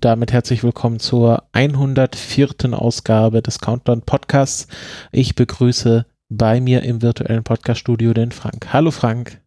[0.00, 2.72] Und damit herzlich willkommen zur 104.
[2.72, 4.66] Ausgabe des Countdown Podcasts.
[5.12, 8.72] Ich begrüße bei mir im virtuellen Podcaststudio den Frank.
[8.72, 9.42] Hallo Frank.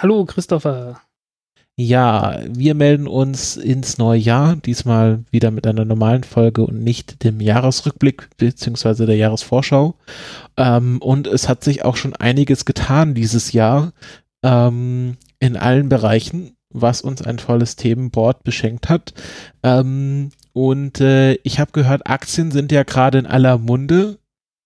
[0.00, 1.00] Hallo Christopher.
[1.74, 7.24] Ja, wir melden uns ins neue Jahr, diesmal wieder mit einer normalen Folge und nicht
[7.24, 9.96] dem Jahresrückblick beziehungsweise der Jahresvorschau.
[10.56, 13.92] Ähm, und es hat sich auch schon einiges getan dieses Jahr
[14.44, 19.12] ähm, in allen Bereichen was uns ein volles Themenboard beschenkt hat.
[19.62, 24.18] Ähm, und äh, ich habe gehört, Aktien sind ja gerade in aller Munde.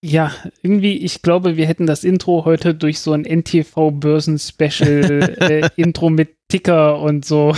[0.03, 6.37] Ja, irgendwie, ich glaube, wir hätten das Intro heute durch so ein NTV-Börsen-Special-Intro äh, mit
[6.49, 7.55] Ticker und so.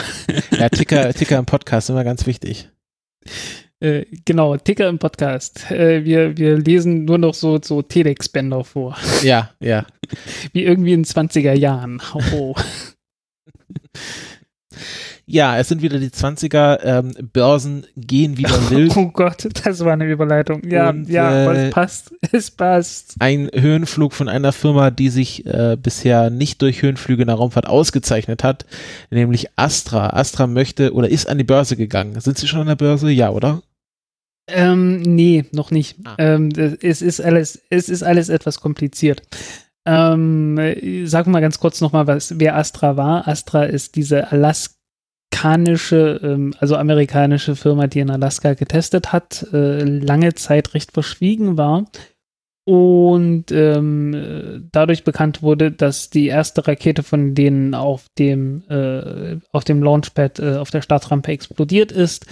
[0.50, 2.68] Ja, Ticker, Ticker im Podcast, immer ganz wichtig.
[3.78, 5.70] Äh, genau, Ticker im Podcast.
[5.70, 8.98] Äh, wir, wir lesen nur noch so, so Telex-Bänder vor.
[9.22, 9.86] Ja, ja.
[10.52, 12.02] Wie irgendwie in 20er Jahren.
[12.32, 12.56] Oh.
[15.26, 18.96] Ja, es sind wieder die 20er, ähm, Börsen gehen wieder wild.
[18.96, 20.62] Oh Gott, das war eine Überleitung.
[20.68, 23.14] Ja, Und, ja, äh, es passt, es passt.
[23.18, 27.66] Ein Höhenflug von einer Firma, die sich äh, bisher nicht durch Höhenflüge in der Raumfahrt
[27.66, 28.66] ausgezeichnet hat,
[29.10, 30.10] nämlich Astra.
[30.10, 32.20] Astra möchte oder ist an die Börse gegangen.
[32.20, 33.10] Sind sie schon an der Börse?
[33.10, 33.62] Ja, oder?
[34.48, 35.96] Ähm, nee, noch nicht.
[36.04, 36.16] Ah.
[36.18, 36.50] Ähm,
[36.82, 39.22] es ist alles, es ist alles etwas kompliziert.
[39.84, 40.58] Ähm,
[41.06, 43.26] sag mal ganz kurz nochmal, wer Astra war.
[43.26, 50.34] Astra ist diese alaskanische, ähm, also amerikanische Firma, die in Alaska getestet hat, äh, lange
[50.34, 51.86] Zeit recht verschwiegen war
[52.64, 59.64] und ähm, dadurch bekannt wurde, dass die erste Rakete von denen auf dem, äh, auf
[59.64, 62.26] dem Launchpad äh, auf der Startrampe explodiert ist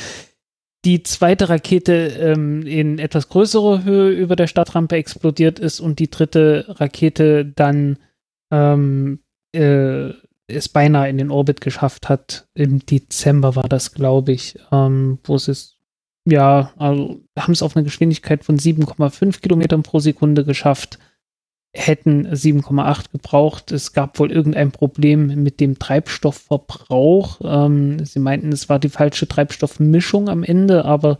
[0.84, 6.10] die zweite Rakete ähm, in etwas größerer Höhe über der Startrampe explodiert ist und die
[6.10, 7.98] dritte Rakete dann
[8.50, 9.20] ähm,
[9.52, 10.10] äh,
[10.46, 12.48] es beinahe in den Orbit geschafft hat.
[12.54, 15.76] Im Dezember war das, glaube ich, ähm, wo es ist,
[16.24, 20.98] ja, also haben es auf eine Geschwindigkeit von 7,5 Kilometern pro Sekunde geschafft
[21.72, 23.72] hätten 7,8 gebraucht.
[23.72, 27.40] Es gab wohl irgendein Problem mit dem Treibstoffverbrauch.
[27.44, 31.18] Ähm, sie meinten, es war die falsche Treibstoffmischung am Ende, aber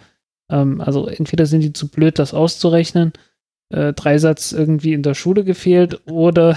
[0.51, 3.13] ähm, also entweder sind die zu blöd, das auszurechnen,
[3.71, 6.57] äh, Dreisatz irgendwie in der Schule gefehlt oder,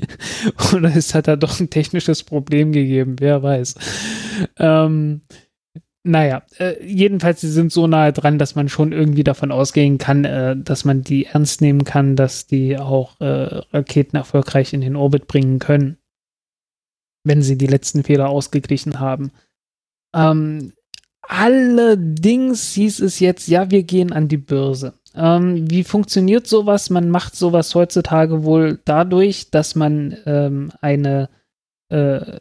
[0.72, 3.74] oder es hat da doch ein technisches Problem gegeben, wer weiß.
[4.58, 5.20] Ähm,
[6.04, 10.24] naja, äh, jedenfalls, sie sind so nahe dran, dass man schon irgendwie davon ausgehen kann,
[10.24, 14.96] äh, dass man die ernst nehmen kann, dass die auch äh, Raketen erfolgreich in den
[14.96, 15.98] Orbit bringen können,
[17.24, 19.32] wenn sie die letzten Fehler ausgeglichen haben.
[20.14, 20.72] Ähm,
[21.22, 24.94] allerdings hieß es jetzt, ja, wir gehen an die Börse.
[25.14, 26.90] Ähm, wie funktioniert sowas?
[26.90, 31.28] Man macht sowas heutzutage wohl dadurch, dass man ähm, eine
[31.90, 32.38] äh,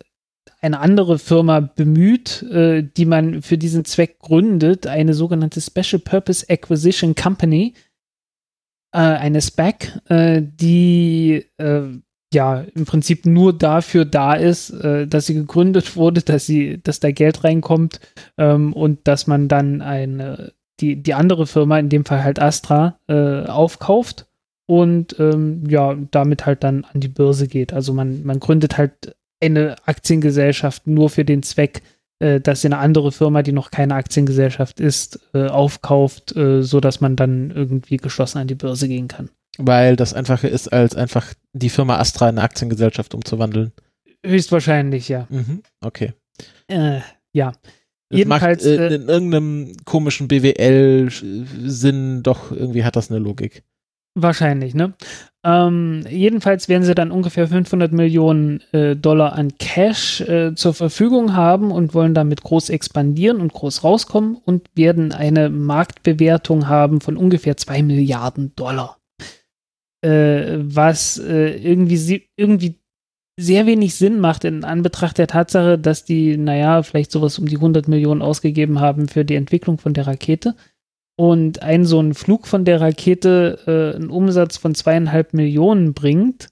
[0.62, 6.46] eine andere Firma bemüht, äh, die man für diesen Zweck gründet, eine sogenannte Special Purpose
[6.50, 7.74] Acquisition Company,
[8.92, 11.84] äh, eine SPAC, äh, die äh,
[12.34, 17.00] ja im Prinzip nur dafür da ist, äh, dass sie gegründet wurde, dass sie, dass
[17.00, 18.00] da Geld reinkommt
[18.38, 23.00] ähm, und dass man dann eine die, die andere Firma, in dem Fall halt Astra,
[23.08, 24.28] äh, aufkauft
[24.68, 27.74] und ähm, ja, damit halt dann an die Börse geht.
[27.74, 31.82] Also man, man gründet halt eine Aktiengesellschaft nur für den Zweck,
[32.20, 36.80] äh, dass sie eine andere Firma, die noch keine Aktiengesellschaft ist, äh, aufkauft, äh, so
[36.80, 39.30] dass man dann irgendwie geschlossen an die Börse gehen kann.
[39.58, 43.72] Weil das einfacher ist, als einfach die Firma Astra in eine Aktiengesellschaft umzuwandeln.
[44.26, 45.28] Höchstwahrscheinlich, ja.
[45.30, 46.14] Mhm, okay.
[46.68, 47.00] Äh,
[47.34, 47.54] ja.
[48.10, 53.64] Das Jedenfalls macht, äh, in irgendeinem komischen BWL-Sinn doch irgendwie hat das eine Logik.
[54.16, 54.94] Wahrscheinlich, ne?
[55.48, 61.38] Ähm, jedenfalls werden sie dann ungefähr 500 Millionen äh, Dollar an Cash äh, zur Verfügung
[61.38, 67.16] haben und wollen damit groß expandieren und groß rauskommen und werden eine Marktbewertung haben von
[67.16, 68.98] ungefähr 2 Milliarden Dollar.
[70.04, 72.76] Äh, was äh, irgendwie, irgendwie
[73.40, 77.56] sehr wenig Sinn macht in Anbetracht der Tatsache, dass die, naja, vielleicht sowas um die
[77.56, 80.56] 100 Millionen ausgegeben haben für die Entwicklung von der Rakete.
[81.18, 86.50] Und ein so ein Flug von der Rakete äh, einen Umsatz von zweieinhalb Millionen bringt,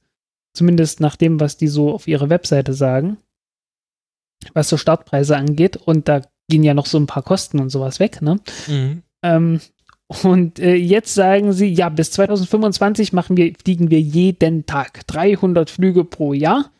[0.53, 3.17] zumindest nach dem, was die so auf ihrer Webseite sagen,
[4.53, 7.99] was so Startpreise angeht, und da gehen ja noch so ein paar Kosten und sowas
[7.99, 8.39] weg, ne?
[8.67, 9.03] Mhm.
[9.23, 9.61] Ähm,
[10.23, 15.69] und äh, jetzt sagen sie, ja, bis 2025 machen wir, fliegen wir jeden Tag 300
[15.69, 16.71] Flüge pro Jahr.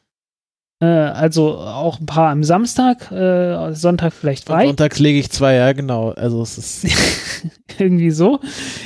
[0.81, 4.65] Äh, also auch ein paar am Samstag, äh, Sonntag vielleicht frei.
[4.65, 6.11] Sonntags lege ich zwei, ja, genau.
[6.11, 6.85] Also es ist.
[7.79, 8.39] Irgendwie so.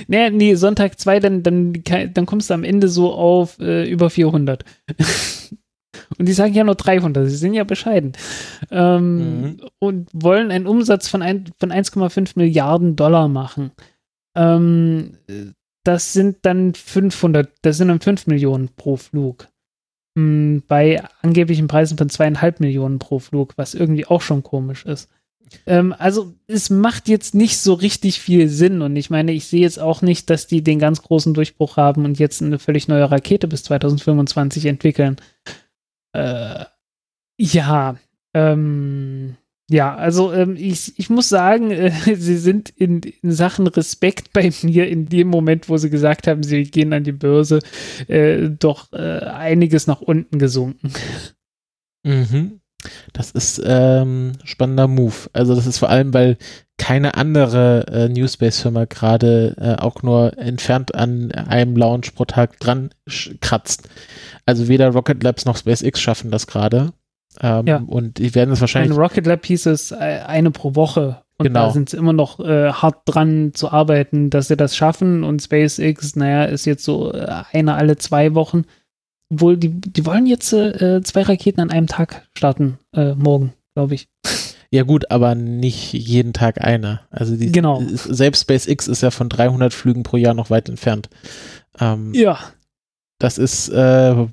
[0.07, 1.73] Nee, nee, Sonntag zwei, dann, dann,
[2.13, 4.63] dann kommst du am Ende so auf äh, über 400.
[6.17, 8.13] Und die sagen ja nur 300, sie sind ja bescheiden.
[8.71, 9.61] Ähm, Mhm.
[9.79, 13.71] Und wollen einen Umsatz von, ein, von 1,5 Milliarden Dollar machen.
[14.35, 15.17] Ähm,
[15.83, 19.48] das sind dann 500, das sind dann 5 Millionen pro Flug.
[20.19, 25.09] Hm, Bei angeblichen Preisen von zweieinhalb Millionen pro Flug, was irgendwie auch schon komisch ist.
[25.65, 29.61] Ähm, also es macht jetzt nicht so richtig viel Sinn und ich meine, ich sehe
[29.61, 33.09] jetzt auch nicht, dass die den ganz großen Durchbruch haben und jetzt eine völlig neue
[33.09, 35.15] Rakete bis 2025 entwickeln.
[36.11, 36.65] Äh,
[37.39, 37.95] ja,
[38.33, 39.37] ähm,
[39.69, 44.51] ja, also ähm, ich, ich muss sagen, äh, sie sind in, in Sachen Respekt bei
[44.63, 47.59] mir in dem Moment, wo sie gesagt haben, sie gehen an die Börse,
[48.07, 50.91] äh, doch äh, einiges nach unten gesunken.
[52.03, 52.61] Mhm.
[53.13, 55.29] Das ist ähm, spannender Move.
[55.33, 56.37] Also das ist vor allem, weil
[56.77, 62.91] keine andere äh, Newspace-Firma gerade äh, auch nur entfernt an einem Launch pro Tag dran
[63.41, 63.89] kratzt.
[64.45, 66.93] Also weder Rocket Labs noch SpaceX schaffen das gerade.
[67.41, 67.77] Ähm, Ja.
[67.85, 68.97] Und die werden es Ein wahrscheinlich.
[68.97, 69.95] Rocket Lab hieß es äh,
[70.25, 71.21] eine pro Woche.
[71.37, 71.67] Und Genau.
[71.67, 75.23] da sind sie immer noch äh, hart dran zu arbeiten, dass sie das schaffen.
[75.23, 78.63] Und SpaceX, naja, ist jetzt so äh, eine alle zwei Wochen.
[79.31, 83.93] Obwohl, die, die wollen jetzt äh, zwei Raketen an einem Tag starten, äh, morgen, glaube
[83.95, 84.07] ich.
[84.71, 86.99] Ja gut, aber nicht jeden Tag eine.
[87.09, 87.81] Also die, Genau.
[87.93, 91.09] selbst SpaceX ist ja von 300 Flügen pro Jahr noch weit entfernt.
[91.79, 92.37] Ähm, Ja.
[93.19, 94.27] Das ist, äh,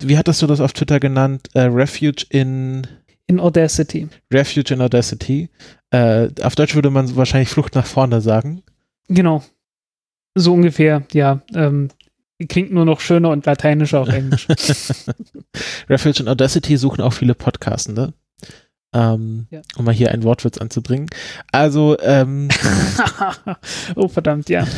[0.00, 1.48] wie hattest du das auf Twitter genannt?
[1.54, 2.86] Äh, Refuge in
[3.28, 4.08] In Audacity.
[4.32, 5.48] Refuge in Audacity.
[5.90, 8.62] Äh, auf Deutsch würde man wahrscheinlich Flucht nach vorne sagen.
[9.08, 9.42] Genau.
[10.34, 11.42] So ungefähr, ja.
[11.54, 11.88] Ähm,
[12.48, 14.48] klingt nur noch schöner und lateinischer auf Englisch.
[15.88, 18.12] Refuge in Audacity suchen auch viele Podcastende.
[18.94, 19.62] Ähm, Ja.
[19.76, 21.08] Um mal hier einen Wortwitz anzubringen.
[21.52, 22.48] Also, ähm,
[23.94, 24.66] oh, verdammt, ja.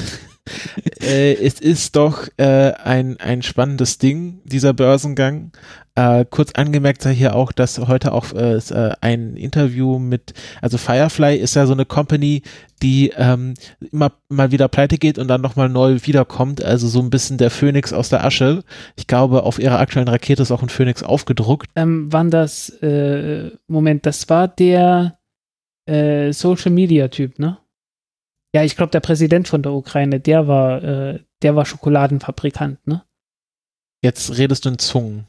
[1.00, 5.52] äh, es ist doch äh, ein, ein spannendes Ding, dieser Börsengang.
[5.96, 10.76] Äh, kurz angemerkt sei hier auch, dass heute auch äh, äh, ein Interview mit, also
[10.76, 12.42] Firefly ist ja so eine Company,
[12.82, 13.54] die ähm,
[13.92, 16.64] immer mal wieder pleite geht und dann nochmal neu wiederkommt.
[16.64, 18.64] Also so ein bisschen der Phönix aus der Asche.
[18.96, 21.70] Ich glaube, auf ihrer aktuellen Rakete ist auch ein Phönix aufgedruckt.
[21.76, 25.16] Ähm, wann das, äh, Moment, das war der
[25.86, 27.58] äh, Social Media Typ, ne?
[28.54, 33.02] Ja, ich glaube, der Präsident von der Ukraine, der war, äh, der war Schokoladenfabrikant, ne?
[34.02, 35.26] Jetzt redest du in Zungen.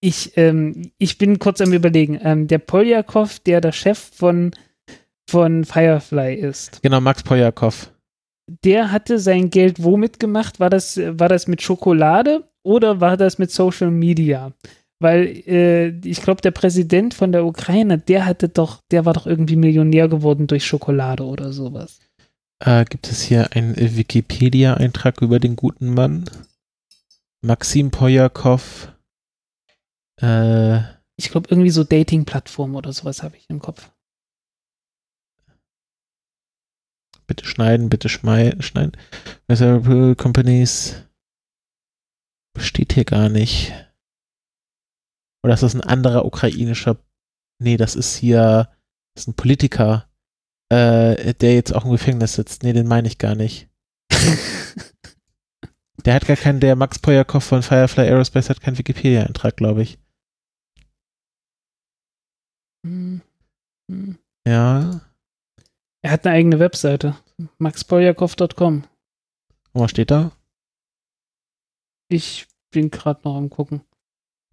[0.00, 2.18] Ich, ähm, ich bin kurz am überlegen.
[2.22, 4.52] Ähm, der Poljakov, der der Chef von,
[5.28, 7.90] von Firefly ist, Genau, Max Poljakov.
[8.64, 10.60] der hatte sein Geld womit gemacht?
[10.60, 14.52] War das, war das mit Schokolade oder war das mit Social Media?
[15.00, 19.26] Weil äh, ich glaube, der Präsident von der Ukraine, der hatte doch, der war doch
[19.26, 22.00] irgendwie Millionär geworden durch Schokolade oder sowas.
[22.60, 26.28] Äh, gibt es hier einen äh, Wikipedia-Eintrag über den guten Mann?
[27.40, 28.92] Maxim Poljakov.
[30.20, 30.80] Äh,
[31.16, 33.90] Ich glaube, irgendwie so Dating-Plattform oder sowas habe ich im Kopf.
[37.28, 38.92] bitte schneiden, bitte schneiden.
[39.46, 41.04] Miserable Companies
[42.58, 43.72] steht hier gar nicht.
[45.44, 46.96] Oder ist das ein anderer ukrainischer?
[47.62, 48.74] Nee, das ist hier,
[49.14, 50.07] das ist ein Politiker,
[50.70, 52.62] äh, der jetzt auch im Gefängnis sitzt.
[52.62, 53.68] Nee, den meine ich gar nicht.
[56.04, 59.98] Der hat gar keinen, der Max Poljakov von Firefly Aerospace hat keinen Wikipedia-Eintrag, glaube ich.
[62.86, 63.20] Hm,
[63.90, 64.18] hm.
[64.46, 65.00] Ja.
[66.02, 67.16] Er hat eine eigene Webseite.
[67.58, 68.84] maxpoljakov.com.
[69.72, 70.32] Und was steht da?
[72.10, 73.82] Ich bin gerade noch am gucken.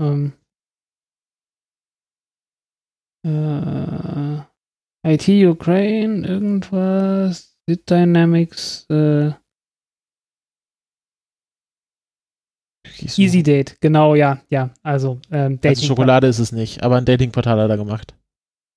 [0.02, 0.34] Ähm,
[3.26, 4.42] äh,
[5.06, 9.32] IT Ukraine, irgendwas, Sid Dynamics, äh,
[13.18, 15.70] Easy Date, genau, ja, ja, also ähm, Dating.
[15.70, 18.16] Also Schokolade ist es nicht, aber ein Datingportal hat er gemacht.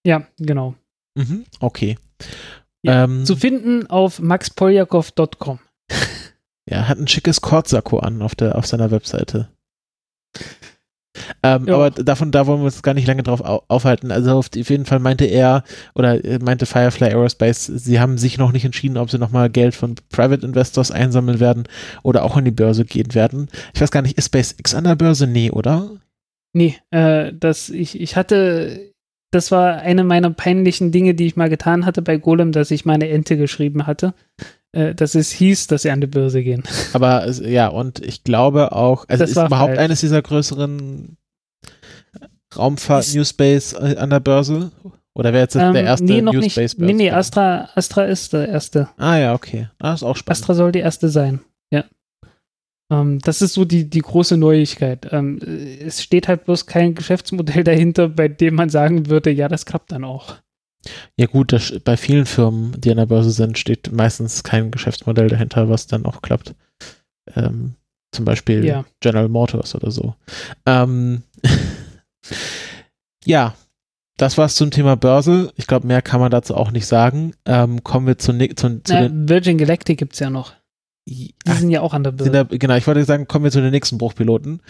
[0.04, 0.74] Ja, genau.
[1.14, 1.98] Mhm, okay.
[2.82, 5.60] Ja, ähm, Zu finden auf maxpoljakov.com.
[6.68, 9.48] ja, hat ein schickes Kordsakko an auf, der, auf seiner Webseite.
[11.42, 11.74] Ähm, ja.
[11.74, 14.10] Aber davon, da wollen wir uns gar nicht lange drauf aufhalten.
[14.10, 18.52] Also auf jeden Fall meinte er oder äh, meinte Firefly Aerospace, sie haben sich noch
[18.52, 21.64] nicht entschieden, ob sie nochmal Geld von Private Investors einsammeln werden
[22.02, 23.48] oder auch an die Börse gehen werden.
[23.74, 25.26] Ich weiß gar nicht, ist SpaceX an der Börse?
[25.26, 25.90] Nee, oder?
[26.52, 28.92] Nee, äh, das, ich, ich hatte,
[29.30, 32.84] das war eine meiner peinlichen Dinge, die ich mal getan hatte bei Golem, dass ich
[32.84, 34.14] meine Ente geschrieben hatte
[34.72, 36.62] äh, dass es hieß, dass sie an die Börse gehen.
[36.92, 39.78] Aber ja, und ich glaube auch, also das ist überhaupt falsch.
[39.78, 41.16] eines dieser größeren
[42.56, 44.72] Raumfahrt New Space äh, an der Börse?
[45.14, 46.52] Oder wäre jetzt ähm, der erste nee, noch New nicht.
[46.52, 46.94] Space Börse?
[46.94, 48.88] Nee, nee, Astra, Astra ist der erste.
[48.96, 49.68] Ah ja, okay.
[49.78, 50.40] Ah, ist auch spannend.
[50.40, 51.40] Astra soll die erste sein.
[51.70, 51.84] Ja.
[52.90, 55.08] Ähm, das ist so die, die große Neuigkeit.
[55.12, 59.66] Ähm, es steht halt bloß kein Geschäftsmodell dahinter, bei dem man sagen würde, ja, das
[59.66, 60.36] klappt dann auch.
[61.16, 65.28] Ja gut, das, bei vielen Firmen, die an der Börse sind, steht meistens kein Geschäftsmodell
[65.28, 66.54] dahinter, was dann auch klappt.
[67.34, 67.74] Ähm,
[68.12, 68.84] zum Beispiel ja.
[69.00, 70.14] General Motors oder so.
[70.66, 71.22] Ähm,
[73.24, 73.54] ja,
[74.16, 75.52] das war's zum Thema Börse.
[75.56, 77.34] Ich glaube, mehr kann man dazu auch nicht sagen.
[77.44, 80.54] Ähm, kommen wir zu, zu, zu Na, Virgin Galactic gibt's ja noch.
[81.06, 82.30] Die Ach, sind ja auch an der Börse.
[82.30, 84.60] Da, genau, ich wollte sagen, kommen wir zu den nächsten Bruchpiloten.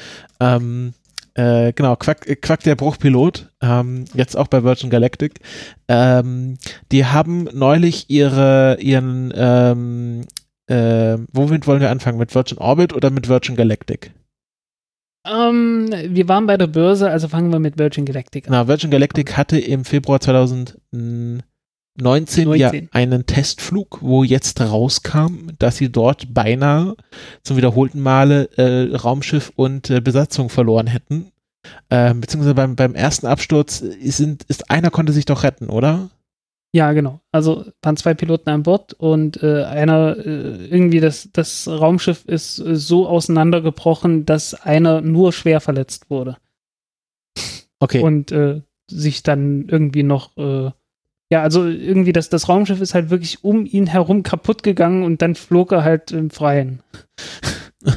[0.40, 0.94] Ähm,
[1.38, 5.38] äh, genau, Quack, Quack der Bruchpilot, ähm, jetzt auch bei Virgin Galactic.
[5.86, 6.58] Ähm,
[6.90, 10.26] die haben neulich ihre, ihren, ähm,
[10.66, 12.18] äh, womit wollen wir anfangen?
[12.18, 14.10] Mit Virgin Orbit oder mit Virgin Galactic?
[15.24, 18.52] Um, ähm, wir waren bei der Börse, also fangen wir mit Virgin Galactic an.
[18.52, 21.44] Na, Virgin Galactic hatte im Februar 2019
[22.00, 22.52] 19.
[22.54, 26.96] ja einen Testflug, wo jetzt rauskam, dass sie dort beinahe
[27.42, 31.32] zum wiederholten Male äh, Raumschiff und äh, Besatzung verloren hätten.
[31.88, 36.10] Äh, beziehungsweise beim, beim ersten Absturz sind, ist einer konnte sich doch retten, oder?
[36.72, 37.20] Ja, genau.
[37.32, 42.56] Also waren zwei Piloten an Bord und äh, einer, äh, irgendwie das, das Raumschiff ist
[42.56, 46.36] so auseinandergebrochen, dass einer nur schwer verletzt wurde.
[47.80, 48.02] Okay.
[48.02, 50.70] Und äh, sich dann irgendwie noch äh,
[51.30, 55.22] ja, also irgendwie das, das Raumschiff ist halt wirklich um ihn herum kaputt gegangen und
[55.22, 56.80] dann flog er halt im Freien.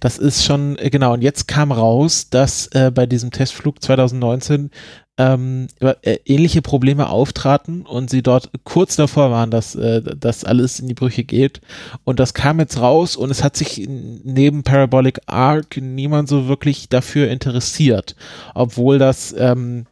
[0.00, 4.70] Das ist schon, äh, genau, und jetzt kam raus, dass äh, bei diesem Testflug 2019
[5.16, 10.78] ähm, äh, ähnliche Probleme auftraten und sie dort kurz davor waren, dass äh, das alles
[10.78, 11.60] in die Brüche geht.
[12.04, 16.88] Und das kam jetzt raus und es hat sich neben Parabolic Arc niemand so wirklich
[16.88, 18.14] dafür interessiert,
[18.54, 19.86] obwohl das ähm,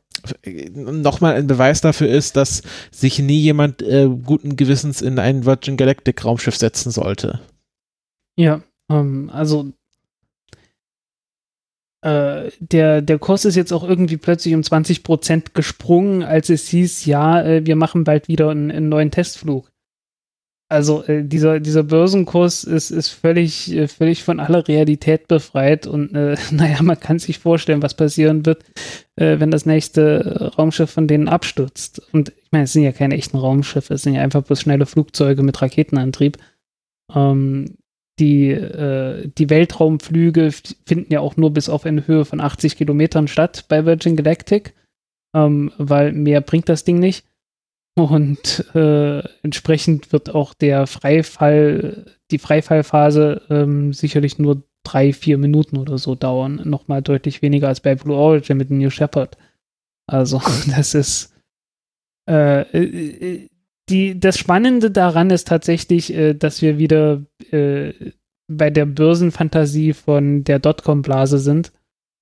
[0.44, 5.76] nochmal ein Beweis dafür ist, dass sich nie jemand äh, guten Gewissens in ein Virgin
[5.76, 7.40] Galactic Raumschiff setzen sollte.
[8.38, 9.72] Ja, ähm, also
[12.02, 16.68] äh, der, der Kurs ist jetzt auch irgendwie plötzlich um 20 Prozent gesprungen, als es
[16.68, 19.70] hieß, ja, äh, wir machen bald wieder einen, einen neuen Testflug.
[20.68, 26.12] Also äh, dieser, dieser Börsenkurs ist, ist völlig, äh, völlig von aller Realität befreit und
[26.14, 28.64] äh, naja, man kann sich vorstellen, was passieren wird,
[29.14, 32.02] äh, wenn das nächste Raumschiff von denen abstürzt.
[32.12, 34.86] Und ich meine, es sind ja keine echten Raumschiffe, es sind ja einfach bloß schnelle
[34.86, 36.38] Flugzeuge mit Raketenantrieb.
[37.14, 37.76] Ähm,
[38.18, 40.50] die, äh, die Weltraumflüge
[40.84, 44.74] finden ja auch nur bis auf eine Höhe von 80 Kilometern statt bei Virgin Galactic,
[45.34, 47.24] ähm, weil mehr bringt das Ding nicht.
[47.96, 55.78] Und äh, entsprechend wird auch der Freifall, die Freifallphase ähm, sicherlich nur drei, vier Minuten
[55.78, 56.60] oder so dauern.
[56.64, 59.38] Nochmal deutlich weniger als bei Blue Origin mit New Shepard.
[60.06, 60.42] Also,
[60.76, 61.34] das ist
[62.28, 63.48] äh, äh,
[63.88, 67.92] die, das Spannende daran ist tatsächlich, äh, dass wir wieder äh,
[68.48, 71.72] bei der Börsenfantasie von der Dotcom-Blase sind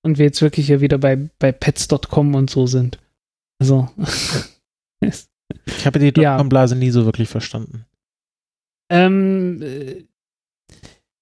[0.03, 2.99] und wir jetzt wirklich ja wieder bei, bei Pets.com und so sind.
[3.59, 3.89] Also,
[5.65, 6.79] Ich habe die Dotcom-Blase ja.
[6.79, 7.85] nie so wirklich verstanden.
[8.89, 10.05] Ähm, äh,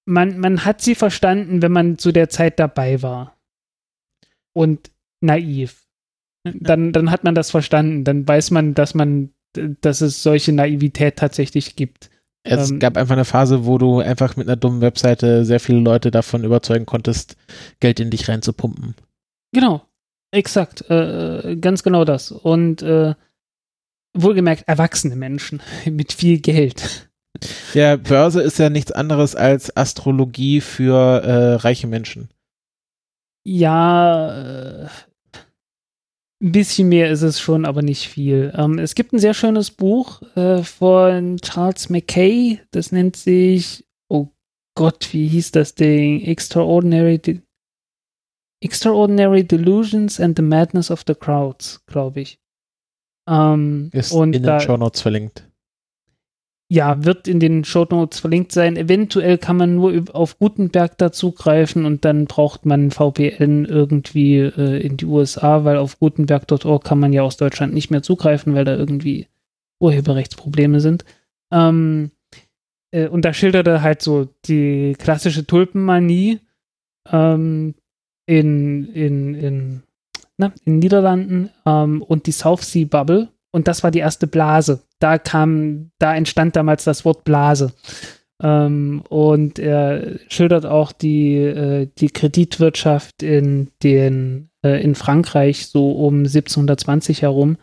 [0.05, 3.37] man, man hat sie verstanden, wenn man zu der Zeit dabei war.
[4.53, 5.87] Und naiv.
[6.43, 8.03] Dann, dann hat man das verstanden.
[8.03, 12.09] Dann weiß man, dass man, dass es solche Naivität tatsächlich gibt.
[12.43, 15.79] Es ähm, gab einfach eine Phase, wo du einfach mit einer dummen Webseite sehr viele
[15.79, 17.37] Leute davon überzeugen konntest,
[17.79, 18.95] Geld in dich reinzupumpen.
[19.53, 19.85] Genau,
[20.31, 22.31] exakt, äh, ganz genau das.
[22.31, 23.15] Und äh,
[24.13, 27.10] wohlgemerkt erwachsene Menschen mit viel Geld.
[27.74, 32.29] Ja, Börse ist ja nichts anderes als Astrologie für äh, reiche Menschen.
[33.46, 34.88] Ja, äh,
[36.41, 38.53] ein bisschen mehr ist es schon, aber nicht viel.
[38.55, 44.27] Ähm, es gibt ein sehr schönes Buch äh, von Charles McKay, das nennt sich, oh
[44.75, 46.22] Gott, wie hieß das Ding?
[46.22, 47.39] Extraordinary, De
[48.62, 52.39] Extraordinary Delusions and the Madness of the Crowds, glaube ich.
[53.27, 55.49] Ähm, Ist in den Show Notes verlinkt.
[56.69, 58.77] ja, wird in den Show Notes verlinkt sein.
[58.77, 64.85] Eventuell kann man nur auf Gutenberg da zugreifen und dann braucht man VPN irgendwie äh,
[64.85, 68.65] in die USA, weil auf gutenberg.org kann man ja aus Deutschland nicht mehr zugreifen, weil
[68.65, 69.27] da irgendwie
[69.79, 71.05] Urheberrechtsprobleme sind.
[71.51, 72.11] Ähm,
[72.91, 76.39] äh, und da schildert er halt so die klassische Tulpenmanie
[77.11, 77.75] ähm,
[78.25, 79.83] in, in, in,
[80.37, 83.29] na, in Niederlanden ähm, und die South Sea Bubble.
[83.51, 84.81] Und das war die erste Blase.
[84.99, 87.73] Da kam, da entstand damals das Wort Blase.
[88.41, 95.91] Ähm, und er schildert auch die, äh, die Kreditwirtschaft in den, äh, in Frankreich so
[95.91, 97.57] um 1720 herum,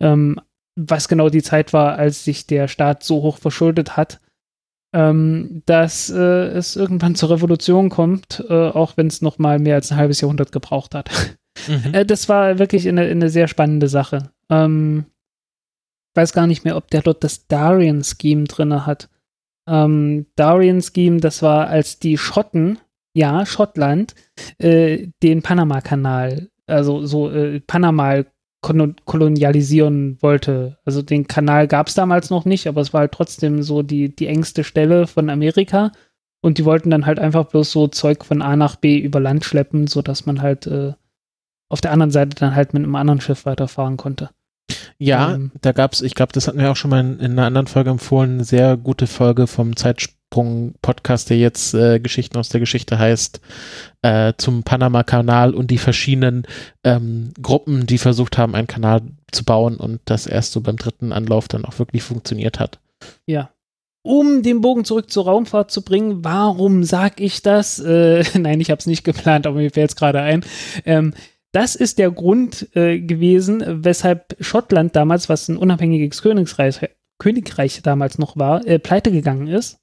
[0.00, 0.40] ähm,
[0.76, 4.20] was genau die Zeit war, als sich der Staat so hoch verschuldet hat,
[4.94, 9.76] ähm, dass äh, es irgendwann zur Revolution kommt, äh, auch wenn es noch mal mehr
[9.76, 11.10] als ein halbes Jahrhundert gebraucht hat.
[11.66, 11.94] Mhm.
[11.94, 14.30] Äh, das war wirklich eine, eine sehr spannende Sache.
[14.50, 15.06] Ähm,
[16.14, 19.08] weiß gar nicht mehr, ob der dort das Darien-Scheme drin hat.
[19.68, 22.78] Ähm, Darien-Scheme, das war, als die Schotten,
[23.14, 24.14] ja, Schottland,
[24.58, 28.24] äh, den Panama-Kanal, also so äh, Panama
[28.60, 30.78] kolonialisieren wollte.
[30.84, 34.14] Also den Kanal gab es damals noch nicht, aber es war halt trotzdem so die,
[34.14, 35.92] die engste Stelle von Amerika.
[36.40, 39.44] Und die wollten dann halt einfach bloß so Zeug von A nach B über Land
[39.44, 40.92] schleppen, sodass man halt äh,
[41.68, 44.30] auf der anderen Seite dann halt mit einem anderen Schiff weiterfahren konnte.
[44.98, 47.46] Ja, ähm, da gab's, ich glaube, das hatten wir auch schon mal in, in, einer
[47.46, 52.60] anderen Folge empfohlen, eine sehr gute Folge vom Zeitsprung-Podcast, der jetzt äh, Geschichten aus der
[52.60, 53.40] Geschichte heißt,
[54.02, 56.46] äh, zum Panama-Kanal und die verschiedenen
[56.84, 61.12] ähm, Gruppen, die versucht haben, einen Kanal zu bauen und das erst so beim dritten
[61.12, 62.80] Anlauf dann auch wirklich funktioniert hat.
[63.24, 63.50] Ja,
[64.02, 67.78] um den Bogen zurück zur Raumfahrt zu bringen, warum sag ich das?
[67.78, 70.44] Äh, nein, ich habe es nicht geplant, aber mir fällt es gerade ein.
[70.84, 71.14] Ähm,
[71.52, 76.80] das ist der Grund äh, gewesen, weshalb Schottland damals, was ein unabhängiges Königreich,
[77.18, 79.78] Königreich damals noch war, äh, pleite gegangen ist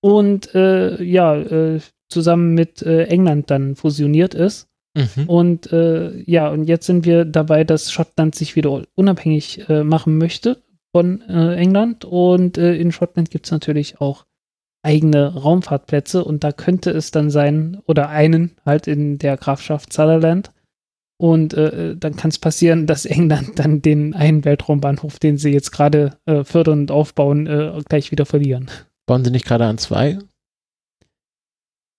[0.00, 4.68] und äh, ja, äh, zusammen mit äh, England dann fusioniert ist.
[4.94, 5.28] Mhm.
[5.28, 10.62] Und äh, ja, und jetzt sind wir dabei, dass Schottland sich wieder unabhängig machen möchte
[10.92, 12.04] von England.
[12.04, 14.24] Und in Schottland gibt es natürlich auch
[14.82, 20.50] eigene Raumfahrtplätze und da könnte es dann sein, oder einen halt in der Grafschaft Sutherland,
[21.20, 25.72] und äh, dann kann es passieren, dass England dann den einen Weltraumbahnhof, den sie jetzt
[25.72, 28.70] gerade äh, fördern und aufbauen, äh, gleich wieder verlieren.
[29.06, 30.18] Bauen sie nicht gerade an zwei?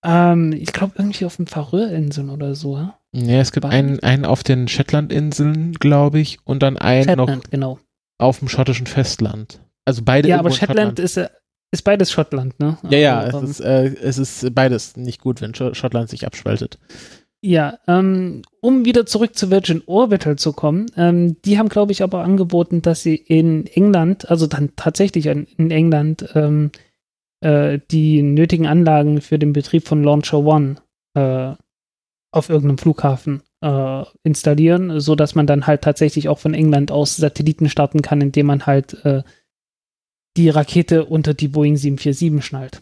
[0.06, 2.78] Ähm, ich glaube irgendwie auf den Färöerinseln oder so.
[2.78, 7.44] Ja, ja es gibt einen, einen auf den Shetlandinseln, glaube ich, und dann einen Shetland,
[7.44, 7.80] noch genau.
[8.18, 9.60] auf dem schottischen Festland.
[9.84, 10.30] Also beide.
[10.30, 11.00] Ja, aber Shetland, Schottland.
[11.00, 11.30] ist äh,
[11.72, 12.78] ist beides Schottland, ne?
[12.90, 16.80] Ja, ja, also, es, ist, äh, es ist beides nicht gut, wenn Schottland sich abspaltet.
[17.42, 22.04] Ja, ähm, um wieder zurück zu Virgin Orbital zu kommen, ähm, die haben, glaube ich,
[22.04, 26.72] aber angeboten, dass sie in England, also dann tatsächlich in, in England, ähm,
[27.40, 30.76] äh, die nötigen Anlagen für den Betrieb von Launcher One
[31.14, 31.54] äh,
[32.32, 37.16] auf irgendeinem Flughafen äh, installieren, so dass man dann halt tatsächlich auch von England aus
[37.16, 39.24] Satelliten starten kann, indem man halt äh,
[40.36, 42.82] die Rakete unter die Boeing 747 schnallt.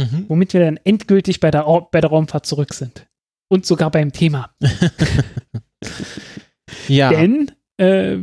[0.00, 0.24] Mhm.
[0.28, 3.06] Womit wir dann endgültig bei der, bei der Raumfahrt zurück sind.
[3.48, 4.54] Und sogar beim Thema.
[6.88, 7.10] ja.
[7.10, 8.18] Denn äh,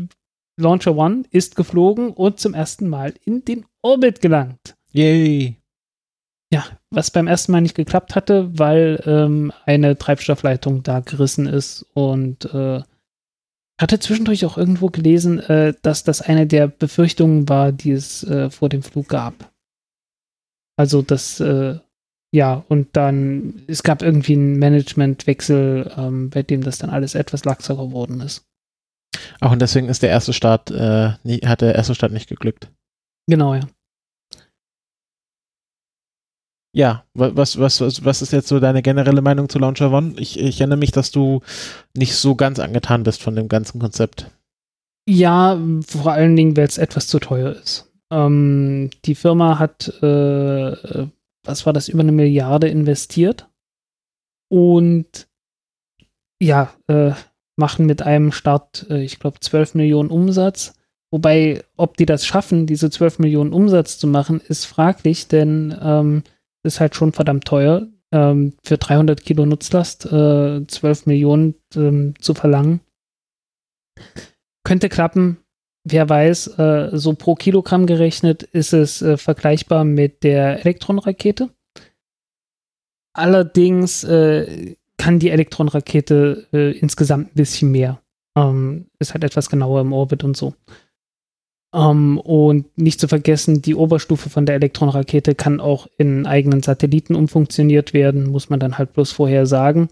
[0.60, 4.76] Launcher One ist geflogen und zum ersten Mal in den Orbit gelangt.
[4.92, 5.58] Yay.
[6.52, 11.86] Ja, was beim ersten Mal nicht geklappt hatte, weil ähm, eine Treibstoffleitung da gerissen ist
[11.94, 12.82] und äh,
[13.80, 18.50] hatte zwischendurch auch irgendwo gelesen, äh, dass das eine der Befürchtungen war, die es äh,
[18.50, 19.52] vor dem Flug gab.
[20.78, 21.80] Also das, äh,
[22.34, 27.46] ja, und dann, es gab irgendwie einen Managementwechsel, ähm, bei dem das dann alles etwas
[27.46, 28.46] laxer geworden ist.
[29.42, 32.72] Auch und deswegen ist der erste Start, äh, nie, hat der erste Start nicht geglückt.
[33.28, 33.68] Genau, ja.
[36.76, 40.14] Ja, was, was, was, was ist jetzt so deine generelle Meinung zu Launcher One?
[40.20, 41.42] Ich, ich erinnere mich, dass du
[41.96, 44.30] nicht so ganz angetan bist von dem ganzen Konzept.
[45.10, 47.92] Ja, vor allen Dingen, weil es etwas zu teuer ist.
[48.12, 51.08] Ähm, die Firma hat, äh,
[51.44, 53.50] was war das, über eine Milliarde investiert
[54.50, 55.28] und
[56.40, 57.12] ja, äh,
[57.58, 60.74] machen mit einem Start, äh, ich glaube, 12 Millionen Umsatz.
[61.12, 66.24] Wobei, ob die das schaffen, diese 12 Millionen Umsatz zu machen, ist fraglich, denn ähm,
[66.64, 72.34] ist halt schon verdammt teuer, ähm, für 300 Kilo Nutzlast äh, 12 Millionen ähm, zu
[72.34, 72.82] verlangen.
[74.64, 75.38] Könnte klappen,
[75.90, 81.50] wer weiß, äh, so pro Kilogramm gerechnet ist es äh, vergleichbar mit der Elektronrakete.
[83.14, 88.02] Allerdings äh, kann die Elektronrakete äh, insgesamt ein bisschen mehr.
[88.36, 90.54] Ähm, ist halt etwas genauer im Orbit und so.
[91.74, 97.16] Ähm, und nicht zu vergessen, die Oberstufe von der Elektronrakete kann auch in eigenen Satelliten
[97.16, 99.90] umfunktioniert werden, muss man dann halt bloß vorher sagen.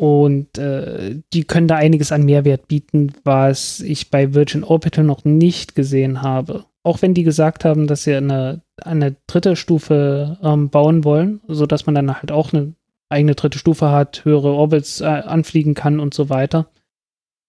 [0.00, 5.24] Und äh, die können da einiges an Mehrwert bieten, was ich bei Virgin Orbital noch
[5.24, 6.66] nicht gesehen habe.
[6.84, 11.86] Auch wenn die gesagt haben, dass sie eine, eine dritte Stufe ähm, bauen wollen, sodass
[11.86, 12.74] man dann halt auch eine
[13.08, 16.70] eigene dritte Stufe hat, höhere Orbits äh, anfliegen kann und so weiter.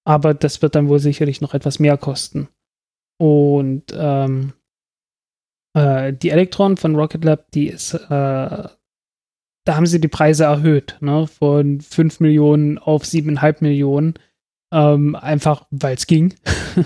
[0.03, 2.47] Aber das wird dann wohl sicherlich noch etwas mehr kosten.
[3.19, 4.53] Und ähm,
[5.75, 8.69] äh, die Electron von Rocket Lab, die ist äh,
[9.69, 11.27] da haben sie die Preise erhöht, ne?
[11.27, 14.15] Von 5 Millionen auf 7,5 Millionen.
[14.73, 16.33] Ähm, einfach, weil es ging.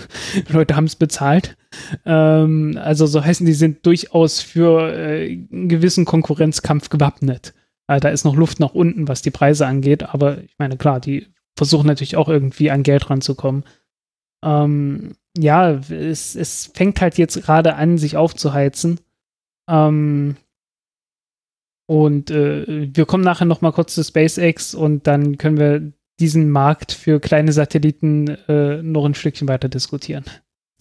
[0.50, 1.56] Leute haben es bezahlt.
[2.04, 7.54] Ähm, also so heißen, die sind durchaus für äh, einen gewissen Konkurrenzkampf gewappnet.
[7.86, 11.00] Äh, da ist noch Luft nach unten, was die Preise angeht, aber ich meine, klar,
[11.00, 13.64] die versuchen natürlich auch irgendwie an Geld ranzukommen.
[14.44, 19.00] Ähm, ja, es, es fängt halt jetzt gerade an, sich aufzuheizen.
[19.70, 20.36] Ähm,
[21.86, 26.50] und äh, wir kommen nachher noch mal kurz zu SpaceX und dann können wir diesen
[26.50, 30.24] Markt für kleine Satelliten äh, noch ein Stückchen weiter diskutieren.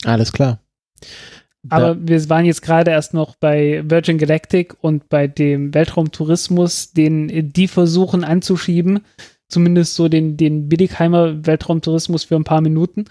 [0.06, 0.60] Alles klar.
[1.70, 7.52] Aber wir waren jetzt gerade erst noch bei Virgin Galactic und bei dem Weltraumtourismus, den
[7.54, 9.00] die versuchen anzuschieben,
[9.48, 13.06] zumindest so den, den Billigheimer Weltraumtourismus für ein paar Minuten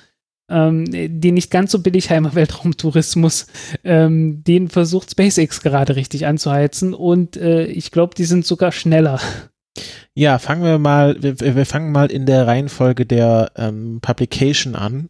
[0.49, 3.47] ähm, den nicht ganz so Billigheimer Weltraumtourismus,
[3.85, 9.21] ähm, den versucht SpaceX gerade richtig anzuheizen und äh, ich glaube, die sind sogar schneller.
[10.15, 15.09] Ja, fangen wir mal, wir, wir fangen mal in der Reihenfolge der ähm, Publication an.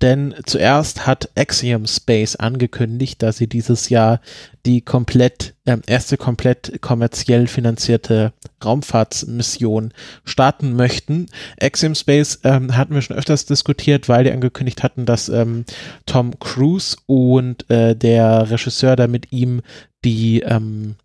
[0.00, 4.20] Denn zuerst hat Axiom Space angekündigt, dass sie dieses Jahr
[4.64, 8.32] die komplett, äh, erste komplett kommerziell finanzierte
[8.64, 9.92] Raumfahrtsmission
[10.24, 11.26] starten möchten.
[11.60, 15.64] Axiom Space ähm, hatten wir schon öfters diskutiert, weil die angekündigt hatten, dass ähm,
[16.04, 19.62] Tom Cruise und äh, der Regisseur, der mit ihm
[20.04, 20.96] die ähm,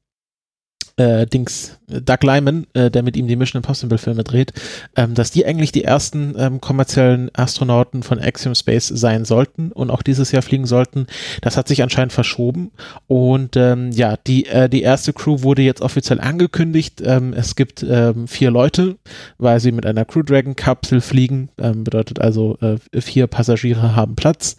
[1.02, 4.54] äh, Dings, Doug Lyman, äh, der mit ihm die Mission Impossible Filme dreht,
[4.96, 9.90] ähm, dass die eigentlich die ersten ähm, kommerziellen Astronauten von Axiom Space sein sollten und
[9.90, 11.08] auch dieses Jahr fliegen sollten.
[11.42, 12.72] Das hat sich anscheinend verschoben
[13.08, 17.02] und ähm, ja, die, äh, die erste Crew wurde jetzt offiziell angekündigt.
[17.04, 18.98] Ähm, es gibt ähm, vier Leute,
[19.38, 24.16] weil sie mit einer Crew Dragon Kapsel fliegen, ähm, bedeutet also äh, vier Passagiere haben
[24.16, 24.56] Platz.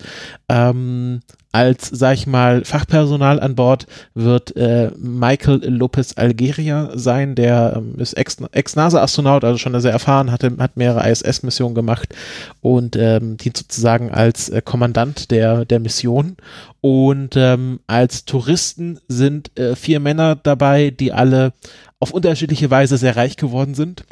[0.49, 1.21] Ähm,
[1.53, 7.95] als, sag ich mal, Fachpersonal an Bord wird äh, Michael Lopez Algeria sein, der ähm,
[7.99, 12.15] ist Ex-NASA-Astronaut, also schon sehr erfahren, hatte, hat mehrere ISS-Missionen gemacht
[12.63, 16.39] und ähm, dient sozusagen als äh, Kommandant der, der Mission.
[16.81, 21.53] Und ähm, als Touristen sind äh, vier Männer dabei, die alle
[22.01, 24.05] auf unterschiedliche Weise sehr reich geworden sind.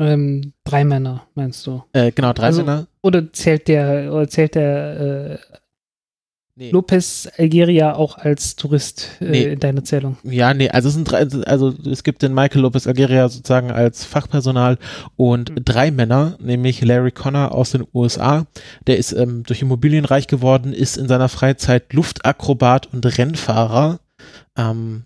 [0.00, 1.84] Ähm, drei Männer, meinst du?
[1.92, 2.86] Äh, genau, drei also, Männer.
[3.02, 5.38] Oder zählt der, oder zählt der äh,
[6.60, 6.72] Nee.
[6.72, 9.42] Lopez Algeria auch als Tourist äh, nee.
[9.44, 10.18] in deiner Zählung.
[10.24, 14.04] Ja, nee, also es sind drei, also es gibt den Michael Lopez Algeria sozusagen als
[14.04, 14.76] Fachpersonal
[15.16, 15.64] und mhm.
[15.64, 18.44] drei Männer, nämlich Larry Connor aus den USA,
[18.86, 24.00] der ist ähm, durch Immobilien reich geworden, ist in seiner Freizeit Luftakrobat und Rennfahrer.
[24.54, 25.04] Ähm,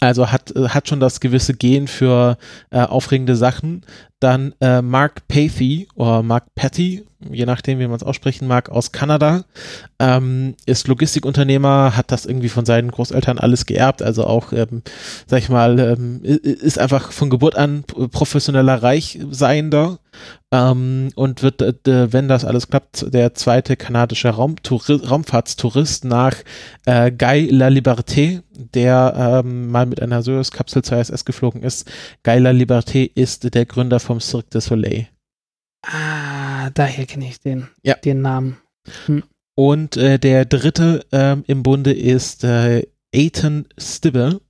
[0.00, 2.38] also hat, äh, hat schon das gewisse Gen für
[2.70, 3.82] äh, aufregende Sachen.
[4.20, 8.92] Dann äh, Mark Pathy oder Mark Patty, je nachdem, wie man es aussprechen mag, aus
[8.92, 9.44] Kanada,
[9.98, 14.82] ähm, ist Logistikunternehmer, hat das irgendwie von seinen Großeltern alles geerbt, also auch, ähm,
[15.26, 19.98] sag ich mal, ähm, ist einfach von Geburt an professioneller Reichseiender
[20.52, 26.36] ähm, und wird, äh, wenn das alles klappt, der zweite kanadische Raumfahrtstourist nach
[26.86, 31.90] äh, Guy La Liberté, der ähm, mal mit einer Soyuz-Kapsel zur ISS geflogen ist.
[32.22, 35.08] Guy La Liberté ist der Gründer vom Cirque du Soleil.
[35.82, 37.94] Ah, daher kenne ich den, ja.
[37.94, 38.58] den Namen.
[39.06, 39.22] Hm.
[39.54, 44.40] Und äh, der dritte ähm, im Bunde ist äh, Eitan Stibbe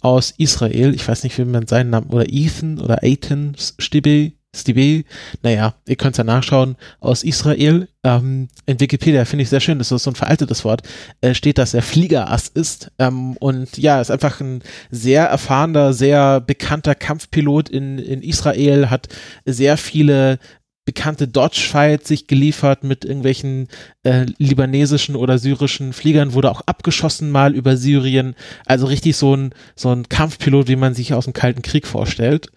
[0.00, 0.94] aus Israel.
[0.94, 5.04] Ich weiß nicht, wie man seinen Namen, oder Ethan oder Eitan Stibbe Steve,
[5.42, 7.88] naja, ihr könnt es ja nachschauen, aus Israel.
[8.02, 10.82] Ähm, in Wikipedia finde ich sehr schön, das ist so ein veraltetes Wort,
[11.20, 12.90] äh, steht, dass er Fliegerass ist.
[12.98, 19.08] Ähm, und ja, ist einfach ein sehr erfahrener, sehr bekannter Kampfpilot in, in Israel, hat
[19.44, 20.38] sehr viele
[20.84, 23.68] bekannte Dodge-Fight sich geliefert mit irgendwelchen
[24.02, 28.34] äh, libanesischen oder syrischen Fliegern, wurde auch abgeschossen mal über Syrien.
[28.66, 32.48] Also richtig so ein, so ein Kampfpilot, wie man sich aus dem Kalten Krieg vorstellt.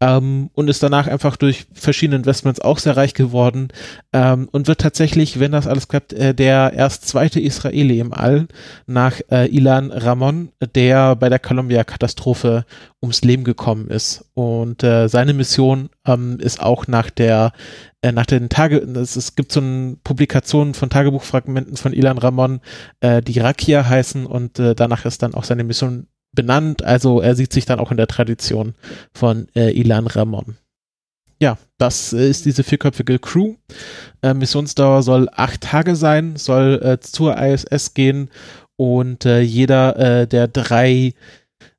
[0.00, 3.68] Ähm, und ist danach einfach durch verschiedene Investments auch sehr reich geworden
[4.12, 8.46] ähm, und wird tatsächlich, wenn das alles klappt, äh, der erst zweite Israeli im All
[8.86, 12.64] nach äh, Ilan Ramon, der bei der Columbia-Katastrophe
[13.02, 14.24] ums Leben gekommen ist.
[14.34, 17.52] Und äh, seine Mission ähm, ist auch nach der
[18.00, 22.60] äh, nach den Tage, es, es gibt so eine Publikation von Tagebuchfragmenten von Ilan Ramon,
[23.00, 26.82] äh, die Rakia heißen und äh, danach ist dann auch seine Mission benannt.
[26.82, 28.74] Also er sieht sich dann auch in der Tradition
[29.12, 30.56] von äh, Ilan Ramon.
[31.40, 33.56] Ja, das ist diese vierköpfige Crew.
[34.22, 38.30] Äh, Missionsdauer soll acht Tage sein, soll äh, zur ISS gehen
[38.76, 41.14] und äh, jeder äh, der drei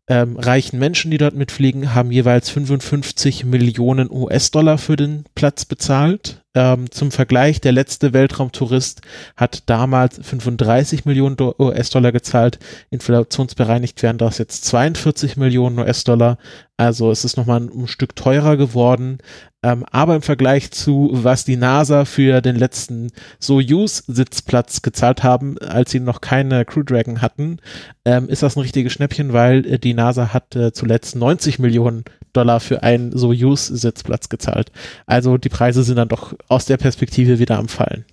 [0.07, 6.42] ähm, reichen Menschen, die dort mitfliegen, haben jeweils 55 Millionen US-Dollar für den Platz bezahlt.
[6.55, 9.01] Ähm, zum Vergleich, der letzte Weltraumtourist
[9.35, 12.59] hat damals 35 Millionen US-Dollar gezahlt.
[12.91, 16.37] Inflationsbereinigt wären das jetzt 42 Millionen US-Dollar.
[16.77, 19.17] Also es ist nochmal ein, ein Stück teurer geworden.
[19.63, 25.91] Ähm, aber im Vergleich zu, was die NASA für den letzten Soyuz-Sitzplatz gezahlt haben, als
[25.91, 27.57] sie noch keine Crew Dragon hatten,
[28.05, 32.03] ähm, ist das ein richtiges Schnäppchen, weil äh, die NASA hat äh, zuletzt 90 Millionen
[32.33, 34.71] Dollar für einen Soyuz-Sitzplatz gezahlt.
[35.05, 38.05] Also die Preise sind dann doch aus der Perspektive wieder am Fallen.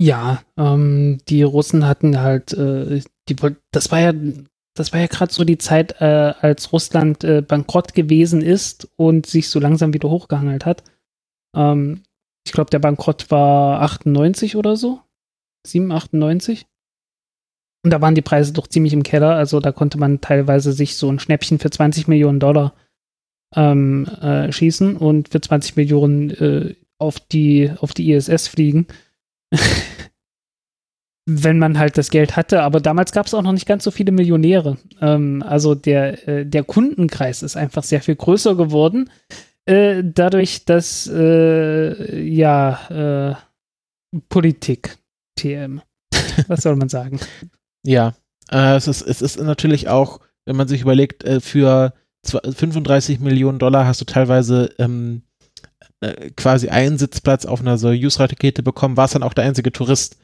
[0.00, 3.36] Ja, ähm, die Russen hatten halt, äh, die,
[3.70, 4.12] das war ja
[4.74, 9.26] das war ja gerade so die Zeit, äh, als Russland äh, bankrott gewesen ist und
[9.26, 10.82] sich so langsam wieder hochgehangelt hat.
[11.54, 12.02] Ähm,
[12.46, 15.00] ich glaube, der Bankrott war 98 oder so.
[15.66, 16.66] 7, 98.
[17.84, 19.34] Und da waren die Preise doch ziemlich im Keller.
[19.34, 22.74] Also da konnte man teilweise sich so ein Schnäppchen für 20 Millionen Dollar
[23.54, 28.86] ähm, äh, schießen und für 20 Millionen äh, auf, die, auf die ISS fliegen.
[31.26, 32.62] wenn man halt das Geld hatte.
[32.62, 34.76] Aber damals gab es auch noch nicht ganz so viele Millionäre.
[35.00, 39.10] Ähm, also der, äh, der Kundenkreis ist einfach sehr viel größer geworden.
[39.64, 43.36] Äh, dadurch, dass äh, ja
[44.10, 44.98] äh, Politik,
[45.36, 45.80] TM.
[46.48, 47.20] Was soll man sagen?
[47.84, 48.14] ja,
[48.50, 54.00] es, ist, es ist natürlich auch, wenn man sich überlegt, für 35 Millionen Dollar hast
[54.00, 55.22] du teilweise ähm,
[56.00, 60.16] äh, quasi einen Sitzplatz auf einer Soyuz-Rakete bekommen, war es dann auch der einzige Tourist.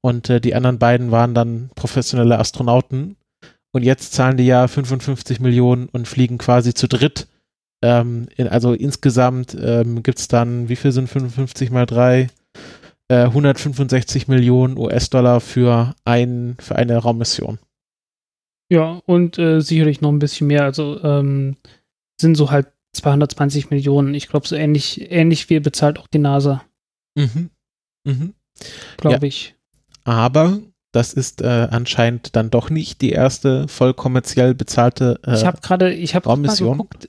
[0.00, 3.16] Und äh, die anderen beiden waren dann professionelle Astronauten.
[3.72, 7.26] Und jetzt zahlen die ja 55 Millionen und fliegen quasi zu dritt.
[7.82, 12.28] Ähm, in, also insgesamt ähm, gibt es dann, wie viel sind 55 mal 3?
[13.08, 17.58] Äh, 165 Millionen US-Dollar für, ein, für eine Raummission.
[18.74, 20.64] Ja, und äh, sicherlich noch ein bisschen mehr.
[20.64, 21.56] Also ähm,
[22.20, 24.14] sind so halt 220 Millionen.
[24.14, 26.64] Ich glaube, so ähnlich, ähnlich viel bezahlt auch die NASA.
[27.14, 27.50] Mhm.
[28.02, 28.34] Mhm.
[28.96, 29.22] Glaube ja.
[29.22, 29.54] ich.
[30.02, 30.58] Aber
[30.90, 35.60] das ist äh, anscheinend dann doch nicht die erste voll kommerziell bezahlte äh, Ich habe
[35.60, 36.40] gerade, ich habe.
[36.40, 37.08] Geguckt,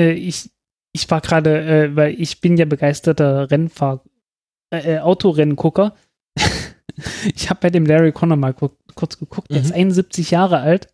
[0.00, 0.50] äh, ich,
[0.92, 4.02] ich war gerade, äh, weil ich bin ja begeisterter Rennfahr,
[4.70, 5.94] äh, äh Autorennengucker.
[7.32, 8.54] ich habe bei dem Larry Connor mal
[8.96, 9.50] kurz geguckt.
[9.50, 10.34] Der ist 71 mhm.
[10.34, 10.88] Jahre alt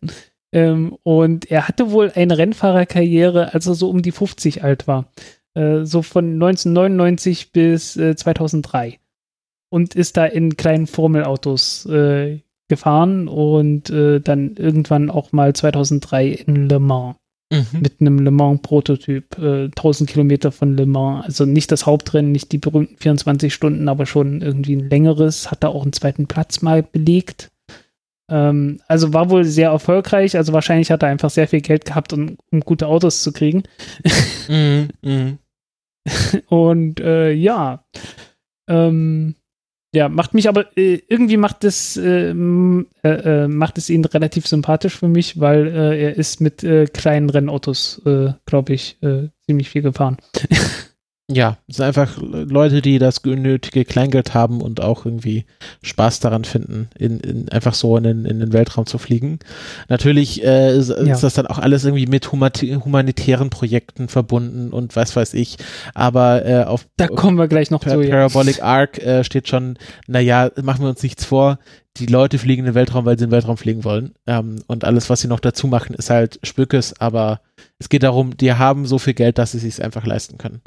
[0.53, 5.11] ähm, und er hatte wohl eine Rennfahrerkarriere, als er so um die 50 alt war.
[5.55, 8.99] Äh, so von 1999 bis äh, 2003.
[9.69, 12.39] Und ist da in kleinen Formelautos äh,
[12.69, 17.15] gefahren und äh, dann irgendwann auch mal 2003 in Le Mans.
[17.51, 17.81] Mhm.
[17.81, 21.25] Mit einem Le Mans-Prototyp, 1000 äh, Kilometer von Le Mans.
[21.25, 25.49] Also nicht das Hauptrennen, nicht die berühmten 24 Stunden, aber schon irgendwie ein längeres.
[25.49, 27.49] Hat da auch einen zweiten Platz mal belegt.
[28.33, 30.35] Ähm, also war wohl sehr erfolgreich.
[30.35, 33.63] Also wahrscheinlich hat er einfach sehr viel Geld gehabt, um, um gute Autos zu kriegen.
[34.47, 35.37] mm, mm.
[36.47, 37.85] Und äh, ja.
[38.67, 39.35] Ähm,
[39.95, 42.33] ja, macht mich aber äh, irgendwie macht es äh, äh,
[43.03, 47.29] äh, macht es ihn relativ sympathisch für mich, weil äh, er ist mit äh, kleinen
[47.29, 48.01] Rennautos,
[48.45, 48.97] glaube ich,
[49.45, 50.17] ziemlich viel gefahren.
[51.31, 55.45] Ja, es sind einfach Leute, die das nötige Kleingeld haben und auch irgendwie
[55.81, 59.39] Spaß daran finden, in, in einfach so in den, in den Weltraum zu fliegen.
[59.87, 60.97] Natürlich äh, ist, ja.
[60.97, 65.55] ist, das dann auch alles irgendwie mit humanitären Projekten verbunden und was weiß ich.
[65.93, 68.09] Aber äh, auf da kommen wir gleich noch per, zu.
[68.09, 68.63] Parabolic ja.
[68.65, 71.57] Arc äh, steht schon, naja, machen wir uns nichts vor
[71.97, 74.15] die Leute fliegen in den Weltraum, weil sie in den Weltraum fliegen wollen.
[74.25, 77.41] Ähm, und alles, was sie noch dazu machen, ist halt Spückes, aber
[77.77, 80.61] es geht darum, die haben so viel Geld, dass sie es sich einfach leisten können.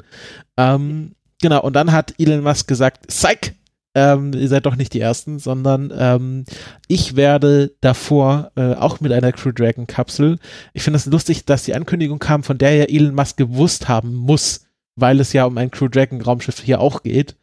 [0.55, 3.53] Ähm, genau, und dann hat Elon Musk gesagt, Psych!
[3.95, 6.45] Ähm, ihr seid doch nicht die Ersten, sondern ähm,
[6.87, 10.37] ich werde davor äh, auch mit einer Crew Dragon Kapsel.
[10.73, 14.13] Ich finde es lustig, dass die Ankündigung kam, von der ja Elon Musk gewusst haben
[14.13, 17.37] muss, weil es ja um ein Crew Dragon Raumschiff hier auch geht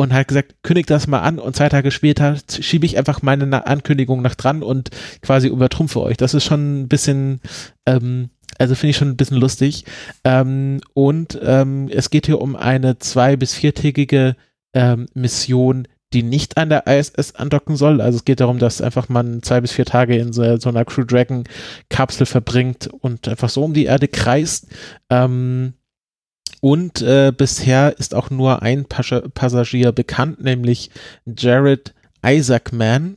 [0.00, 3.66] und hat gesagt, kündigt das mal an und zwei Tage später schiebe ich einfach meine
[3.66, 4.88] Ankündigung nach dran und
[5.20, 6.16] quasi übertrumpfe euch.
[6.16, 7.40] Das ist schon ein bisschen,
[7.84, 9.84] ähm, also finde ich schon ein bisschen lustig.
[10.24, 14.36] Ähm, und ähm, es geht hier um eine zwei- bis viertägige
[14.72, 18.00] ähm, Mission, die nicht an der ISS andocken soll.
[18.00, 20.86] Also es geht darum, dass einfach man zwei bis vier Tage in so, so einer
[20.86, 21.44] Crew Dragon
[21.90, 24.66] Kapsel verbringt und einfach so um die Erde kreist.
[25.10, 25.74] Ähm,
[26.60, 30.90] und äh, bisher ist auch nur ein Pas Passagier bekannt, nämlich
[31.24, 31.94] Jared
[32.24, 33.16] Isaacman,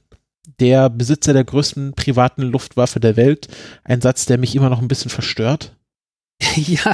[0.60, 3.47] der Besitzer der größten privaten Luftwaffe der Welt.
[3.84, 5.75] Ein Satz, der mich immer noch ein bisschen verstört.
[6.56, 6.93] ja,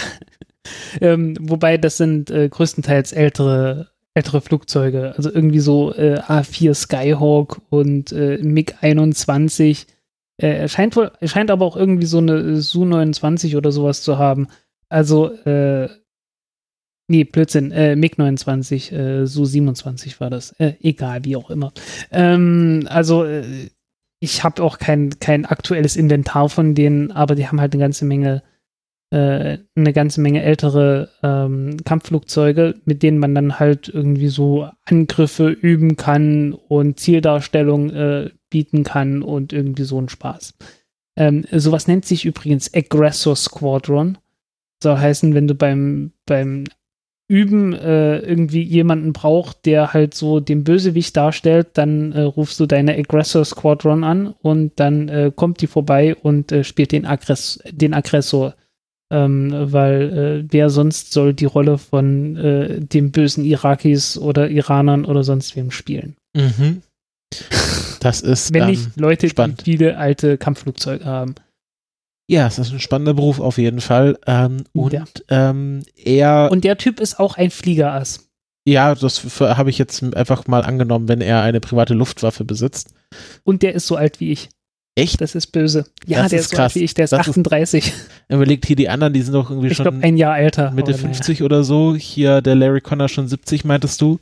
[1.01, 7.61] ähm, wobei das sind äh, größtenteils ältere ältere Flugzeuge, also irgendwie so äh, A4 Skyhawk
[7.69, 9.87] und äh, MiG 21.
[10.37, 14.17] Äh, er scheint wohl, scheint aber auch irgendwie so eine Su 29 oder sowas zu
[14.17, 14.47] haben.
[14.89, 15.89] Also, äh,
[17.09, 20.51] nee, Blödsinn, äh, MiG 29, äh, Su 27 war das.
[20.53, 21.73] Äh, egal, wie auch immer.
[22.11, 23.69] Ähm, also, äh,
[24.21, 28.05] ich habe auch kein, kein aktuelles Inventar von denen, aber die haben halt eine ganze
[28.05, 28.43] Menge
[29.11, 35.49] äh, eine ganze Menge ältere ähm, Kampfflugzeuge, mit denen man dann halt irgendwie so Angriffe
[35.49, 40.53] üben kann und Zieldarstellung äh, bieten kann und irgendwie so ein Spaß.
[41.17, 44.19] Ähm, sowas nennt sich übrigens Aggressor Squadron.
[44.81, 46.65] Soll heißen, wenn du beim, beim
[47.29, 52.65] Üben äh, irgendwie jemanden braucht, der halt so den Bösewicht darstellt, dann äh, rufst du
[52.65, 57.59] deine Aggressor Squadron an und dann äh, kommt die vorbei und äh, spielt den, Aggress
[57.71, 58.55] den Aggressor
[59.11, 65.05] ähm, weil äh, wer sonst soll die Rolle von äh, dem bösen Irakis oder Iranern
[65.05, 66.15] oder sonst wem spielen?
[66.35, 66.81] Mhm.
[68.01, 69.59] Das ist wenn nicht Leute, spannend.
[69.59, 71.35] die viele alte Kampfflugzeuge haben.
[72.29, 74.17] Ja, es ist ein spannender Beruf auf jeden Fall.
[74.27, 75.05] Ähm, und Ja.
[75.29, 78.29] ähm, er, Und der Typ ist auch ein Fliegerass.
[78.65, 82.89] ja, das habe ich jetzt einfach mal angenommen, wenn er eine private Luftwaffe besitzt.
[83.43, 84.49] Und der ist so alt wie ich.
[84.95, 85.21] Echt?
[85.21, 85.85] Das ist böse.
[86.05, 86.63] Ja, Das der ist ist, so krass.
[86.73, 86.93] alt wie ich.
[86.93, 87.93] Der ist Das ist- 38.
[88.29, 90.71] Überlegt hier die anderen, die sind doch irgendwie ich schon glaube, ein Jahr älter.
[90.71, 91.01] Mitte naja.
[91.03, 91.95] 50 oder so.
[91.95, 94.19] Hier der Larry Connor schon 70, meintest du.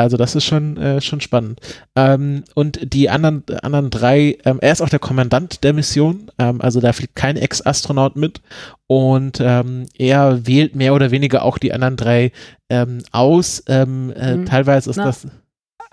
[0.00, 1.60] Also das ist schon, äh, schon spannend.
[1.94, 6.60] Ähm, und die anderen, anderen drei, ähm, er ist auch der Kommandant der Mission, ähm,
[6.60, 8.40] also da fliegt kein Ex-Astronaut mit
[8.88, 12.32] und ähm, er wählt mehr oder weniger auch die anderen drei
[12.68, 13.62] ähm, aus.
[13.68, 14.46] Ähm, äh, Mhm.
[14.46, 15.26] Teilweise ist Na, das,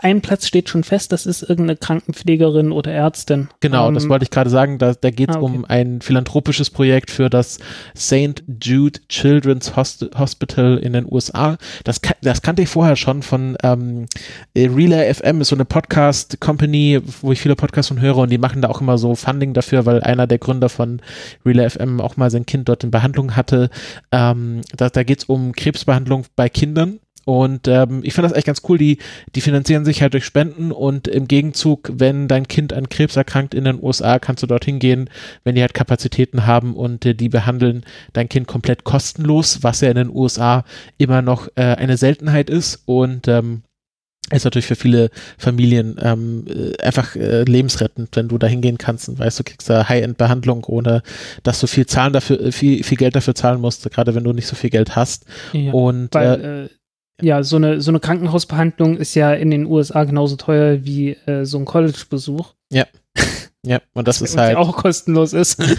[0.01, 3.49] Ein Platz steht schon fest, das ist irgendeine Krankenpflegerin oder Ärztin.
[3.59, 5.55] genau, Ähm, das wollte ich gerade sagen, da, da geht es ah, okay.
[5.55, 7.59] um ein philanthropisches Projekt für das
[7.95, 8.43] St.
[8.61, 11.57] Jude Children's Host Hospital in den USA.
[11.83, 14.07] Das, das kannte ich vorher schon von ähm,
[14.53, 18.37] äh, Relay FM, ist so eine Podcast-Company, wo ich viele Podcasts von höre und die
[18.37, 21.01] machen da auch immer so Funding dafür, weil einer der Gründer von
[21.45, 23.69] Relay FM auch mal sein Kind dort in Behandlung hatte.
[24.11, 26.99] Ähm, da da geht es um Krebsbehandlung bei Kindern.
[27.25, 28.77] Und ähm, ich finde das echt ganz cool.
[28.77, 28.97] Die,
[29.35, 33.53] die finanzieren sich halt durch Spenden und im Gegenzug, wenn dein Kind an Krebs erkrankt
[33.53, 35.09] in den USA, kannst du dorthin gehen,
[35.43, 39.89] wenn die halt Kapazitäten haben und äh, die behandeln dein Kind komplett kostenlos, was ja
[39.89, 40.65] in den USA
[40.97, 43.63] immer noch äh, eine Seltenheit ist und ähm,
[44.29, 49.09] ist natürlich für viele Familien ähm, äh, einfach äh, lebensrettend, wenn du da hingehen kannst
[49.09, 51.03] und weißt, du kriegst da High-End-Behandlung, ohne
[51.43, 54.31] dass du viel zahlen dafür, äh, viel, viel Geld dafür zahlen musst, gerade wenn du
[54.31, 55.25] nicht so viel Geld hast.
[55.53, 55.71] Ja.
[55.73, 56.69] Und äh, Weil, äh,
[57.21, 61.45] ja, so eine, so eine Krankenhausbehandlung ist ja in den USA genauso teuer wie äh,
[61.45, 62.53] so ein College-Besuch.
[63.65, 65.61] ja, und das ist halt ja auch kostenlos ist.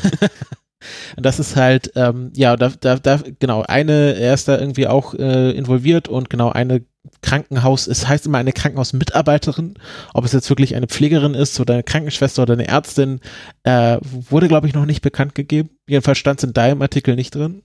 [1.16, 5.14] Das ist halt, ähm, ja, da, da, da, genau, eine, er ist da irgendwie auch
[5.14, 6.82] äh, involviert und genau eine
[7.20, 9.74] Krankenhaus, es heißt immer eine Krankenhausmitarbeiterin,
[10.14, 13.20] ob es jetzt wirklich eine Pflegerin ist oder eine Krankenschwester oder eine Ärztin,
[13.64, 15.70] äh, wurde, glaube ich, noch nicht bekannt gegeben.
[15.86, 17.62] Jedenfalls stand es in deinem Artikel nicht drin.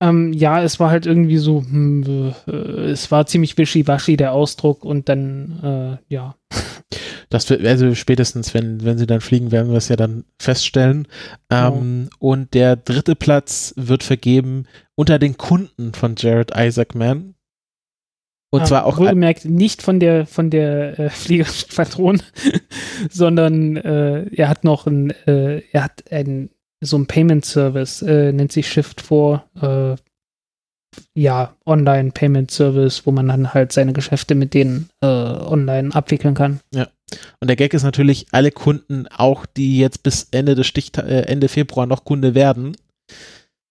[0.00, 4.84] Ähm, ja, es war halt irgendwie so, hm, äh, es war ziemlich wischiwaschi der Ausdruck
[4.84, 6.36] und dann, äh, ja.
[7.30, 11.06] Das wird, also spätestens, wenn, wenn sie dann fliegen, werden wir es ja dann feststellen.
[11.50, 17.34] Ähm, Und der dritte Platz wird vergeben unter den Kunden von Jared Isaacman.
[18.50, 22.22] Und Ah, zwar auch wohlgemerkt nicht von der von der äh, Fliegerschwadron,
[23.10, 26.48] sondern äh, er hat noch ein, äh, er hat ein
[26.80, 29.96] so ein Payment Service, äh, nennt sich Shift 4, äh,
[31.14, 36.34] ja, Online Payment Service, wo man dann halt seine Geschäfte mit denen äh, online abwickeln
[36.34, 36.60] kann.
[37.40, 41.22] Und der Gag ist natürlich, alle Kunden, auch die jetzt bis Ende des Sticht äh,
[41.22, 42.76] Ende Februar noch Kunde werden,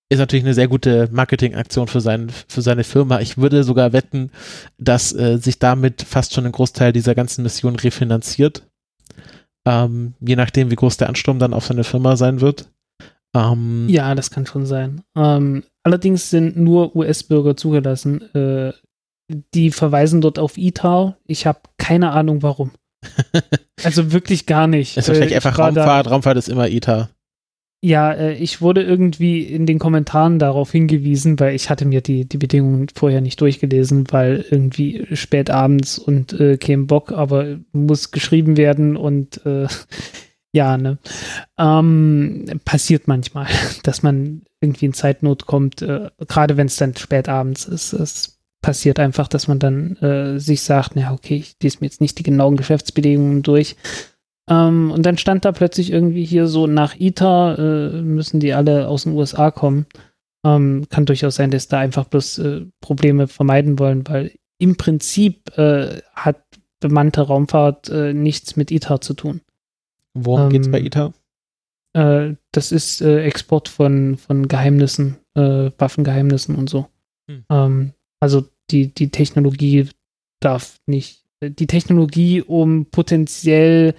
[0.10, 3.20] ist natürlich eine sehr gute Marketingaktion für, sein, für seine Firma.
[3.20, 4.32] Ich würde sogar wetten,
[4.78, 8.64] dass äh, sich damit fast schon ein Großteil dieser ganzen Mission refinanziert.
[9.66, 12.70] Ähm, je nachdem, wie groß der Ansturm dann auf seine Firma sein wird.
[13.38, 15.02] Ähm, Ja, das kann schon sein.
[15.16, 18.22] Ähm, allerdings sind nur US-Bürger zugelassen.
[18.34, 18.74] Äh,
[19.54, 21.18] die verweisen dort auf ITAR.
[21.28, 22.72] Ich habe keine Ahnung warum.
[23.84, 24.98] Also wirklich gar nicht.
[24.98, 26.10] Ist wahrscheinlich Äh, einfach war da- Raumfahrt.
[26.10, 27.10] Raumfahrt ist immer ITA.
[27.84, 32.26] Ja, äh, ich wurde irgendwie in den Kommentaren darauf hingewiesen, weil ich hatte mir die,
[32.28, 38.10] die Bedingungen vorher nicht durchgelesen, weil irgendwie spät abends und äh, kein Bock, aber muss
[38.10, 39.68] geschrieben werden und äh,
[40.58, 40.98] ja, ne.
[41.58, 43.48] Ähm, passiert manchmal,
[43.84, 47.94] dass man irgendwie in Zeitnot kommt, äh, gerade wenn es dann spät abends ist.
[47.94, 52.02] Es passiert einfach, dass man dann äh, sich sagt, na okay, ich lese mir jetzt
[52.02, 53.76] nicht die genauen Geschäftsbedingungen durch,
[54.50, 58.88] ähm, und dann stand da plötzlich irgendwie hier so nach ITA äh, müssen die alle
[58.88, 59.86] aus den USA kommen.
[60.46, 65.58] Ähm, kann durchaus sein, dass da einfach bloß äh, Probleme vermeiden wollen, weil im Prinzip
[65.58, 66.42] äh, hat
[66.80, 69.42] bemannte Raumfahrt äh, nichts mit ITA zu tun.
[70.26, 71.14] Worum ähm, geht's bei ITA?
[71.94, 76.88] Äh, das ist äh, Export von, von Geheimnissen, Waffengeheimnissen und so.
[77.30, 77.46] Hm.
[77.52, 79.88] Ähm, also die, die Technologie
[80.40, 83.94] darf nicht, die Technologie, um potenziell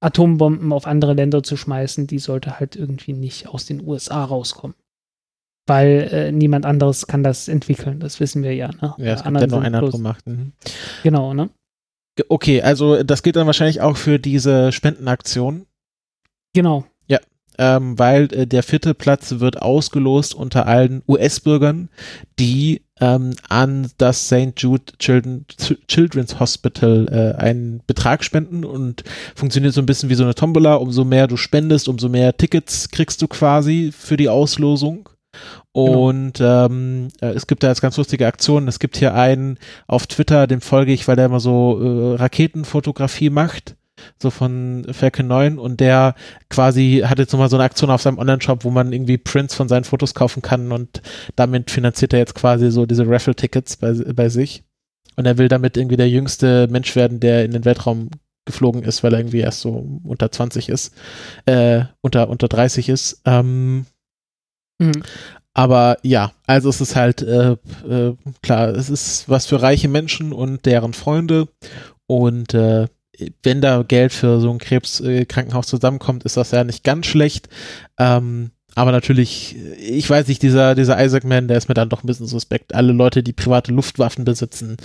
[0.00, 4.76] Atombomben auf andere Länder zu schmeißen, die sollte halt irgendwie nicht aus den USA rauskommen.
[5.66, 8.68] Weil äh, niemand anderes kann das entwickeln, das wissen wir ja.
[8.68, 8.94] Ne?
[8.98, 10.24] Ja, es hat ja nur einer gemacht.
[10.26, 10.52] Mhm.
[11.02, 11.50] Genau, ne?
[12.28, 15.66] Okay, also das gilt dann wahrscheinlich auch für diese Spendenaktion.
[16.54, 16.86] Genau.
[17.06, 17.18] Ja,
[17.58, 21.90] ähm, weil äh, der vierte Platz wird ausgelost unter allen US-Bürgern,
[22.38, 24.54] die ähm, an das St.
[24.56, 25.44] Jude Children,
[25.88, 29.04] Children's Hospital äh, einen Betrag spenden und
[29.34, 30.74] funktioniert so ein bisschen wie so eine Tombola.
[30.76, 35.10] Umso mehr du spendest, umso mehr Tickets kriegst du quasi für die Auslosung.
[35.74, 36.08] Genau.
[36.08, 36.66] Und genau.
[36.66, 38.68] ähm, äh, es gibt da jetzt ganz lustige Aktionen.
[38.68, 43.30] Es gibt hier einen auf Twitter, dem folge ich, weil der immer so äh, Raketenfotografie
[43.30, 43.76] macht
[44.18, 46.14] so von Falcon 9 und der
[46.48, 49.68] quasi hat jetzt nochmal so eine Aktion auf seinem Online-Shop, wo man irgendwie Prints von
[49.68, 51.02] seinen Fotos kaufen kann und
[51.34, 54.64] damit finanziert er jetzt quasi so diese Raffle-Tickets bei, bei sich.
[55.16, 58.10] Und er will damit irgendwie der jüngste Mensch werden, der in den Weltraum
[58.44, 60.94] geflogen ist, weil er irgendwie erst so unter 20 ist,
[61.46, 63.22] äh, unter, unter 30 ist.
[63.24, 63.86] Ähm,
[64.78, 65.02] mhm.
[65.54, 67.52] Aber ja, also es ist halt äh,
[67.88, 71.48] äh, klar, es ist was für reiche Menschen und deren Freunde
[72.06, 72.88] und äh,
[73.42, 77.48] wenn da Geld für so ein Krebskrankenhaus zusammenkommt, ist das ja nicht ganz schlecht.
[77.98, 82.04] Ähm, aber natürlich, ich weiß nicht, dieser, dieser Isaac Man, der ist mir dann doch
[82.04, 82.74] ein bisschen suspekt.
[82.74, 84.76] Alle Leute, die private Luftwaffen besitzen,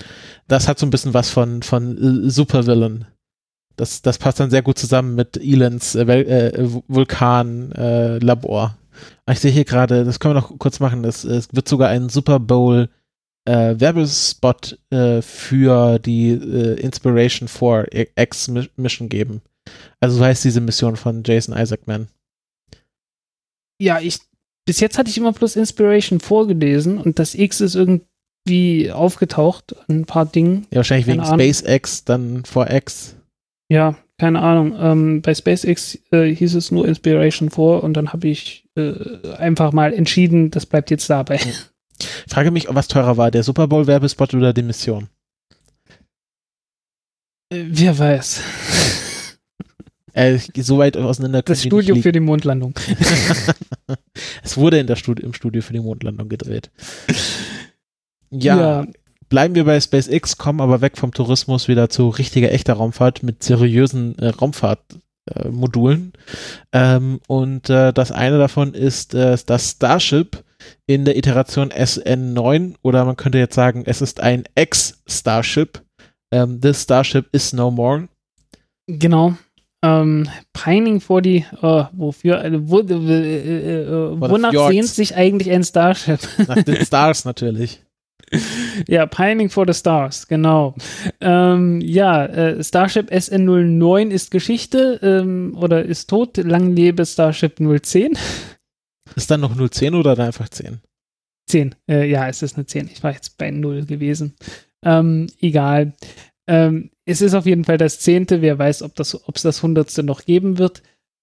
[0.47, 3.05] das hat so ein bisschen was von, von äh, Supervillain.
[3.75, 8.77] Das, das passt dann sehr gut zusammen mit Elans äh, äh, Vulkan-Labor.
[9.29, 12.09] Ich sehe hier gerade, das können wir noch kurz machen, es, es wird sogar ein
[12.09, 12.89] Super Bowl
[13.45, 19.41] äh, Werbespot äh, für die äh, Inspiration 4 X Mission geben.
[19.99, 22.07] Also so heißt diese Mission von Jason Isaacman.
[23.79, 24.19] Ja, ich
[24.65, 30.05] bis jetzt hatte ich immer bloß Inspiration vorgelesen und das X ist irgendwie aufgetaucht ein
[30.05, 30.67] paar Dingen.
[30.71, 31.53] Ja, wahrscheinlich keine wegen Ahnung.
[31.53, 33.15] SpaceX, dann 4X.
[33.69, 34.75] Ja, keine Ahnung.
[34.79, 39.73] Ähm, bei SpaceX äh, hieß es nur Inspiration 4 und dann habe ich äh, einfach
[39.73, 41.35] mal entschieden, das bleibt jetzt dabei.
[41.35, 45.09] Ich frage mich, was teurer war, der Super Bowl Werbespot oder die Mission?
[47.49, 48.41] Äh, wer weiß.
[50.13, 51.41] Äh, so weit auseinander.
[51.41, 52.73] Das Studio für die Mondlandung.
[54.43, 56.69] es wurde in der Studi im Studio für die Mondlandung gedreht.
[58.29, 58.87] Ja, ja,
[59.29, 63.41] bleiben wir bei SpaceX, kommen aber weg vom Tourismus wieder zu richtiger, echter Raumfahrt mit
[63.41, 64.27] seriösen äh,
[65.29, 66.13] Raumfahrtmodulen.
[66.71, 70.43] Ähm, und äh, das eine davon ist äh, das Starship
[70.85, 75.81] in der Iteration SN9 oder man könnte jetzt sagen, es ist ein Ex-Starship.
[76.31, 78.07] Ähm, this Starship is no more.
[78.87, 79.35] Genau.
[79.83, 85.49] Ähm, pining for the, uh, wofür, äh, wo, äh, äh, äh wonach sehnt sich eigentlich
[85.49, 86.19] ein Starship?
[86.47, 87.81] Nach den Stars natürlich.
[88.87, 90.75] Ja, Pining for the Stars, genau.
[91.19, 96.37] Ähm, ja, äh, Starship SN09 ist Geschichte ähm, oder ist tot.
[96.37, 98.17] Lang lebe Starship 010.
[99.15, 100.79] Ist dann noch 010 oder dann einfach 10?
[101.47, 101.75] 10.
[101.89, 102.89] Äh, ja, es ist eine 10.
[102.93, 104.35] Ich war jetzt bei 0 gewesen.
[104.85, 105.91] Ähm, egal.
[106.47, 108.41] Ähm, es ist auf jeden Fall das zehnte.
[108.41, 110.81] Wer weiß, ob es das, das hundertste noch geben wird.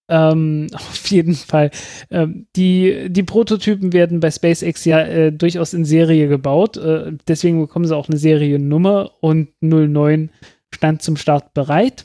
[0.09, 1.71] Ähm, auf jeden Fall.
[2.11, 6.77] Ähm, die, die Prototypen werden bei SpaceX ja äh, durchaus in Serie gebaut.
[6.77, 10.31] Äh, deswegen bekommen sie auch eine Seriennummer und 09
[10.75, 12.05] stand zum Start bereit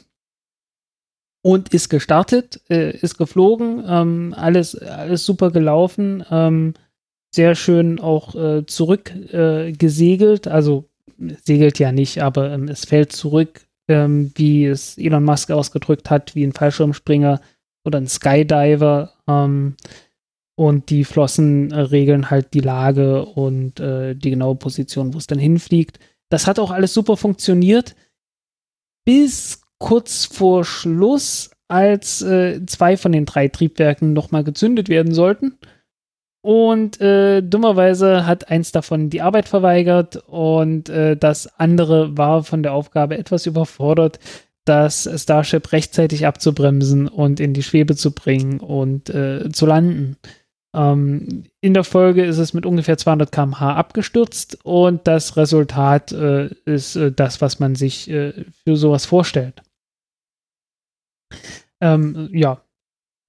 [1.44, 6.74] und ist gestartet, äh, ist geflogen, ähm, alles, alles super gelaufen, ähm,
[7.36, 10.90] sehr schön auch äh, zurückgesegelt, äh, also
[11.44, 16.34] segelt ja nicht, aber ähm, es fällt zurück, ähm, wie es Elon Musk ausgedrückt hat,
[16.36, 17.42] wie ein Fallschirmspringer
[17.86, 19.14] oder ein Skydiver.
[19.28, 19.76] Ähm,
[20.56, 25.28] und die Flossen äh, regeln halt die Lage und äh, die genaue Position, wo es
[25.28, 26.00] dann hinfliegt.
[26.30, 27.96] Das hat auch alles super funktioniert,
[29.06, 35.58] bis kurz vor Schluss, als äh, zwei von den drei Triebwerken nochmal gezündet werden sollten.
[36.46, 42.64] Und äh, dummerweise hat eins davon die Arbeit verweigert und äh, das andere war von
[42.64, 44.20] der Aufgabe etwas überfordert,
[44.66, 50.18] das Starship rechtzeitig abzubremsen und in die Schwebe zu bringen und äh, zu landen.
[50.76, 56.48] Ähm, in der Folge ist es mit ungefähr 200 km/h abgestürzt und das Resultat äh,
[56.66, 59.62] ist äh, das, was man sich äh, für sowas vorstellt.
[61.82, 62.62] Ähm, ja,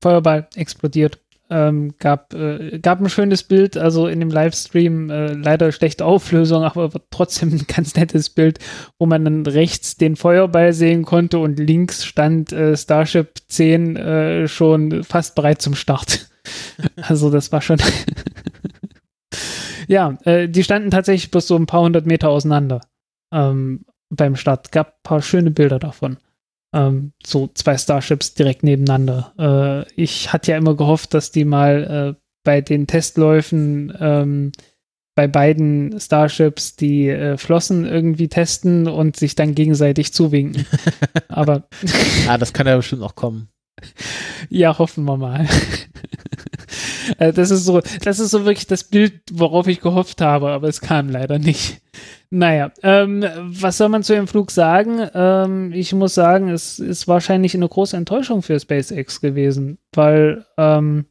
[0.03, 1.18] Feuerball explodiert.
[1.55, 6.64] Ähm, gab, äh, gab ein schönes Bild, also in dem Livestream äh, leider schlechte Auflösung,
[6.64, 8.59] aber trotzdem ein ganz nettes Bild,
[8.98, 14.48] wo man dann rechts den Feuerball sehen konnte und links stand äh, Starship 10 äh,
[14.48, 16.28] schon fast bereit zum Start.
[16.96, 17.78] Also das war schon.
[19.88, 22.80] ja, äh, die standen tatsächlich bis so ein paar hundert Meter auseinander
[23.32, 24.70] ähm, beim Start.
[24.70, 26.18] Gab ein paar schöne Bilder davon.
[26.75, 29.33] Ähm, so zwei Starships direkt nebeneinander.
[29.39, 34.53] Äh, ich hatte ja immer gehofft, dass die mal äh, bei den Testläufen ähm,
[35.14, 40.66] bei beiden Starships die äh, Flossen irgendwie testen und sich dann gegenseitig zuwinken.
[41.29, 41.68] Aber.
[42.29, 43.49] ah, das kann ja bestimmt noch kommen.
[44.51, 45.49] Ja, hoffen wir mal.
[47.18, 50.68] Äh, das ist so, das ist so wirklich das Bild, worauf ich gehofft habe, aber
[50.68, 51.80] es kam leider nicht.
[52.30, 55.07] Naja, ähm, was soll man zu dem Flug sagen?
[55.14, 61.07] Ähm, ich muss sagen, es ist wahrscheinlich eine große Enttäuschung für SpaceX gewesen, weil ähm,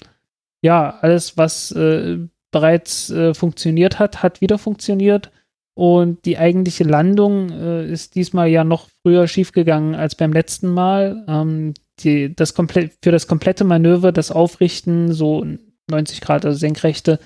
[0.61, 2.17] ja, alles, was äh,
[2.51, 5.31] bereits äh, funktioniert hat, hat wieder funktioniert.
[5.75, 11.25] Und die eigentliche Landung äh, ist diesmal ja noch früher schiefgegangen als beim letzten Mal.
[11.27, 15.45] Ähm, die, das komplett, für das komplette Manöver, das Aufrichten, so
[15.89, 17.19] 90 Grad, also Senkrechte,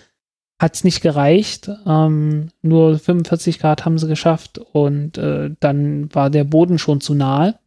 [0.60, 1.70] hat es nicht gereicht.
[1.86, 7.14] Ähm, nur 45 Grad haben sie geschafft und äh, dann war der Boden schon zu
[7.14, 7.60] nahe.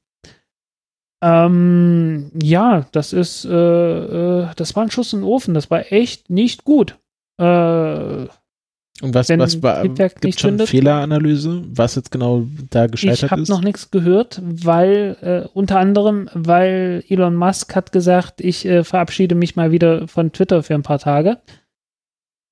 [1.23, 5.55] Ähm, ja, das ist, äh, äh, das war ein Schuss in den Ofen.
[5.55, 6.99] Das war echt nicht gut.
[7.39, 8.27] Äh,
[9.03, 13.23] und was, was war, gibt es schon Fehleranalyse, was jetzt genau da gescheitert ich ist?
[13.25, 18.67] Ich habe noch nichts gehört, weil äh, unter anderem, weil Elon Musk hat gesagt, ich
[18.67, 21.39] äh, verabschiede mich mal wieder von Twitter für ein paar Tage,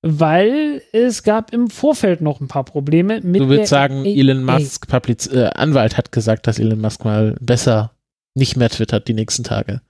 [0.03, 4.89] weil es gab im Vorfeld noch ein paar Probleme mit Du würdest sagen, Elon Musk
[4.89, 7.93] Publiz äh, Anwalt hat gesagt, dass Elon Musk mal besser
[8.35, 9.83] nicht mehr twittert die nächsten Tage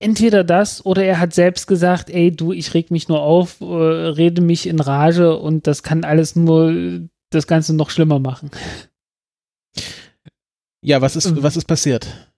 [0.00, 3.64] entweder das oder er hat selbst gesagt, ey, du, ich reg mich nur auf, äh,
[3.64, 8.50] rede mich in Rage und das kann alles nur das Ganze noch schlimmer machen.
[10.80, 11.42] Ja, was ist, ähm.
[11.42, 12.28] was ist passiert?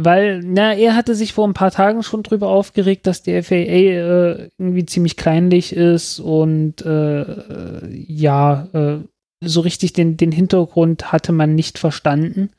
[0.00, 3.56] Weil, na, er hatte sich vor ein paar Tagen schon drüber aufgeregt, dass die FAA
[3.56, 8.98] äh, irgendwie ziemlich kleinlich ist und äh, ja, äh,
[9.44, 12.50] so richtig den, den Hintergrund hatte man nicht verstanden.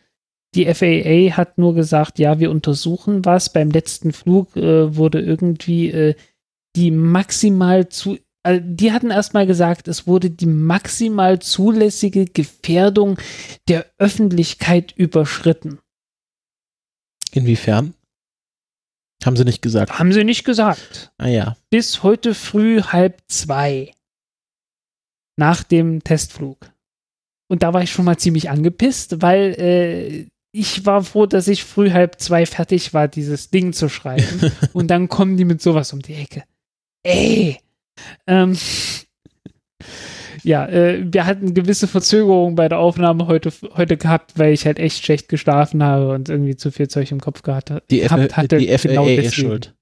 [0.56, 3.54] Die FAA hat nur gesagt, ja, wir untersuchen was.
[3.54, 6.16] Beim letzten Flug äh, wurde irgendwie äh,
[6.76, 13.18] die maximal zu, also die hatten erstmal gesagt, es wurde die maximal zulässige Gefährdung
[13.68, 15.80] der Öffentlichkeit überschritten.
[17.32, 17.94] Inwiefern?
[19.24, 20.00] Haben sie nicht gesagt.
[20.00, 21.12] Haben sie nicht gesagt.
[21.18, 21.58] Ah ja.
[21.70, 23.92] Bis heute früh halb zwei.
[25.38, 26.72] Nach dem Testflug.
[27.50, 31.64] Und da war ich schon mal ziemlich angepisst, weil äh, ich war froh, dass ich
[31.64, 34.52] früh halb zwei fertig war, dieses Ding zu schreiben.
[34.74, 36.44] und dann kommen die mit sowas um die Ecke.
[37.04, 37.60] Ey!
[38.28, 38.58] Ähm,
[40.44, 44.80] ja, äh, wir hatten gewisse Verzögerungen bei der Aufnahme heute, heute gehabt, weil ich halt
[44.80, 48.58] echt schlecht geschlafen habe und irgendwie zu viel Zeug im Kopf gehabt die hatte.
[48.58, 49.76] Die FAA genau ist schuld.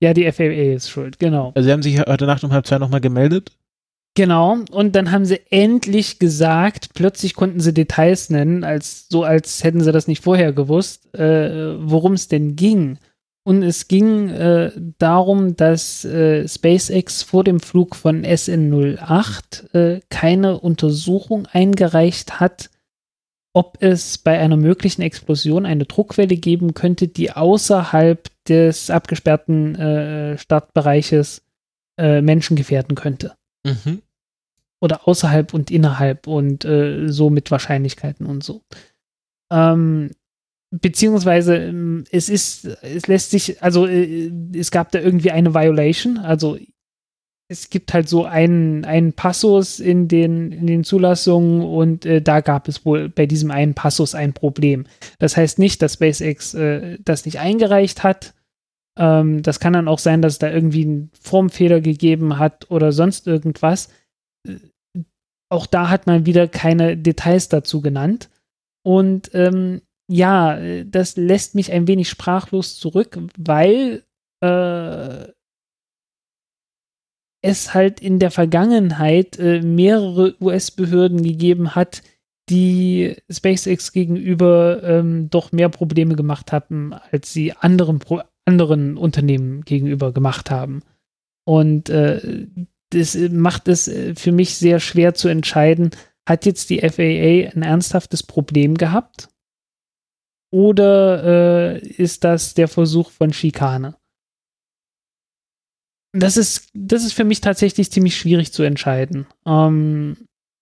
[0.00, 1.52] Ja, die FAA ist schuld, genau.
[1.54, 3.52] Also Sie haben sich heute Nacht um halb zwei nochmal gemeldet?
[4.18, 9.62] Genau, und dann haben sie endlich gesagt, plötzlich konnten sie Details nennen, als so als
[9.62, 12.98] hätten sie das nicht vorher gewusst, äh, worum es denn ging.
[13.44, 20.58] Und es ging äh, darum, dass äh, SpaceX vor dem Flug von SN08 äh, keine
[20.58, 22.70] Untersuchung eingereicht hat,
[23.52, 30.38] ob es bei einer möglichen Explosion eine Druckwelle geben könnte, die außerhalb des abgesperrten äh,
[30.38, 31.46] Startbereiches
[32.00, 33.34] äh, Menschen gefährden könnte.
[33.64, 34.02] Mhm
[34.80, 38.62] oder außerhalb und innerhalb und äh, so mit Wahrscheinlichkeiten und so.
[39.52, 40.10] Ähm,
[40.70, 46.18] beziehungsweise ähm, es ist, es lässt sich, also äh, es gab da irgendwie eine Violation,
[46.18, 46.58] also
[47.50, 52.40] es gibt halt so einen, einen Passus in den, in den Zulassungen und äh, da
[52.40, 54.84] gab es wohl bei diesem einen Passus ein Problem.
[55.18, 58.34] Das heißt nicht, dass SpaceX äh, das nicht eingereicht hat.
[58.98, 62.92] Ähm, das kann dann auch sein, dass es da irgendwie einen Formfehler gegeben hat oder
[62.92, 63.88] sonst irgendwas
[65.50, 68.28] auch da hat man wieder keine Details dazu genannt.
[68.82, 74.04] Und ähm, ja, das lässt mich ein wenig sprachlos zurück, weil
[74.40, 75.26] äh,
[77.42, 82.02] es halt in der Vergangenheit äh, mehrere US-Behörden gegeben hat,
[82.48, 88.00] die SpaceX gegenüber ähm, doch mehr Probleme gemacht haben, als sie anderen,
[88.46, 90.82] anderen Unternehmen gegenüber gemacht haben.
[91.44, 92.46] Und äh,
[92.90, 95.90] das macht es äh, für mich sehr schwer zu entscheiden,
[96.28, 99.28] hat jetzt die FAA ein ernsthaftes Problem gehabt?
[100.50, 103.96] Oder äh, ist das der Versuch von Schikane?
[106.12, 109.26] Das ist, das ist für mich tatsächlich ziemlich schwierig zu entscheiden.
[109.46, 110.16] Ähm,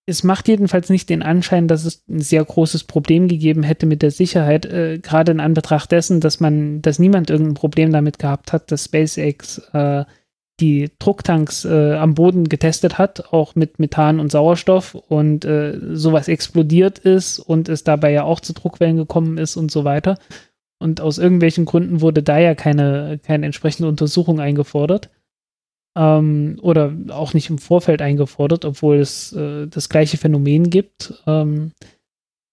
[0.05, 4.01] es macht jedenfalls nicht den Anschein, dass es ein sehr großes Problem gegeben hätte mit
[4.01, 8.53] der Sicherheit, äh, gerade in Anbetracht dessen, dass man, dass niemand irgendein Problem damit gehabt
[8.53, 10.05] hat, dass SpaceX äh,
[10.59, 16.27] die Drucktanks äh, am Boden getestet hat, auch mit Methan und Sauerstoff und äh, sowas
[16.27, 20.17] explodiert ist und es dabei ja auch zu Druckwellen gekommen ist und so weiter.
[20.79, 25.09] Und aus irgendwelchen Gründen wurde da ja keine, keine entsprechende Untersuchung eingefordert.
[25.95, 31.13] Ähm, oder auch nicht im Vorfeld eingefordert, obwohl es äh, das gleiche Phänomen gibt.
[31.25, 31.71] Ähm,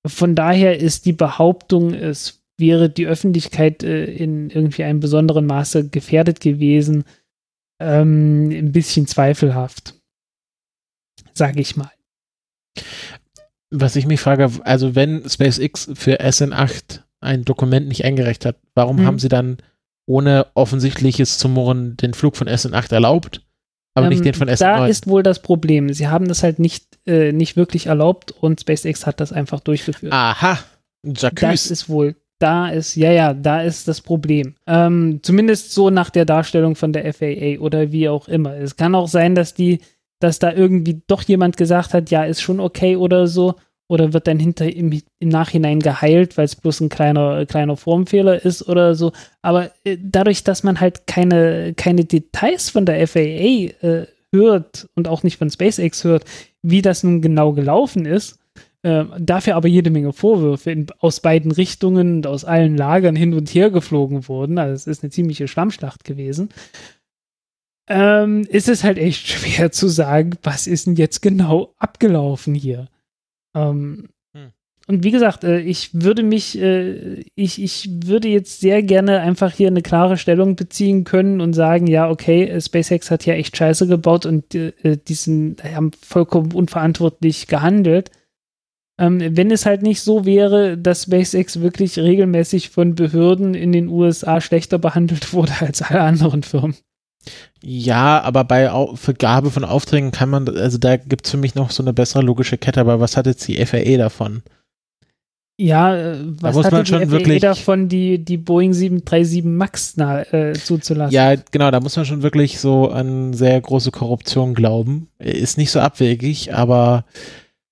[0.07, 5.89] von daher ist die Behauptung, es wäre die Öffentlichkeit äh, in irgendwie einem besonderen Maße
[5.89, 7.05] gefährdet gewesen,
[7.81, 9.95] ähm, ein bisschen zweifelhaft.
[11.33, 11.91] Sage ich mal.
[13.71, 18.99] Was ich mich frage, also wenn SpaceX für SN8 ein Dokument nicht eingereicht hat, warum
[18.99, 19.07] hm.
[19.07, 19.59] haben sie dann
[20.07, 23.41] ohne offensichtliches Zumurren den Flug von SN8 erlaubt,
[23.95, 24.59] aber ähm, nicht den von SN9?
[24.59, 25.93] Da ist wohl das Problem.
[25.93, 30.13] Sie haben das halt nicht, äh, nicht wirklich erlaubt und SpaceX hat das einfach durchgeführt.
[30.13, 30.59] Aha.
[31.05, 31.41] Jacques.
[31.41, 34.55] Das ist wohl da ist, ja, ja, da ist das Problem.
[34.67, 38.57] Ähm, zumindest so nach der Darstellung von der FAA oder wie auch immer.
[38.57, 39.81] Es kann auch sein, dass die,
[40.21, 43.55] dass da irgendwie doch jemand gesagt hat, ja, ist schon okay oder so.
[43.87, 48.43] Oder wird dann hinter im, im Nachhinein geheilt, weil es bloß ein kleiner, kleiner Formfehler
[48.43, 49.13] ist oder so.
[49.43, 55.07] Aber äh, dadurch, dass man halt keine, keine Details von der FAA äh, hört und
[55.07, 56.25] auch nicht von SpaceX hört,
[56.63, 58.39] wie das nun genau gelaufen ist,
[58.85, 63.33] äh, dafür aber jede Menge Vorwürfe in, aus beiden Richtungen und aus allen Lagern hin
[63.33, 64.59] und her geflogen wurden.
[64.59, 66.51] Also es ist eine ziemliche Schlammschlacht gewesen.
[67.89, 72.89] Ähm, ist es halt echt schwer zu sagen, was ist denn jetzt genau abgelaufen hier.
[73.57, 74.51] Ähm, hm.
[74.87, 79.55] Und wie gesagt, äh, ich würde mich, äh, ich, ich würde jetzt sehr gerne einfach
[79.55, 83.57] hier eine klare Stellung beziehen können und sagen, ja, okay, äh, SpaceX hat ja echt
[83.57, 88.11] Scheiße gebaut und äh, diesen haben vollkommen unverantwortlich gehandelt.
[88.97, 93.89] Ähm, wenn es halt nicht so wäre, dass SpaceX wirklich regelmäßig von Behörden in den
[93.89, 96.77] USA schlechter behandelt wurde als alle anderen Firmen.
[97.63, 101.55] Ja, aber bei Au Vergabe von Aufträgen kann man, also da gibt es für mich
[101.55, 104.43] noch so eine bessere logische Kette, aber was hat jetzt die FAA davon?
[105.57, 110.53] Ja, äh, was da hat die FAA davon, die, die Boeing 737 MAX na, äh,
[110.53, 111.15] zuzulassen?
[111.15, 115.09] Ja, genau, da muss man schon wirklich so an sehr große Korruption glauben.
[115.19, 117.05] Ist nicht so abwegig, aber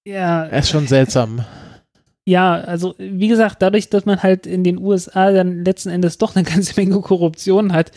[0.05, 0.45] ja.
[0.47, 1.45] Er ist schon seltsam.
[2.25, 6.37] Ja, also wie gesagt, dadurch, dass man halt in den USA dann letzten Endes doch
[6.37, 7.91] eine ganze Menge Korruption hat,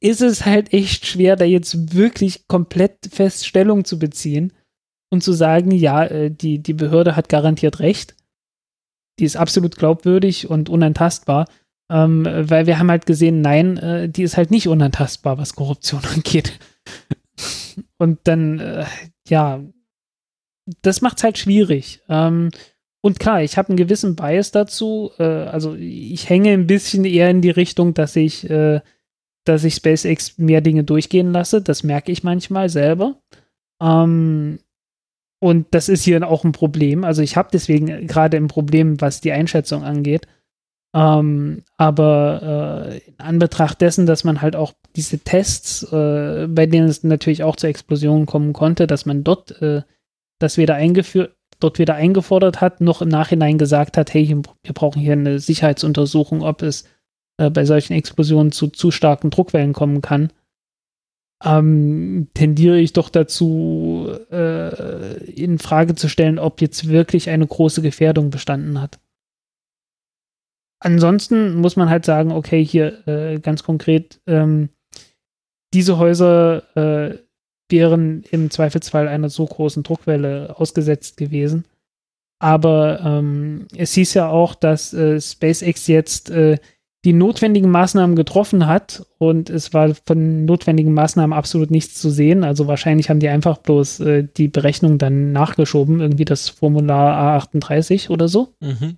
[0.00, 4.52] ist es halt echt schwer, da jetzt wirklich komplett Feststellung zu beziehen
[5.10, 8.14] und zu sagen, ja, äh, die, die Behörde hat garantiert recht.
[9.18, 11.46] Die ist absolut glaubwürdig und unantastbar.
[11.90, 16.02] Ähm, weil wir haben halt gesehen, nein, äh, die ist halt nicht unantastbar, was Korruption
[16.14, 16.58] angeht.
[17.98, 18.84] und dann, äh,
[19.28, 19.62] ja,
[20.82, 22.00] das macht es halt schwierig.
[22.08, 22.50] Ähm,
[23.00, 25.10] und klar, ich habe einen gewissen Bias dazu.
[25.18, 28.80] Äh, also ich hänge ein bisschen eher in die Richtung, dass ich, äh,
[29.44, 31.60] dass ich SpaceX mehr Dinge durchgehen lasse.
[31.60, 33.20] Das merke ich manchmal selber.
[33.80, 34.58] Ähm,
[35.38, 37.04] und das ist hier auch ein Problem.
[37.04, 40.26] Also ich habe deswegen gerade ein Problem, was die Einschätzung angeht.
[40.94, 46.88] Ähm, aber äh, in Anbetracht dessen, dass man halt auch diese Tests, äh, bei denen
[46.88, 49.82] es natürlich auch zur Explosion kommen konnte, dass man dort äh,
[50.38, 55.00] das weder eingeführt, dort weder eingefordert hat, noch im Nachhinein gesagt hat, hey, wir brauchen
[55.00, 56.84] hier eine Sicherheitsuntersuchung, ob es
[57.38, 60.30] äh, bei solchen Explosionen zu zu starken Druckwellen kommen kann,
[61.44, 67.82] ähm, tendiere ich doch dazu, äh, in Frage zu stellen, ob jetzt wirklich eine große
[67.82, 68.98] Gefährdung bestanden hat.
[70.80, 74.70] Ansonsten muss man halt sagen, okay, hier äh, ganz konkret, ähm,
[75.72, 77.18] diese Häuser äh,
[77.68, 81.64] wären im Zweifelsfall einer so großen Druckwelle ausgesetzt gewesen.
[82.40, 86.58] Aber ähm, es hieß ja auch, dass äh, SpaceX jetzt äh,
[87.04, 92.44] die notwendigen Maßnahmen getroffen hat und es war von notwendigen Maßnahmen absolut nichts zu sehen.
[92.44, 98.08] Also wahrscheinlich haben die einfach bloß äh, die Berechnung dann nachgeschoben, irgendwie das Formular A38
[98.08, 98.54] oder so.
[98.60, 98.96] Mhm.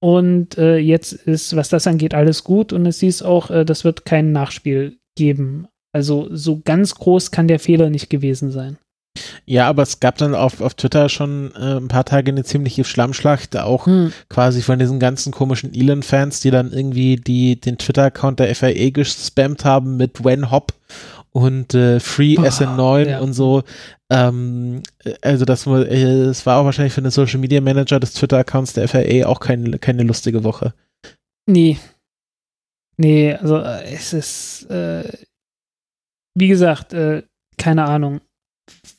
[0.00, 2.74] Und äh, jetzt ist, was das angeht, alles gut.
[2.74, 5.68] Und es hieß auch, äh, das wird kein Nachspiel geben.
[5.96, 8.76] Also so ganz groß kann der Fehler nicht gewesen sein.
[9.46, 12.84] Ja, aber es gab dann auf, auf Twitter schon äh, ein paar Tage eine ziemliche
[12.84, 14.12] Schlammschlacht, auch hm.
[14.28, 19.64] quasi von diesen ganzen komischen Elon-Fans, die dann irgendwie die, den Twitter-Account der FIA gespammt
[19.64, 20.74] haben mit When Hop
[21.32, 23.20] und äh, Free SN9 ja.
[23.20, 23.62] und so.
[24.10, 24.82] Ähm,
[25.22, 28.86] also das, äh, es war auch wahrscheinlich für den Social Media Manager des Twitter-Accounts der
[28.86, 30.74] FIA auch kein, keine lustige Woche.
[31.46, 31.78] Nee.
[32.98, 35.04] Nee, also äh, es ist, äh,
[36.36, 37.22] wie gesagt, äh,
[37.56, 38.20] keine Ahnung,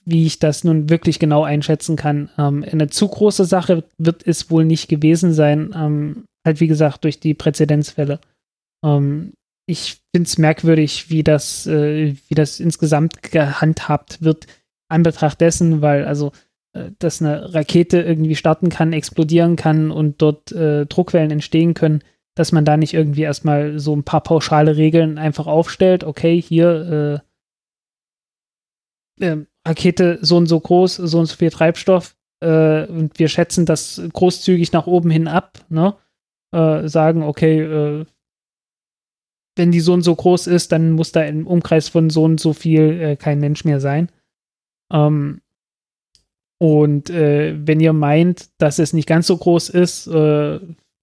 [0.05, 2.29] wie ich das nun wirklich genau einschätzen kann.
[2.37, 7.03] Ähm, eine zu große Sache wird es wohl nicht gewesen sein, ähm, halt wie gesagt
[7.03, 8.19] durch die Präzedenzfälle.
[8.83, 9.33] Ähm,
[9.69, 14.47] ich finde es merkwürdig, wie das, äh, wie das insgesamt gehandhabt wird,
[14.89, 16.31] an Betracht dessen, weil also,
[16.73, 22.01] äh, dass eine Rakete irgendwie starten kann, explodieren kann und dort äh, Druckwellen entstehen können,
[22.35, 26.05] dass man da nicht irgendwie erstmal so ein paar pauschale Regeln einfach aufstellt.
[26.05, 27.21] Okay, hier
[29.19, 33.65] äh, Rakete so und so groß, so und so viel Treibstoff äh, und wir schätzen
[33.65, 35.95] das großzügig nach oben hin ab, ne?
[36.53, 38.05] Äh, sagen, okay, äh,
[39.57, 42.39] wenn die so und so groß ist, dann muss da im Umkreis von so und
[42.39, 44.09] so viel äh, kein Mensch mehr sein.
[44.93, 45.41] Ähm,
[46.59, 50.07] und äh, wenn ihr meint, dass es nicht ganz so groß ist,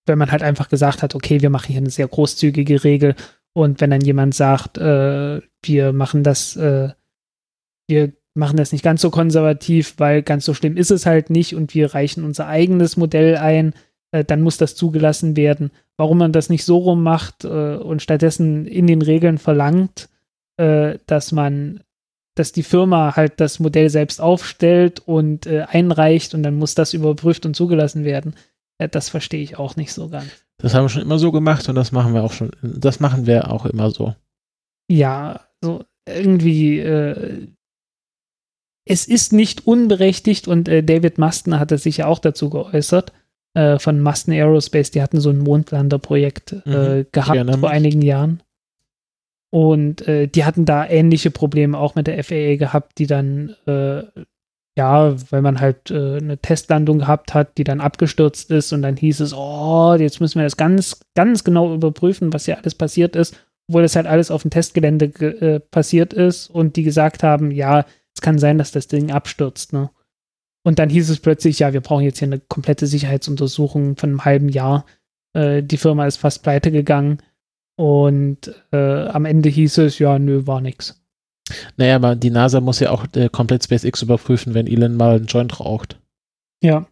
[0.07, 3.15] wenn man halt einfach gesagt hat, okay, wir machen hier eine sehr großzügige Regel
[3.53, 6.91] und wenn dann jemand sagt, äh, wir machen das, äh,
[7.87, 11.55] wir machen das nicht ganz so konservativ, weil ganz so schlimm ist es halt nicht
[11.55, 13.75] und wir reichen unser eigenes Modell ein,
[14.11, 15.71] äh, dann muss das zugelassen werden.
[15.97, 20.09] Warum man das nicht so rum macht äh, und stattdessen in den Regeln verlangt,
[20.57, 21.81] äh, dass man,
[22.35, 26.95] dass die Firma halt das Modell selbst aufstellt und äh, einreicht und dann muss das
[26.95, 28.35] überprüft und zugelassen werden.
[28.79, 30.27] Äh, das verstehe ich auch nicht so ganz.
[30.59, 33.27] Das haben wir schon immer so gemacht und das machen wir auch schon, das machen
[33.27, 34.15] wir auch immer so.
[34.89, 37.49] Ja, so irgendwie, äh,
[38.87, 43.13] es ist nicht unberechtigt und David Masten hatte sich ja auch dazu geäußert,
[43.55, 48.43] äh, von Masten Aerospace, die hatten so ein Mondlander-Projekt äh, mhm, gehabt vor einigen Jahren.
[49.51, 54.03] Und äh, die hatten da ähnliche Probleme auch mit der FAA gehabt, die dann, äh,
[54.77, 58.97] ja, weil man halt äh, eine Testlandung gehabt hat, die dann abgestürzt ist und dann
[58.97, 63.15] hieß es, oh, jetzt müssen wir das ganz, ganz genau überprüfen, was hier alles passiert
[63.15, 67.53] ist, obwohl das halt alles auf dem Testgelände äh, passiert ist und die gesagt haben,
[67.53, 67.87] ja,
[68.25, 69.91] kann sein, dass das Ding abstürzt, ne?
[70.67, 74.25] Und dann hieß es plötzlich, ja, wir brauchen jetzt hier eine komplette Sicherheitsuntersuchung von einem
[74.25, 74.87] halben Jahr.
[75.35, 77.19] Äh, die Firma ist fast pleite gegangen.
[77.77, 81.05] Und äh, am Ende hieß es, ja, nö, war nix.
[81.77, 85.27] Naja, aber die NASA muss ja auch äh, komplett SpaceX überprüfen, wenn Elon mal einen
[85.27, 86.01] Joint raucht.
[86.63, 86.87] Ja.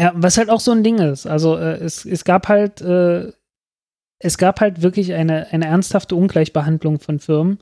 [0.00, 1.26] Ja, was halt auch so ein Ding ist.
[1.26, 3.32] Also äh, es, es gab halt, äh,
[4.18, 7.58] es gab halt wirklich eine, eine ernsthafte Ungleichbehandlung von Firmen.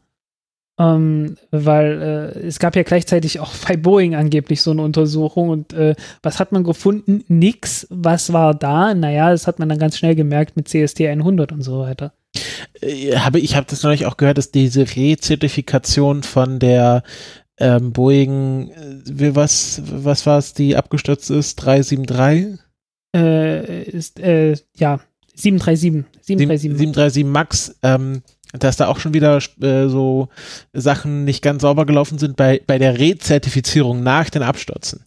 [0.80, 5.74] Ähm, weil äh, es gab ja gleichzeitig auch bei Boeing angeblich so eine Untersuchung und
[5.74, 7.22] äh, was hat man gefunden?
[7.28, 7.86] Nix.
[7.90, 8.94] Was war da?
[8.94, 12.14] Naja, das hat man dann ganz schnell gemerkt mit CST 100 und so weiter.
[12.80, 17.02] Äh, habe ich habe das neulich auch gehört, dass diese Rezertifikation von der
[17.58, 22.58] ähm, Boeing, äh, was was war es, die abgestürzt ist, 373?
[23.14, 25.00] Äh, ist äh, ja
[25.34, 28.22] 737 737 737 Max ähm,
[28.52, 30.28] dass da auch schon wieder äh, so
[30.72, 35.04] Sachen nicht ganz sauber gelaufen sind bei, bei der Rezertifizierung nach den Abstürzen.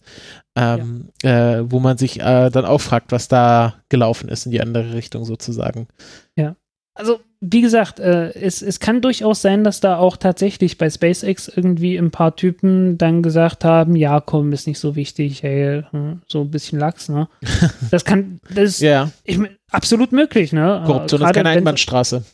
[0.56, 1.56] Ähm, ja.
[1.58, 4.94] äh, wo man sich äh, dann auch fragt, was da gelaufen ist in die andere
[4.94, 5.88] Richtung sozusagen.
[6.36, 6.54] Ja.
[6.96, 11.48] Also, wie gesagt, äh, es, es kann durchaus sein, dass da auch tatsächlich bei SpaceX
[11.48, 16.22] irgendwie ein paar Typen dann gesagt haben, ja, komm, ist nicht so wichtig, hey, hm,
[16.28, 17.28] so ein bisschen Lachs, ne?
[17.90, 19.10] Das kann, das ist ja.
[19.24, 19.40] ich,
[19.72, 20.84] absolut möglich, ne?
[20.86, 22.24] Korruption Gerade ist keine Einbahnstraße.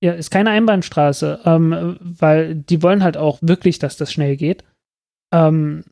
[0.00, 4.64] Ja, ist keine Einbahnstraße, ähm, weil die wollen halt auch wirklich, dass das schnell geht.
[5.34, 5.84] Ähm,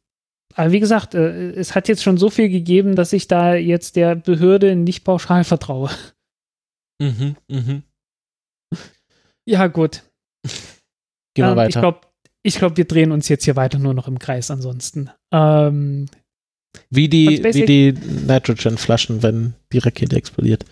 [0.55, 3.97] aber wie gesagt, äh, es hat jetzt schon so viel gegeben, dass ich da jetzt
[3.97, 5.91] der Behörde nicht pauschal vertraue.
[7.03, 7.83] Mhm, mhm.
[9.47, 10.03] Ja, gut.
[11.35, 11.69] Gehen wir ähm, weiter.
[11.69, 12.01] Ich glaube,
[12.43, 15.11] ich glaub, wir drehen uns jetzt hier weiter nur noch im Kreis ansonsten.
[15.33, 16.07] Ähm,
[16.91, 17.95] wie die, wie die
[18.27, 20.65] Nitrogen-Flaschen, wenn die Rakete explodiert.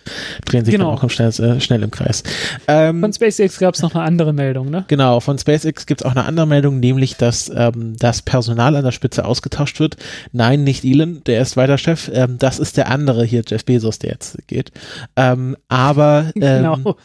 [0.45, 0.95] Drehen sich genau.
[0.95, 2.23] dann auch schnell, äh, schnell im Kreis.
[2.69, 4.85] Ähm, von SpaceX gab es noch eine andere Meldung, ne?
[4.89, 8.85] Genau, von SpaceX gibt es auch eine andere Meldung, nämlich, dass ähm, das Personal an
[8.85, 9.97] der Spitze ausgetauscht wird.
[10.33, 12.11] Nein, nicht Elon, der ist weiter Chef.
[12.13, 14.71] Ähm, das ist der andere hier, Jeff Bezos, der jetzt geht.
[15.17, 16.97] Ähm, aber ähm, genau.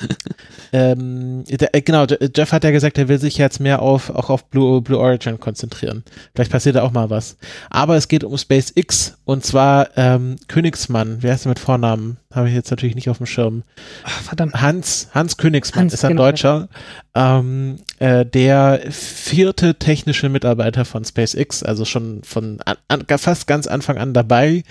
[0.71, 4.29] Ähm, der, äh, genau, Jeff hat ja gesagt, er will sich jetzt mehr auf auch
[4.29, 6.03] auf Blue, Blue Origin konzentrieren.
[6.35, 7.37] Vielleicht passiert da auch mal was.
[7.71, 11.17] Aber es geht um SpaceX SpaceX und zwar ähm, Königsmann.
[11.21, 12.17] Wer ist der mit Vornamen?
[12.33, 13.63] Habe ich jetzt natürlich nicht auf dem Schirm.
[14.03, 14.59] Ach, verdammt.
[14.59, 16.23] Hans, Hans Königsmann Hans, ist ein genau.
[16.23, 16.67] Deutscher,
[17.15, 23.67] ähm, äh, der vierte technische Mitarbeiter von SpaceX, also schon von an, an, fast ganz
[23.67, 24.63] Anfang an dabei,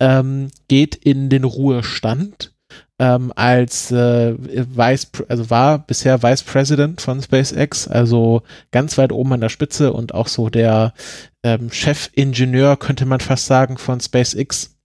[0.00, 2.52] ähm, geht in den Ruhestand
[2.98, 9.32] ähm, als äh, Vice, also war bisher Vice President von SpaceX, also ganz weit oben
[9.32, 10.92] an der Spitze und auch so der
[11.44, 14.76] ähm, Chefingenieur, könnte man fast sagen, von SpaceX.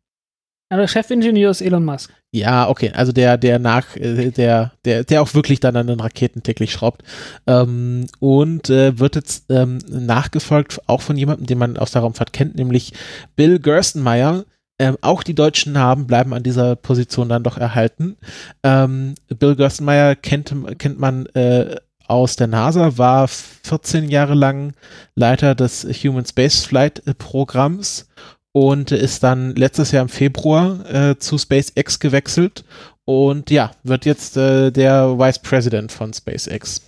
[0.72, 2.12] Ja, der Chefingenieur ist Elon Musk.
[2.34, 5.99] Ja, okay, also der, der nach, äh, der, der, der auch wirklich dann an den
[5.99, 7.03] Raketen täglich schraubt.
[7.47, 12.34] Ähm, und äh, wird jetzt ähm, nachgefolgt auch von jemandem, den man aus der Raumfahrt
[12.34, 12.93] kennt, nämlich
[13.36, 14.43] Bill Gerstenmaier.
[14.80, 18.18] Ähm, auch die deutschen Namen bleiben an dieser Position dann doch erhalten.
[18.62, 21.78] Ähm, Bill Gerstenmaier kennt, kennt man äh,
[22.08, 24.74] aus der NASA, war 14 Jahre lang
[25.16, 28.08] Leiter des Human Spaceflight Programms
[28.51, 32.64] und ist dann letztes Jahr im Februar äh, zu SpaceX gewechselt
[33.05, 36.82] und ja, wird jetzt äh, der Vice President von SpaceX.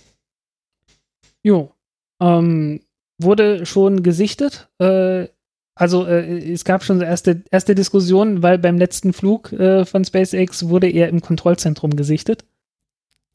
[1.42, 1.72] Jo.
[2.20, 2.80] Ähm,
[3.18, 4.68] wurde schon gesichtet.
[4.78, 5.28] Äh,
[5.74, 10.68] also äh, es gab schon erste, erste Diskussionen, weil beim letzten Flug äh, von SpaceX
[10.68, 12.44] wurde er im Kontrollzentrum gesichtet.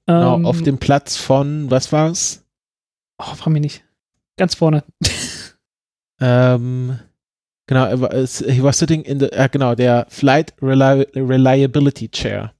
[0.08, 2.44] Genau, Ähm, auf dem Platz von, was war's?
[3.18, 3.84] Oh, frag mich nicht.
[4.38, 4.84] Ganz vorne.
[6.22, 6.98] Ähm,
[7.68, 12.54] genau, er he was sitting in the, äh, genau, der Flight Reli Reliability Chair.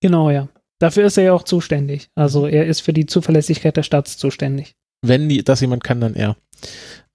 [0.00, 0.48] genau, ja.
[0.80, 2.10] Dafür ist er ja auch zuständig.
[2.16, 4.74] Also er ist für die Zuverlässigkeit der Starts zuständig.
[5.02, 6.36] Wenn die, das jemand kann, dann er.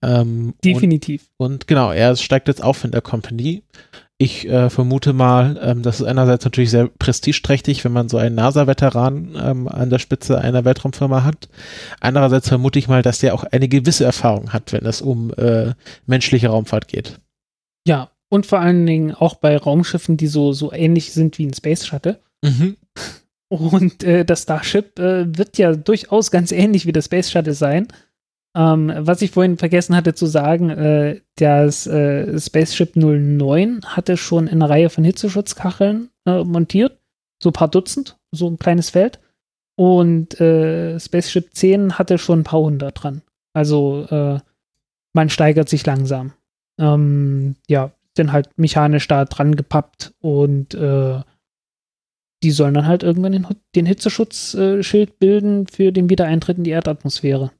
[0.02, 1.30] Ähm, und, Definitiv.
[1.38, 3.64] und genau, er steigt jetzt auf in der Company.
[4.22, 8.36] Ich äh, vermute mal, ähm, das ist einerseits natürlich sehr prestigeträchtig, wenn man so einen
[8.36, 11.50] NASA-Veteran ähm, an der Spitze einer Weltraumfirma hat.
[12.02, 15.74] Andererseits vermute ich mal, dass der auch eine gewisse Erfahrung hat, wenn es um äh,
[16.06, 17.20] menschliche Raumfahrt geht.
[17.88, 18.12] Ja.
[18.30, 21.88] Und vor allen Dingen auch bei Raumschiffen, die so, so ähnlich sind wie ein Space
[21.88, 22.20] Shuttle.
[22.44, 22.78] Mhm.
[23.50, 27.88] Und äh, das Starship äh, wird ja durchaus ganz ähnlich wie das Space Shuttle sein.
[28.56, 34.48] Ähm, was ich vorhin vergessen hatte zu sagen, äh, das äh, Spaceship 09 hatte schon
[34.50, 37.00] eine Reihe von Hitzeschutzkacheln äh, montiert,
[37.42, 39.20] so ein paar Dutzend, so ein kleines Feld.
[39.78, 43.22] Und äh, Spaceship 10 hatte schon ein paar hundert dran.
[43.54, 44.40] Also äh,
[45.14, 46.34] man steigert sich langsam.
[46.78, 51.22] Ähm, ja, sind halt mechanisch da dran gepappt und äh,
[52.44, 57.52] die sollen dann halt irgendwann den, den Hitzeschutzschild bilden für den Wiedereintritt in die Erdatmosphäre.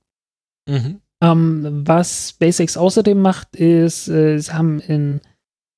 [0.68, 1.02] Mhm.
[1.22, 5.22] Ähm, was SpaceX außerdem macht, ist, äh, sie haben in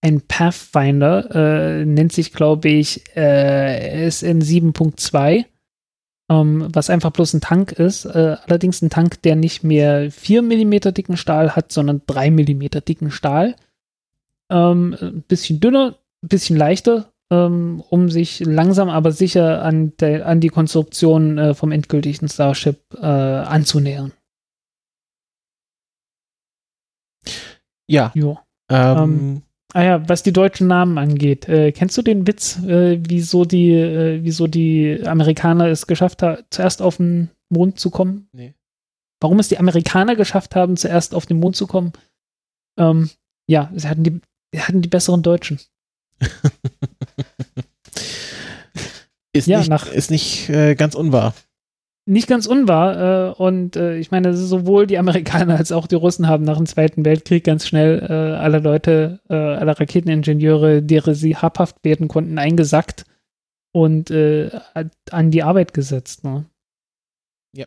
[0.02, 5.46] ein Pathfinder, äh, nennt sich, glaube ich, äh, SN 7.2,
[6.30, 8.06] ähm, was einfach bloß ein Tank ist.
[8.06, 12.68] Äh, allerdings ein Tank, der nicht mehr 4 mm dicken Stahl hat, sondern 3 mm
[12.86, 13.56] dicken Stahl.
[14.50, 20.28] Ähm, ein bisschen dünner, ein bisschen leichter, ähm, um sich langsam aber sicher an, der,
[20.28, 24.12] an die Konstruktion äh, vom endgültigen Starship äh, anzunähern.
[27.88, 28.12] Ja.
[28.16, 28.40] Jo.
[28.70, 29.42] Ähm,
[29.76, 33.72] Ah ja, was die deutschen Namen angeht, äh, kennst du den Witz, äh, wieso die,
[33.72, 38.28] äh, wieso die Amerikaner es geschafft haben, zuerst auf den Mond zu kommen?
[38.34, 38.54] Nee.
[39.20, 41.92] Warum es die Amerikaner geschafft haben, zuerst auf den Mond zu kommen?
[42.78, 43.10] Ähm,
[43.48, 44.22] ja, sie hatten die,
[44.54, 45.60] sie hatten die besseren Deutschen.
[49.34, 51.34] ist, Ja, nicht, nach- ist nicht äh, ganz unwahr.
[52.06, 53.30] Nicht ganz unwahr.
[53.30, 56.66] Äh, und äh, ich meine, sowohl die Amerikaner als auch die Russen haben nach dem
[56.66, 62.38] Zweiten Weltkrieg ganz schnell äh, alle Leute, äh, alle Raketeningenieure, deren sie habhaft werden konnten,
[62.38, 63.06] eingesackt
[63.72, 64.52] und äh,
[65.12, 66.26] an die Arbeit gesetzt.
[66.26, 66.46] Ne?
[67.56, 67.66] Ja.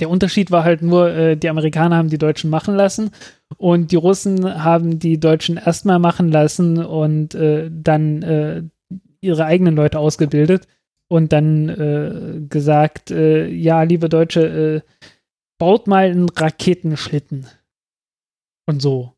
[0.00, 3.12] Der Unterschied war halt nur, äh, die Amerikaner haben die Deutschen machen lassen
[3.56, 8.62] und die Russen haben die Deutschen erstmal machen lassen und äh, dann äh,
[9.20, 10.66] ihre eigenen Leute ausgebildet
[11.08, 14.92] und dann äh, gesagt, äh, ja, liebe Deutsche, äh,
[15.58, 17.46] baut mal einen Raketenschlitten.
[18.68, 19.12] Und so.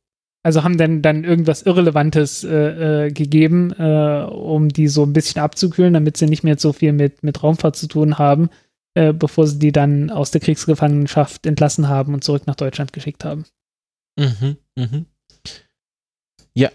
[0.44, 5.42] Also haben dann, dann irgendwas Irrelevantes äh, äh, gegeben, äh, um die so ein bisschen
[5.42, 8.50] abzukühlen, damit sie nicht mehr so viel mit, mit Raumfahrt zu tun haben,
[8.94, 13.44] bevor sie die dann aus der Kriegsgefangenschaft entlassen haben und zurück nach Deutschland geschickt haben.
[14.18, 15.06] Mhm, mhm.
[16.52, 16.70] Ja.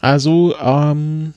[0.00, 1.34] Also ähm,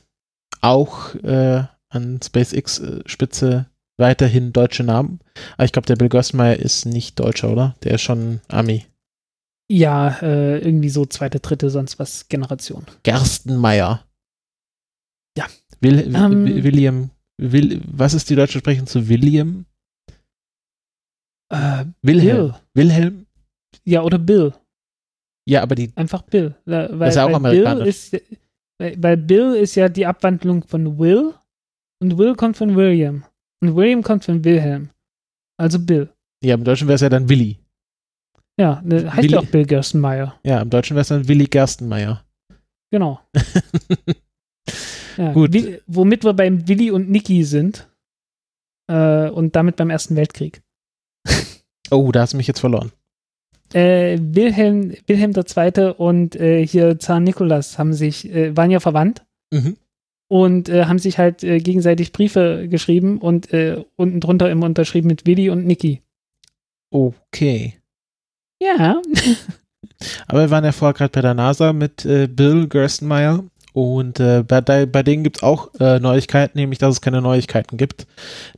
[0.61, 3.67] auch äh, an SpaceX-Spitze
[3.97, 5.19] weiterhin deutsche Namen.
[5.55, 7.75] Aber ich glaube, der Bill Gerstenmaier ist nicht Deutscher, oder?
[7.83, 8.85] Der ist schon Ami.
[9.71, 12.85] Ja, äh, irgendwie so zweite, dritte, sonst was Generation.
[13.03, 14.03] Gerstenmaier.
[15.37, 15.47] Ja.
[15.81, 16.45] Will, Ähm.
[16.45, 17.09] Wi- William.
[17.41, 19.65] Will, was ist die deutsche Sprechung zu William?
[21.51, 22.37] Äh, Wilhelm.
[22.37, 22.55] Bill.
[22.73, 23.25] Wilhelm?
[23.85, 24.53] Ja, oder Bill.
[25.47, 25.91] Ja, aber die.
[25.95, 26.55] Einfach Bill.
[26.65, 28.11] Äh, Weil, ist ja auch weil amerikanisch.
[28.11, 28.21] Bill
[28.89, 31.33] ist, weil Bill ist ja die Abwandlung von Will
[32.01, 33.23] und Will kommt von William
[33.61, 34.89] und William kommt von Wilhelm.
[35.59, 36.09] Also Bill.
[36.43, 37.57] Ja, im Deutschen wäre es ja dann Willi.
[38.59, 40.39] Ja, ne, heißt Willi- ja auch Bill Gerstenmeier.
[40.43, 42.23] Ja, im Deutschen wäre es dann Willi Gerstenmeier.
[42.91, 43.19] Genau.
[45.17, 45.51] Ja, Gut.
[45.53, 47.89] Wi- womit wir beim Willi und Niki sind.
[48.89, 50.61] Äh, und damit beim Ersten Weltkrieg.
[51.91, 52.91] Oh, da hast du mich jetzt verloren.
[53.73, 55.93] Äh, Wilhelm, Wilhelm II.
[55.97, 59.75] und äh, hier Zar Nikolas haben sich, äh, waren ja verwandt Mhm.
[60.29, 65.07] Und äh, haben sich halt äh, gegenseitig Briefe geschrieben und äh, unten drunter immer unterschrieben
[65.07, 66.01] mit Willi und Niki.
[66.91, 67.75] Okay.
[68.61, 69.01] Ja.
[70.27, 74.43] Aber wir waren ja vorher gerade bei der NASA mit äh, Bill Gerstenmeier und äh,
[74.47, 78.07] bei, bei denen gibt es auch äh, Neuigkeiten, nämlich dass es keine Neuigkeiten gibt.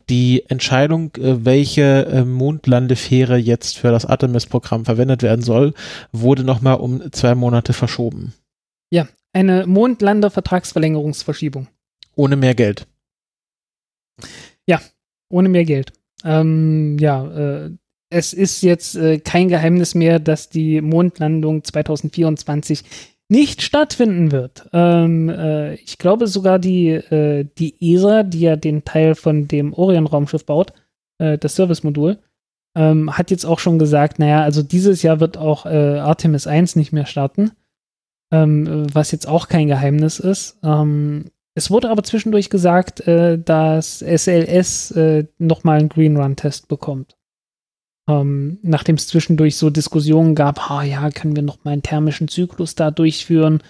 [0.10, 5.74] Die Entscheidung, äh, welche äh, Mondlandefähre jetzt für das Artemis-Programm verwendet werden soll,
[6.12, 8.34] wurde nochmal um zwei Monate verschoben.
[9.34, 11.68] Eine Mondlander-Vertragsverlängerungsverschiebung.
[12.16, 12.88] Ohne mehr Geld.
[15.32, 15.94] Ohne mehr Geld.
[16.24, 17.72] Ähm, ja, äh,
[18.10, 22.84] es ist jetzt äh, kein Geheimnis mehr, dass die Mondlandung 2024
[23.30, 24.70] nicht stattfinden wird.
[24.74, 29.74] Ähm, äh, ich glaube sogar die, äh, die ESA, die ja den Teil von dem
[29.74, 30.74] Orion-Raumschiff baut,
[31.18, 32.20] äh, das Servicemodul,
[32.76, 36.76] ähm, hat jetzt auch schon gesagt, naja, also dieses Jahr wird auch äh, Artemis 1
[36.76, 37.52] nicht mehr starten,
[38.32, 40.58] ähm, äh, was jetzt auch kein Geheimnis ist.
[40.64, 47.18] Ähm, es wurde aber zwischendurch gesagt, äh, dass SLS äh, nochmal einen Green Run-Test bekommt.
[48.10, 52.76] Ähm, nachdem es zwischendurch so Diskussionen gab, ah ja, können wir nochmal einen thermischen Zyklus
[52.76, 53.62] da durchführen?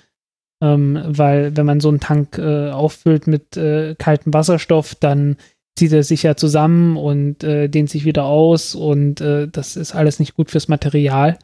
[0.64, 5.38] Ähm, weil wenn man so einen Tank äh, auffüllt mit äh, kaltem Wasserstoff, dann
[5.76, 9.95] zieht er sich ja zusammen und äh, dehnt sich wieder aus und äh, das ist
[9.95, 11.39] alles nicht gut fürs Material.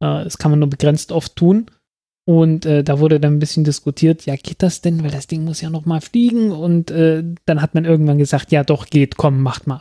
[0.00, 1.66] Äh, das kann man nur begrenzt oft tun.
[2.30, 5.02] Und äh, da wurde dann ein bisschen diskutiert, ja, geht das denn?
[5.02, 6.52] Weil das Ding muss ja noch mal fliegen.
[6.52, 9.80] Und äh, dann hat man irgendwann gesagt, ja, doch, geht, komm, macht mal.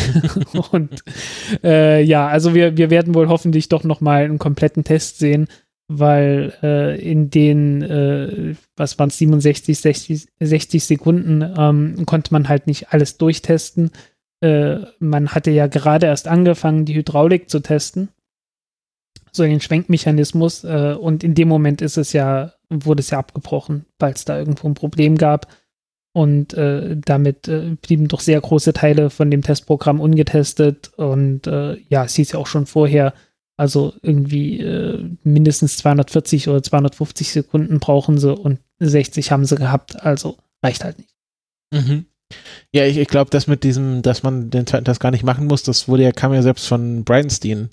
[0.70, 1.04] und
[1.62, 5.46] äh, ja, also wir, wir werden wohl hoffentlich doch noch mal einen kompletten Test sehen,
[5.86, 12.48] weil äh, in den, äh, was waren es, 67, 60, 60 Sekunden ähm, konnte man
[12.48, 13.90] halt nicht alles durchtesten.
[14.40, 18.08] Äh, man hatte ja gerade erst angefangen, die Hydraulik zu testen
[19.36, 23.86] so den Schwenkmechanismus äh, und in dem Moment ist es ja, wurde es ja abgebrochen,
[23.98, 25.48] weil es da irgendwo ein Problem gab.
[26.12, 30.92] Und äh, damit äh, blieben doch sehr große Teile von dem Testprogramm ungetestet.
[30.96, 33.14] Und äh, ja, es hieß ja auch schon vorher,
[33.56, 40.02] also irgendwie äh, mindestens 240 oder 250 Sekunden brauchen sie und 60 haben sie gehabt.
[40.04, 41.14] Also reicht halt nicht.
[41.72, 42.06] Mhm.
[42.72, 45.46] Ja, ich, ich glaube, das mit diesem, dass man den zweiten Test gar nicht machen
[45.46, 47.68] muss, das wurde ja, kam ja selbst von Bridenstine,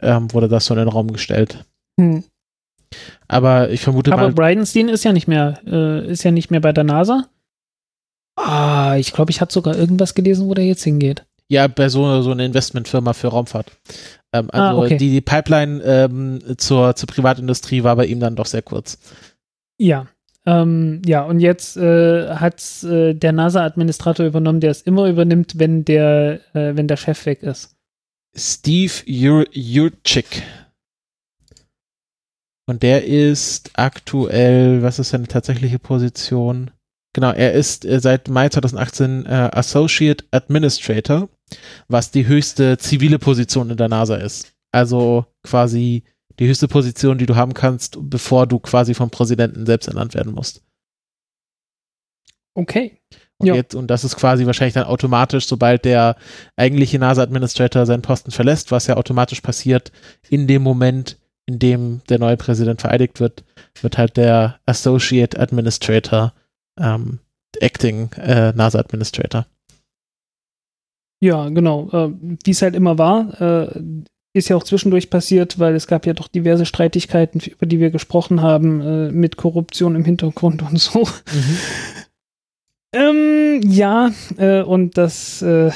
[0.00, 1.64] ähm, wurde das so in den Raum gestellt.
[3.28, 6.60] Aber ich vermute Aber mal, Bridenstine ist ja nicht mehr, äh, ist ja nicht mehr
[6.60, 7.28] bei der NASA.
[8.36, 11.24] Ah, ich glaube, ich hatte sogar irgendwas gelesen, wo der jetzt hingeht.
[11.50, 13.72] ja, bei so, so einer Investmentfirma für Raumfahrt.
[14.32, 14.96] Ähm, Ah, also okay.
[14.98, 18.98] die, die Pipeline ähm, zur, zur Privatindustrie war bei ihm dann doch sehr kurz.
[19.78, 20.06] Ja.
[20.48, 25.84] Ähm, ja, und jetzt äh, hat äh, der NASA-Administrator übernommen, der es immer übernimmt, wenn
[25.84, 27.76] der, äh, wenn der Chef weg ist.
[28.34, 30.42] Steve Jur Jurczyk.
[32.66, 36.70] Und der ist aktuell, was ist seine tatsächliche Position?
[37.14, 41.28] Genau, er ist äh, seit Mai 2018 äh, Associate Administrator,
[41.88, 44.54] was die höchste zivile Position in der NASA ist.
[44.72, 46.04] Also quasi
[46.38, 50.32] die höchste Position, die du haben kannst, bevor du quasi vom Präsidenten selbst ernannt werden
[50.32, 50.62] musst.
[52.54, 52.98] Okay.
[53.38, 53.54] Und, Ja.
[53.54, 56.16] jetzt, und das ist quasi wahrscheinlich dann automatisch, sobald der
[56.56, 59.92] eigentliche NASA-Administrator seinen Posten verlässt, was ja automatisch passiert,
[60.28, 63.44] in dem Moment, in dem der neue Präsident vereidigt wird,
[63.80, 66.32] wird halt der Associate Administrator
[66.78, 67.20] ähm,
[67.60, 69.46] Acting äh, NASA-Administrator.
[71.20, 71.88] Ja, genau.
[71.90, 72.12] Äh,
[72.44, 73.82] Wie es halt immer war, äh,
[74.32, 77.90] ist ja auch zwischendurch passiert, weil es gab ja doch diverse Streitigkeiten, über die wir
[77.90, 81.08] gesprochen haben, äh, mit Korruption im Hintergrund und so.
[82.92, 85.70] Ähm, ja, äh, und das, äh,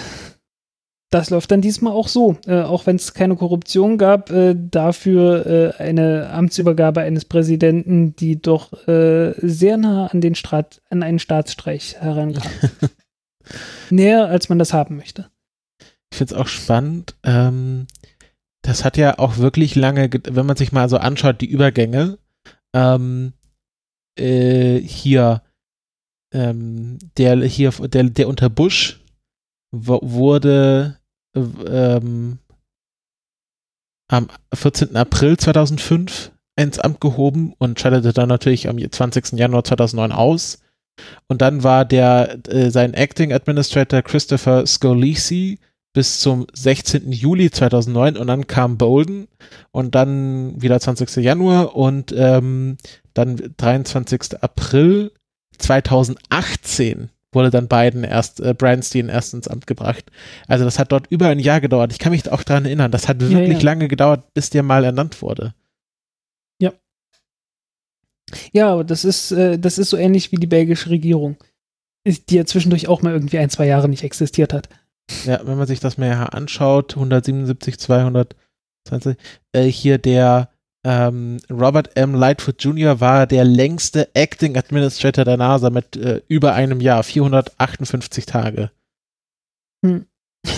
[1.11, 2.37] das läuft dann diesmal auch so.
[2.47, 8.41] Äh, auch wenn es keine Korruption gab, äh, dafür äh, eine Amtsübergabe eines Präsidenten, die
[8.41, 12.51] doch sehr nah an, den Staat, an einen Staatsstreich herankam.
[13.91, 15.29] Näher, als man das haben möchte.
[16.11, 17.15] Ich finde es auch spannend.
[17.25, 17.87] Ähm,
[18.63, 22.19] das hat ja auch wirklich lange, ge- wenn man sich mal so anschaut, die Übergänge.
[22.75, 23.33] Ähm,
[24.19, 25.43] äh, hier,
[26.33, 29.01] ähm, der hier, der, der unter Bush
[29.73, 30.99] wurde
[31.37, 32.39] äh, ähm,
[34.11, 34.97] am 14.
[34.97, 39.33] April 2005 ins Amt gehoben und scheiterte dann natürlich am 20.
[39.39, 40.63] Januar 2009 aus.
[41.27, 45.59] Und dann war der äh, sein Acting Administrator Christopher Scalisi
[45.93, 47.13] bis zum 16.
[47.13, 49.29] Juli 2009 und dann kam Bolden
[49.73, 51.17] und dann wieder 20.
[51.17, 52.79] Januar und ähm,
[53.15, 54.43] dann 23.
[54.43, 55.13] April
[55.59, 60.05] 2018 wurde dann Biden erst, äh, Brandstein erst ins Amt gebracht.
[60.49, 61.93] Also das hat dort über ein Jahr gedauert.
[61.93, 63.63] Ich kann mich auch daran erinnern, das hat wirklich ja, ja.
[63.63, 65.55] lange gedauert, bis der mal ernannt wurde.
[66.61, 66.73] Ja.
[68.53, 71.37] Ja, aber das ist, äh, das ist so ähnlich wie die belgische Regierung,
[72.07, 74.69] die ja zwischendurch auch mal irgendwie ein, zwei Jahre nicht existiert hat.
[75.25, 79.17] Ja, wenn man sich das mal anschaut, 177, 220,
[79.53, 80.49] äh, hier der
[80.85, 82.15] ähm, Robert M.
[82.15, 83.01] Lightfoot Jr.
[83.01, 88.71] war der längste Acting Administrator der NASA mit äh, über einem Jahr, 458 Tage.
[89.85, 90.07] Hm.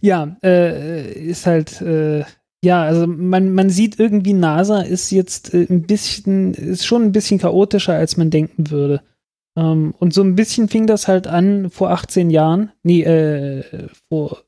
[0.00, 2.24] ja, äh, ist halt, äh,
[2.64, 7.12] ja, also man, man sieht irgendwie, NASA ist jetzt äh, ein bisschen, ist schon ein
[7.12, 9.02] bisschen chaotischer, als man denken würde.
[9.56, 12.72] Ähm, und so ein bisschen fing das halt an vor 18 Jahren.
[12.82, 14.42] Nee, äh, vor,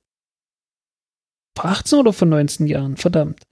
[1.57, 3.43] vor 18 oder vor 19 Jahren, verdammt.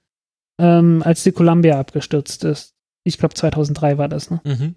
[0.61, 2.74] Ähm, als die Columbia abgestürzt ist.
[3.05, 4.40] Ich glaube 2003 war das, ne?
[4.44, 4.76] Mhm.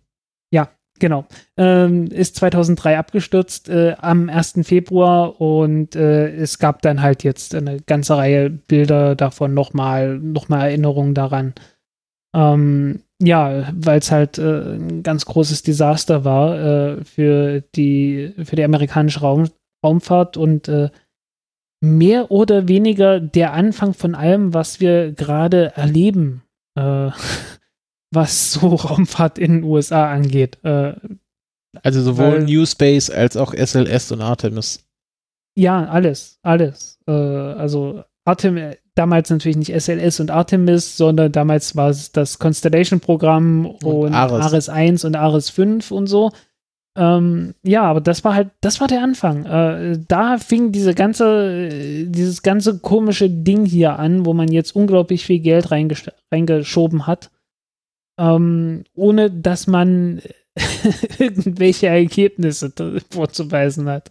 [0.51, 0.69] Ja,
[0.99, 1.25] genau.
[1.55, 4.59] Ähm, ist 2003 abgestürzt äh, am 1.
[4.63, 10.49] Februar und äh, es gab dann halt jetzt eine ganze Reihe Bilder davon, nochmal noch
[10.49, 11.53] mal Erinnerungen daran.
[12.35, 18.55] Ähm, ja, weil es halt äh, ein ganz großes Desaster war äh, für, die, für
[18.55, 19.49] die amerikanische Raum,
[19.83, 20.89] Raumfahrt und äh,
[21.81, 26.43] mehr oder weniger der Anfang von allem, was wir gerade erleben,
[26.75, 27.09] äh,
[28.11, 30.59] was so Raumfahrt in den USA angeht.
[30.63, 30.93] Äh,
[31.83, 34.83] also sowohl weil, New Space als auch SLS und Artemis.
[35.55, 36.99] Ja, alles, alles.
[37.07, 43.65] Äh, also Artemis, damals natürlich nicht SLS und Artemis, sondern damals war es das Constellation-Programm
[43.65, 44.45] und, und Ares.
[44.45, 46.31] Ares 1 und Ares 5 und so.
[46.97, 49.45] Ähm, ja, aber das war halt, das war der Anfang.
[49.45, 51.69] Äh, da fing diese ganze,
[52.05, 57.29] dieses ganze komische Ding hier an, wo man jetzt unglaublich viel Geld reingeschoben hat,
[58.19, 60.21] ähm, ohne dass man
[61.19, 62.73] irgendwelche Ergebnisse
[63.11, 64.09] vorzuweisen hat.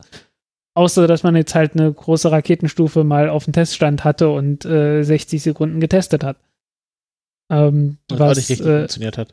[0.76, 5.02] Außer, dass man jetzt halt eine große Raketenstufe mal auf dem Teststand hatte und äh,
[5.02, 6.36] 60 Sekunden getestet hat.
[7.50, 9.32] Ähm, und was nicht richtig äh, funktioniert hat.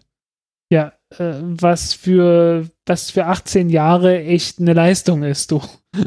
[0.72, 5.62] Ja, äh, was für was für 18 Jahre echt eine Leistung ist, du.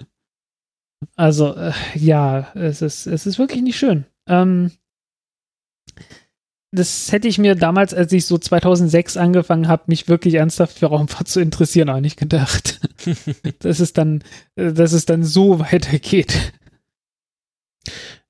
[1.15, 4.07] Also, äh, ja, es ist, es ist wirklich nicht schön.
[4.27, 4.73] Ähm,
[6.77, 10.87] das hätte ich mir damals, als ich so 2006 angefangen habe, mich wirklich ernsthaft für
[10.87, 12.81] Raumfahrt zu interessieren, auch nicht gedacht.
[13.61, 14.23] dass es dann,
[14.55, 16.53] dass es dann so weitergeht.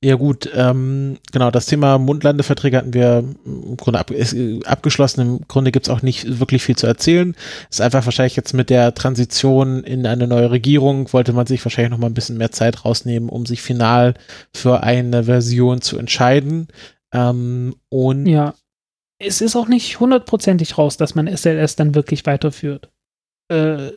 [0.03, 4.37] Ja gut, ähm, genau, das Thema Mundlandeverträge hatten wir im Grunde ab, ist,
[4.67, 5.21] abgeschlossen.
[5.23, 7.35] Im Grunde gibt es auch nicht wirklich viel zu erzählen.
[7.71, 11.93] Ist einfach wahrscheinlich jetzt mit der Transition in eine neue Regierung, wollte man sich wahrscheinlich
[11.93, 14.15] noch mal ein bisschen mehr Zeit rausnehmen, um sich final
[14.53, 16.69] für eine Version zu entscheiden.
[17.13, 18.55] Ähm, und ja,
[19.19, 22.91] es ist auch nicht hundertprozentig raus, dass man SLS dann wirklich weiterführt.
[23.51, 23.93] Äh,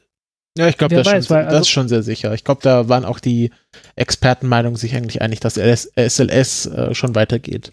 [0.58, 2.34] ja, ich glaube, das, weiß, weil, also, das ist schon sehr sicher.
[2.34, 3.52] Ich glaube, da waren auch die
[3.96, 7.72] Expertenmeinungen sich eigentlich einig, dass SLS äh, schon weitergeht.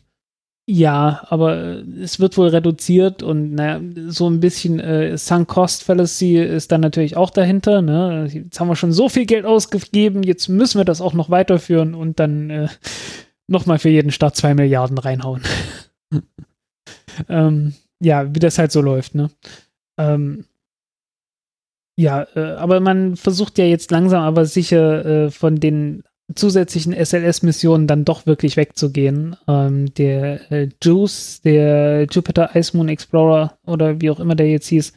[0.69, 5.85] Ja, aber äh, es wird wohl reduziert und naja, so ein bisschen äh, Sunk Cost
[5.85, 7.83] Fallacy ist dann natürlich auch dahinter.
[7.83, 8.29] Ne?
[8.33, 11.95] Jetzt haben wir schon so viel Geld ausgegeben, jetzt müssen wir das auch noch weiterführen
[11.95, 12.69] und dann äh,
[13.49, 15.43] nochmal für jeden Start zwei Milliarden reinhauen.
[17.29, 19.31] ähm, ja, wie das halt so läuft, ne?
[19.99, 20.45] Ähm,
[21.99, 26.03] ja, äh, aber man versucht ja jetzt langsam aber sicher äh, von den
[26.35, 29.37] zusätzlichen SLS-Missionen dann doch wirklich wegzugehen.
[29.49, 34.67] Ähm, der äh, JUICE, der Jupiter Ice Moon Explorer oder wie auch immer der jetzt
[34.67, 34.93] hieß,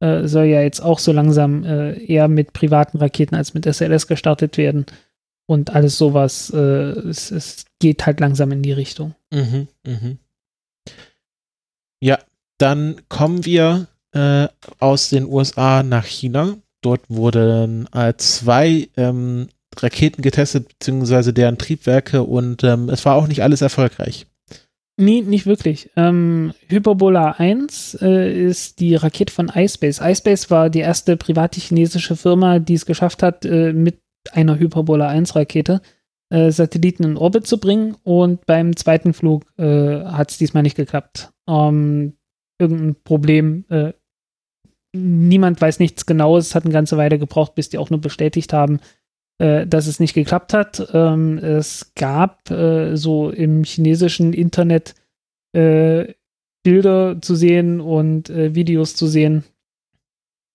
[0.00, 4.06] äh, soll ja jetzt auch so langsam äh, eher mit privaten Raketen als mit SLS
[4.06, 4.84] gestartet werden
[5.52, 6.50] und alles sowas.
[6.50, 9.14] Äh, es, es, geht halt langsam in die Richtung.
[9.32, 10.18] Mhm, mhm.
[12.00, 12.18] Ja,
[12.58, 14.46] dann kommen wir äh,
[14.78, 16.56] aus den USA nach China.
[16.80, 23.26] Dort wurden äh, zwei ähm, Raketen getestet, beziehungsweise deren Triebwerke und ähm, es war auch
[23.26, 24.26] nicht alles erfolgreich.
[24.96, 25.90] Nee, nicht wirklich.
[25.96, 30.00] Ähm, Hyperbola 1 äh, ist die Rakete von iSpace.
[30.00, 33.98] iSpace war die erste private chinesische Firma, die es geschafft hat, äh, mit
[34.32, 35.80] einer Hyperbola 1 Rakete
[36.30, 40.76] äh, Satelliten in Orbit zu bringen und beim zweiten Flug äh, hat es diesmal nicht
[40.76, 41.32] geklappt.
[41.48, 42.14] Ähm,
[42.58, 43.64] irgendein Problem.
[43.68, 43.92] Äh,
[44.94, 46.48] niemand weiß nichts Genaues.
[46.48, 48.80] Es hat eine ganze Weile gebraucht, bis die auch nur bestätigt haben,
[49.38, 50.88] äh, dass es nicht geklappt hat.
[50.94, 54.94] Ähm, es gab äh, so im chinesischen Internet
[56.62, 59.44] Bilder zu sehen und äh, Videos zu sehen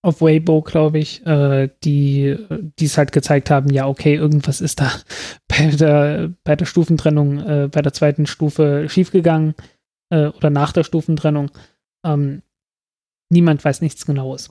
[0.08, 2.38] auf Weibo, glaube ich, äh, die
[2.80, 4.90] es halt gezeigt haben, ja, okay, irgendwas ist da
[5.50, 9.54] bei der, bei der Stufentrennung, äh, bei der zweiten Stufe schiefgegangen
[10.10, 11.52] äh, oder nach der Stufentrennung.
[12.06, 12.42] Ähm,
[13.30, 14.50] niemand weiß nichts Genaues.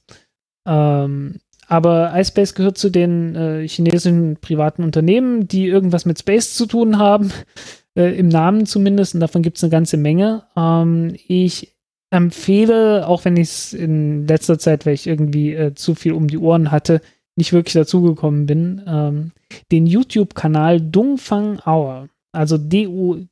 [0.69, 6.67] Ähm, aber iSpace gehört zu den äh, chinesischen privaten Unternehmen, die irgendwas mit Space zu
[6.67, 7.33] tun haben,
[7.97, 10.45] äh, im Namen zumindest, und davon gibt es eine ganze Menge.
[10.55, 11.76] Ähm, ich
[12.17, 16.29] empfehle, auch wenn ich es in letzter Zeit, weil ich irgendwie äh, zu viel um
[16.29, 17.01] die Ohren hatte,
[17.37, 19.33] nicht wirklich dazugekommen bin, ähm,
[19.71, 22.09] den YouTube-Kanal Dungfang Hour.
[22.33, 23.29] Also D-U-N-G,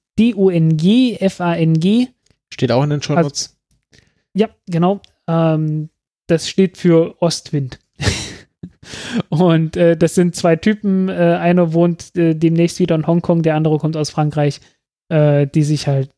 [1.21, 2.09] F-A-N-G.
[2.53, 3.57] Steht auch in den Show Notes.
[3.93, 4.05] Also,
[4.35, 5.01] ja, genau.
[5.27, 5.89] Ähm,
[6.27, 7.79] das steht für Ostwind.
[9.29, 11.09] Und äh, das sind zwei Typen.
[11.09, 14.61] Äh, einer wohnt äh, demnächst wieder in Hongkong, der andere kommt aus Frankreich,
[15.09, 16.11] äh, die sich halt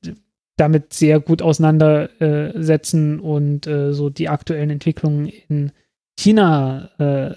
[0.57, 5.73] damit sehr gut auseinandersetzen und äh, so die aktuellen Entwicklungen in
[6.19, 7.35] China äh,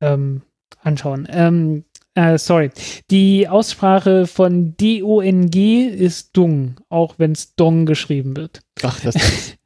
[0.00, 0.42] ähm,
[0.82, 1.28] anschauen.
[1.30, 1.84] Ähm,
[2.36, 2.70] sorry.
[3.10, 8.60] Die Aussprache von D-O-N-G ist Dung, auch wenn es Dong geschrieben wird.
[8.82, 9.14] Ach, das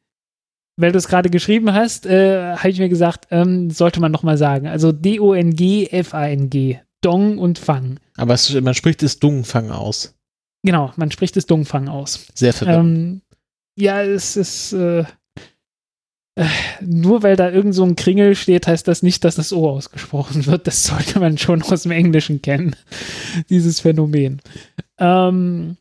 [0.76, 4.36] weil du es gerade geschrieben hast, äh, habe ich mir gesagt, ähm, sollte man nochmal
[4.38, 4.66] sagen.
[4.66, 6.80] Also D-O-N-G, F-A-N-G.
[7.02, 7.98] Dong und Fang.
[8.16, 10.14] Aber es, man spricht es Dungfang aus.
[10.62, 12.26] Genau, man spricht es Dungfang aus.
[12.34, 12.98] Sehr verwirrend.
[12.98, 13.22] Ähm,
[13.76, 15.04] ja, es ist äh,
[16.34, 16.46] äh,
[16.80, 20.46] nur weil da irgend so ein Kringel steht, heißt das nicht, dass das O ausgesprochen
[20.46, 20.66] wird.
[20.66, 22.74] Das sollte man schon aus dem Englischen kennen,
[23.50, 24.40] dieses Phänomen.
[24.98, 25.76] Ähm,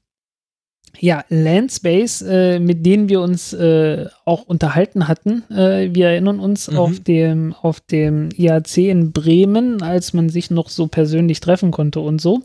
[1.00, 5.44] ja, Landspace, äh, mit denen wir uns äh, auch unterhalten hatten.
[5.50, 6.78] Äh, wir erinnern uns mhm.
[6.78, 12.02] auf dem, auf dem IAC in Bremen, als man sich noch so persönlich treffen konnte
[12.02, 12.44] und so.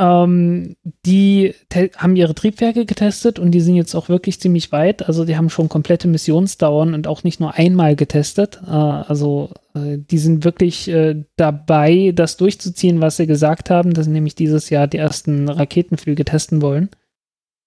[0.00, 1.54] Ähm, die
[1.98, 5.06] haben ihre Triebwerke getestet und die sind jetzt auch wirklich ziemlich weit.
[5.06, 8.62] Also die haben schon komplette Missionsdauern und auch nicht nur einmal getestet.
[8.66, 14.06] Äh, also äh, die sind wirklich äh, dabei, das durchzuziehen, was sie gesagt haben, dass
[14.06, 16.88] sie nämlich dieses Jahr die ersten Raketenflüge testen wollen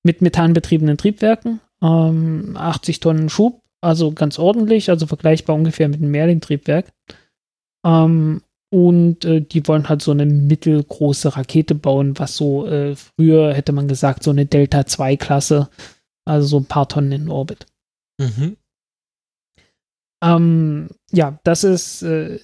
[0.02, 6.10] mit methanbetriebenen Triebwerken, ähm, 80 Tonnen Schub, also ganz ordentlich, also vergleichbar ungefähr mit einem
[6.10, 6.92] Merlin-Triebwerk.
[7.86, 8.42] Ähm,
[8.74, 13.72] und äh, die wollen halt so eine mittelgroße Rakete bauen, was so äh, früher hätte
[13.72, 15.70] man gesagt, so eine Delta-2-Klasse,
[16.26, 17.68] also so ein paar Tonnen in Orbit.
[18.20, 18.58] Mhm.
[20.24, 22.40] Ähm, ja, das ist, äh,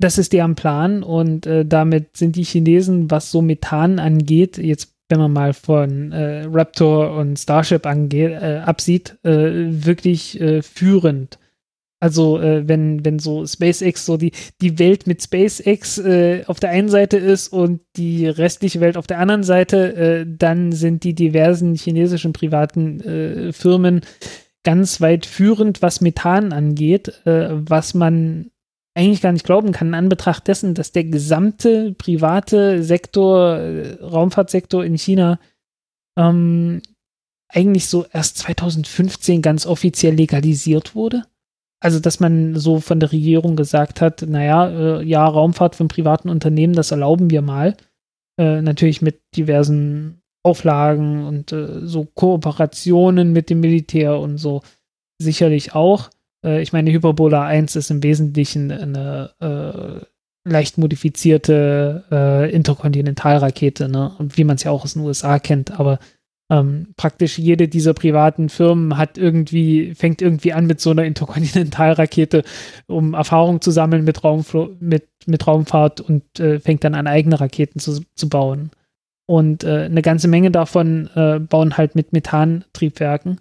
[0.00, 4.94] das ist deren Plan und äh, damit sind die Chinesen, was so Methan angeht, jetzt
[5.08, 11.38] wenn man mal von äh, Raptor und Starship angeht, äh, absieht, wirklich führend.
[12.02, 16.70] Also äh, wenn, wenn so SpaceX so die, die Welt mit SpaceX äh, auf der
[16.70, 21.74] einen Seite ist und die restliche Welt auf der anderen Seite, dann sind die diversen
[21.74, 24.00] chinesischen privaten Firmen
[24.64, 28.50] ganz weit führend, was Methan angeht, was man
[28.94, 34.84] eigentlich gar nicht glauben kann, in Anbetracht dessen, dass der gesamte private Sektor, äh, Raumfahrtsektor
[34.84, 35.38] in China
[36.16, 36.82] ähm,
[37.48, 41.24] eigentlich so erst 2015 ganz offiziell legalisiert wurde.
[41.82, 46.28] Also, dass man so von der Regierung gesagt hat, naja, äh, ja, Raumfahrt von privaten
[46.28, 47.76] Unternehmen, das erlauben wir mal.
[48.38, 54.62] Äh, natürlich mit diversen Auflagen und äh, so Kooperationen mit dem Militär und so
[55.18, 56.10] sicherlich auch.
[56.44, 60.04] Äh, ich meine, Hyperbola 1 ist im Wesentlichen eine äh,
[60.48, 64.12] leicht modifizierte äh, Interkontinentalrakete, ne?
[64.18, 65.98] Und wie man es ja auch aus den USA kennt, aber
[66.52, 72.42] ähm, praktisch jede dieser privaten Firmen hat irgendwie, fängt irgendwie an mit so einer Interkontinentalrakete,
[72.86, 77.40] um Erfahrung zu sammeln mit, Raumfl mit, mit Raumfahrt und äh, fängt dann an, eigene
[77.40, 78.70] Raketen zu, zu bauen.
[79.24, 83.40] Und äh, eine ganze Menge davon äh, bauen halt mit Methantriebwerken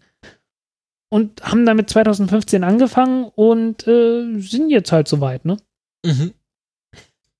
[1.09, 5.57] und haben damit 2015 angefangen und äh, sind jetzt halt soweit, ne?
[6.05, 6.31] Mhm.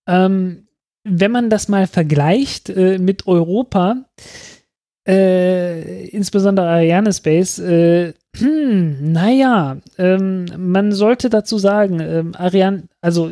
[0.06, 0.68] Ähm,
[1.06, 4.04] wenn man das mal vergleicht äh, mit Europa,
[5.08, 13.32] äh, insbesondere Ariane Space, äh, hm, naja, ähm, man sollte dazu sagen, ähm, Ariane, also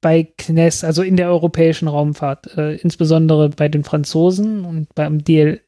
[0.00, 5.60] bei CNES, also in der europäischen Raumfahrt, äh, insbesondere bei den Franzosen und beim DL,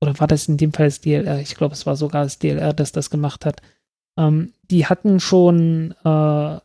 [0.00, 1.40] oder war das in dem Fall das DLR?
[1.40, 3.62] Ich glaube, es war sogar das DLR, das das gemacht hat.
[4.18, 6.58] Ähm, die hatten schon äh,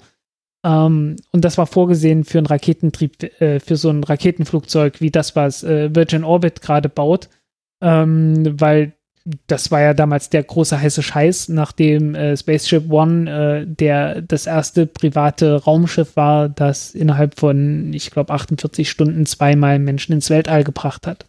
[0.64, 5.36] Ähm, und das war vorgesehen für einen Raketentrieb, äh, für so ein Raketenflugzeug wie das,
[5.36, 7.28] was äh, Virgin Orbit gerade baut,
[7.80, 8.94] ähm, weil
[9.46, 14.46] das war ja damals der große heiße Scheiß, nachdem äh, Spaceship One äh, der das
[14.46, 20.64] erste private Raumschiff war, das innerhalb von, ich glaube, 48 Stunden zweimal Menschen ins Weltall
[20.64, 21.26] gebracht hat.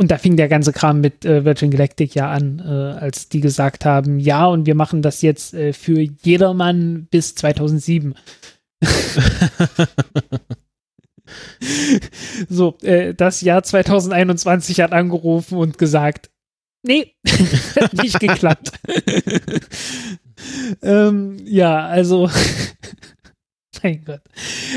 [0.00, 2.70] Und da fing der ganze Kram mit äh, Virgin Galactic ja an, äh,
[3.00, 8.14] als die gesagt haben, ja, und wir machen das jetzt äh, für jedermann bis 2007.
[12.48, 16.30] so, äh, das Jahr 2021 hat angerufen und gesagt,
[16.82, 17.14] nee,
[17.80, 18.72] hat nicht geklappt.
[20.82, 22.30] ähm, ja, also
[23.82, 24.22] mein Gott.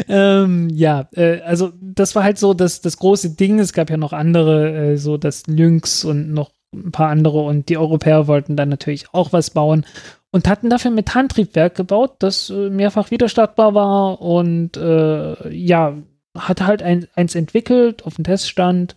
[0.08, 3.60] Ähm, ja, äh, also das war halt so das, das große Ding.
[3.60, 7.70] Es gab ja noch andere, äh, so das Lynx und noch ein paar andere und
[7.70, 9.86] die Europäer wollten dann natürlich auch was bauen
[10.32, 15.98] und hatten dafür ein Methantriebwerk gebaut, das äh, mehrfach widerstandbar war und äh, ja,
[16.38, 18.95] hat halt ein, eins entwickelt auf dem Teststand.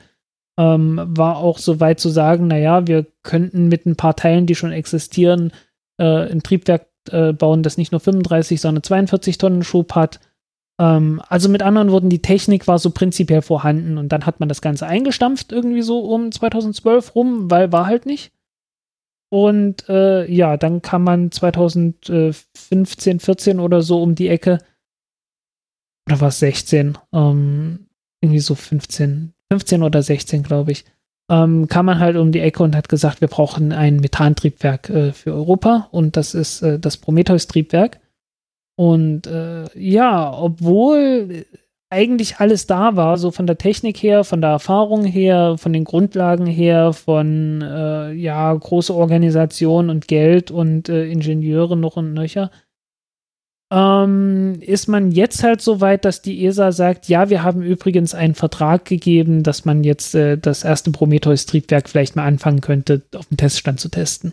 [0.56, 4.55] Ähm, war auch so weit zu sagen, naja, wir könnten mit ein paar Teilen, die
[4.55, 5.52] schon existieren,
[5.98, 10.20] äh, ein Triebwerk äh, bauen, das nicht nur 35, sondern 42 Tonnen Schub hat.
[10.81, 14.48] Ähm, also mit anderen Worten, die Technik war so prinzipiell vorhanden und dann hat man
[14.48, 18.32] das Ganze eingestampft irgendwie so um 2012 rum, weil war halt nicht.
[19.31, 24.59] Und äh, ja, dann kam man 2015, 14 oder so um die Ecke.
[26.09, 26.98] Oder war es 16?
[27.12, 27.86] Ähm,
[28.20, 30.85] irgendwie so 15, 15 oder 16, glaube ich
[31.31, 35.12] ähm, kam man halt um die Ecke und hat gesagt, wir brauchen ein Methantriebwerk äh,
[35.12, 38.01] für Europa und das ist äh, das Prometheus-Triebwerk.
[38.76, 41.47] Und äh, ja, obwohl
[41.90, 45.85] eigentlich alles da war, so von der Technik her, von der Erfahrung her, von den
[45.85, 52.51] Grundlagen her, von äh, ja, große Organisation und Geld und äh, Ingenieure noch und nöcher,
[53.70, 58.15] ähm, ist man jetzt halt so weit, dass die ESA sagt, ja, wir haben übrigens
[58.15, 63.27] einen Vertrag gegeben, dass man jetzt äh, das erste Prometheus-Triebwerk vielleicht mal anfangen könnte, auf
[63.27, 64.32] dem Teststand zu testen.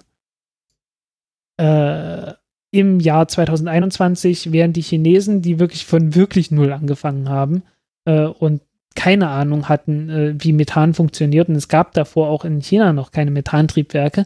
[1.58, 2.34] Äh,
[2.72, 7.64] Im Jahr 2021 wären die Chinesen, die wirklich von wirklich null angefangen haben
[8.06, 8.62] äh, und
[8.96, 11.48] keine Ahnung hatten, äh, wie Methan funktioniert.
[11.48, 14.26] Und es gab davor auch in China noch keine Methantriebwerke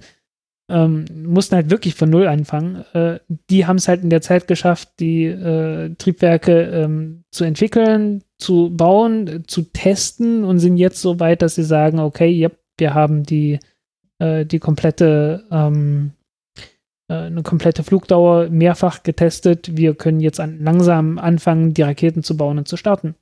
[0.68, 2.84] ähm, mussten halt wirklich von Null anfangen.
[2.94, 3.20] Äh,
[3.50, 8.72] die haben es halt in der Zeit geschafft, die äh, Triebwerke ähm, zu entwickeln, zu
[8.72, 12.94] bauen, äh, zu testen und sind jetzt so weit, dass sie sagen, okay, yep, wir
[12.94, 13.60] haben die,
[14.20, 16.14] äh, die komplette, ähm,
[17.10, 19.78] äh, eine komplette Flugdauer mehrfach getestet.
[19.78, 23.16] Wir können jetzt an, langsam anfangen, die Raketen zu bauen und zu starten.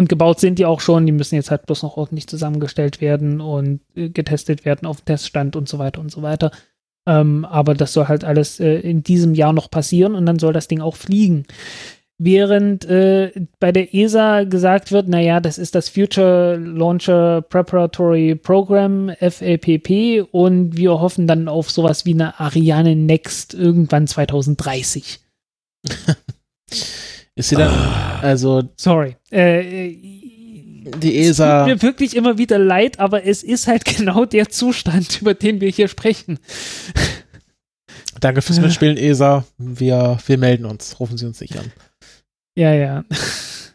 [0.00, 3.42] Und gebaut sind die auch schon, die müssen jetzt halt bloß noch ordentlich zusammengestellt werden
[3.42, 6.52] und äh, getestet werden auf Teststand und so weiter und so weiter.
[7.06, 10.54] Ähm, aber das soll halt alles äh, in diesem Jahr noch passieren und dann soll
[10.54, 11.44] das Ding auch fliegen.
[12.16, 19.10] Während äh, bei der ESA gesagt wird, naja, das ist das Future Launcher Preparatory Program,
[19.20, 25.20] FLPP, und wir hoffen dann auf sowas wie eine Ariane Next irgendwann 2030.
[27.40, 28.20] Ist sie dann, ah.
[28.20, 28.62] also.
[28.76, 29.16] Sorry.
[29.30, 29.96] Äh,
[30.98, 31.62] die ESA.
[31.62, 35.32] Es tut mir wirklich immer wieder leid, aber es ist halt genau der Zustand, über
[35.32, 36.38] den wir hier sprechen.
[38.20, 39.46] Danke fürs Mitspielen, ESA.
[39.56, 41.00] Wir, wir melden uns.
[41.00, 41.72] Rufen Sie uns nicht an.
[42.56, 43.04] Ja, ja.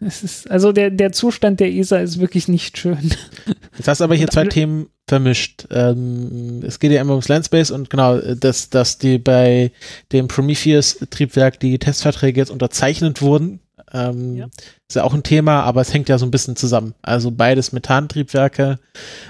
[0.02, 3.12] Es ist, also der, der Zustand der ESA ist wirklich nicht schön.
[3.78, 5.68] Jetzt hast du aber hier zwei Themen vermischt.
[5.72, 9.72] Ähm, es geht ja immer ums Landspace und genau, dass, dass die bei
[10.12, 13.62] dem Prometheus-Triebwerk die Testverträge jetzt unterzeichnet wurden.
[13.94, 14.46] Ähm, ja.
[14.88, 16.94] Ist ja auch ein Thema, aber es hängt ja so ein bisschen zusammen.
[17.02, 18.80] Also beides Methantriebwerke.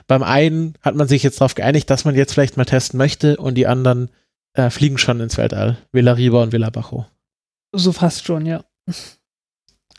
[0.07, 3.38] Beim einen hat man sich jetzt darauf geeinigt, dass man jetzt vielleicht mal testen möchte
[3.38, 4.09] und die anderen
[4.53, 5.77] äh, fliegen schon ins Weltall.
[5.91, 7.05] Villa Riba und Villa Bajo.
[7.73, 8.63] So fast schon, ja.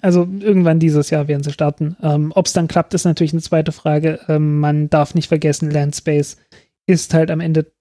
[0.02, 1.96] Also irgendwann dieses Jahr werden sie starten.
[2.02, 4.20] Ähm, Ob es dann klappt, ist natürlich eine zweite Frage.
[4.28, 6.36] Ähm, man darf nicht vergessen, Landspace
[6.86, 7.72] ist halt am Ende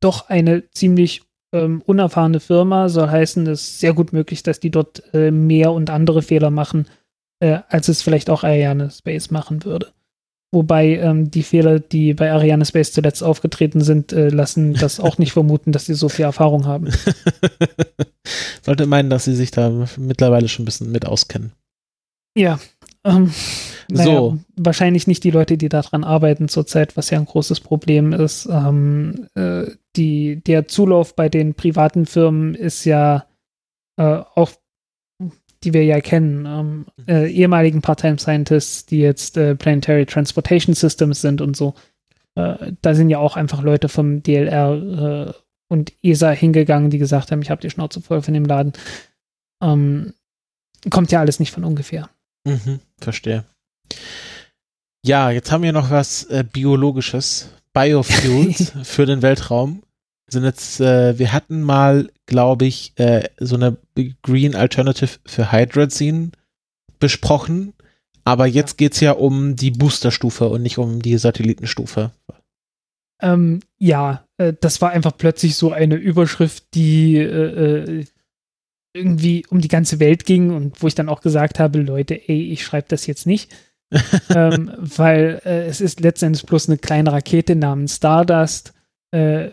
[0.00, 1.22] doch eine ziemlich
[1.52, 2.88] ähm, unerfahrene Firma.
[2.88, 6.50] Soll heißen, es ist sehr gut möglich, dass die dort äh, mehr und andere Fehler
[6.50, 6.88] machen,
[7.40, 9.92] äh, als es vielleicht auch Ariane Space machen würde.
[10.54, 15.16] Wobei ähm, die Fehler, die bei Ariane Space zuletzt aufgetreten sind, äh, lassen das auch
[15.16, 16.90] nicht vermuten, dass sie so viel Erfahrung haben.
[18.62, 21.52] Sollte meinen, dass sie sich da mittlerweile schon ein bisschen mit auskennen.
[22.36, 22.60] Ja.
[23.04, 23.32] Ähm,
[23.90, 24.38] naja, so.
[24.56, 28.46] Wahrscheinlich nicht die Leute, die daran arbeiten zurzeit, was ja ein großes Problem ist.
[28.46, 29.64] Ähm, äh,
[29.96, 33.26] die, der Zulauf bei den privaten Firmen ist ja
[33.96, 34.52] äh, auch
[35.64, 41.40] die wir ja kennen, ähm, äh, ehemaligen Part-Time-Scientists, die jetzt äh, Planetary Transportation Systems sind
[41.40, 41.74] und so.
[42.34, 45.32] Äh, da sind ja auch einfach Leute vom DLR äh,
[45.68, 48.72] und ESA hingegangen, die gesagt haben, ich habe die Schnauze voll von dem Laden.
[49.62, 50.14] Ähm,
[50.90, 52.10] kommt ja alles nicht von ungefähr.
[52.44, 53.44] Mhm, verstehe.
[55.04, 57.50] Ja, jetzt haben wir noch was äh, Biologisches.
[57.72, 59.82] Biofuels für den Weltraum.
[60.28, 63.76] Sind jetzt, äh, wir hatten mal, glaube ich, äh, so eine
[64.22, 66.32] Green Alternative für Hydrazin
[66.98, 67.74] besprochen.
[68.24, 72.12] Aber jetzt geht es ja um die Boosterstufe und nicht um die Satellitenstufe.
[73.20, 78.04] Ähm, ja, äh, das war einfach plötzlich so eine Überschrift, die äh, äh,
[78.94, 82.50] irgendwie um die ganze Welt ging und wo ich dann auch gesagt habe, Leute, ey,
[82.50, 83.54] ich schreibe das jetzt nicht.
[84.34, 88.72] ähm, weil äh, es ist letztendlich bloß eine kleine Rakete namens Stardust,
[89.10, 89.50] äh,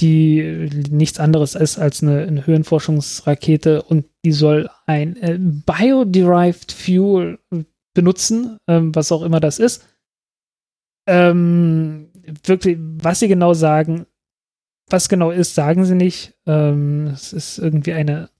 [0.00, 7.38] die nichts anderes ist als eine, eine Höhenforschungsrakete und die soll ein äh, Bio-Derived Fuel
[7.94, 9.86] benutzen, ähm, was auch immer das ist.
[11.06, 12.10] Ähm,
[12.44, 14.06] wirklich, was sie genau sagen,
[14.88, 16.34] was genau ist, sagen sie nicht.
[16.46, 18.30] Ähm, es ist irgendwie eine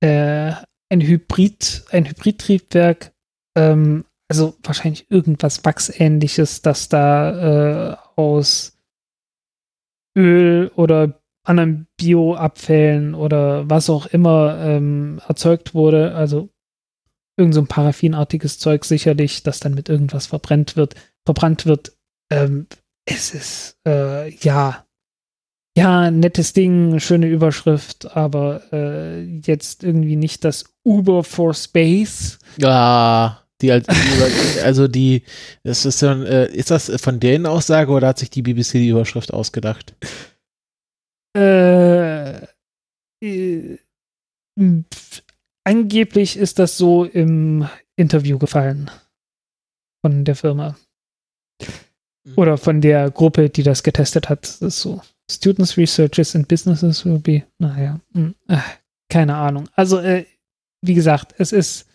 [0.00, 0.52] äh,
[0.90, 3.12] ein Hybrid, ein Hybridtriebwerk,
[3.56, 8.71] ähm, also wahrscheinlich irgendwas Wachsähnliches, das da äh, aus
[10.16, 16.14] Öl oder anderen Bioabfällen oder was auch immer ähm, erzeugt wurde.
[16.14, 16.50] Also
[17.36, 20.94] irgend so ein paraffinartiges Zeug sicherlich, das dann mit irgendwas verbrennt wird,
[21.24, 21.96] verbrannt wird.
[22.30, 22.66] Ähm,
[23.06, 24.86] es ist äh, ja
[25.76, 32.38] ja, nettes Ding, schöne Überschrift, aber äh, jetzt irgendwie nicht das Uber for Space.
[32.58, 33.86] Ja, die als,
[34.62, 35.22] also die,
[35.62, 38.88] das ist dann, äh, ist das von deren Aussage oder hat sich die BBC die
[38.88, 39.94] Überschrift ausgedacht?
[41.36, 42.46] Äh,
[43.24, 43.78] äh,
[45.64, 48.90] angeblich ist das so im Interview gefallen
[50.04, 50.76] von der Firma.
[51.62, 52.34] Hm.
[52.36, 54.42] Oder von der Gruppe, die das getestet hat.
[54.42, 55.00] Das ist so.
[55.30, 58.58] Students, Researchers and Businesses will be, naja, mh, äh,
[59.08, 59.68] keine Ahnung.
[59.74, 60.26] Also, äh,
[60.82, 61.86] wie gesagt, es ist,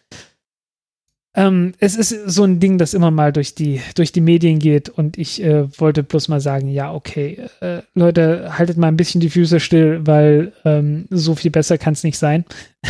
[1.35, 4.89] ähm, es ist so ein Ding, das immer mal durch die, durch die Medien geht
[4.89, 9.21] und ich äh, wollte bloß mal sagen, ja, okay, äh, Leute, haltet mal ein bisschen
[9.21, 12.45] die Füße still, weil ähm, so viel besser kann es nicht sein.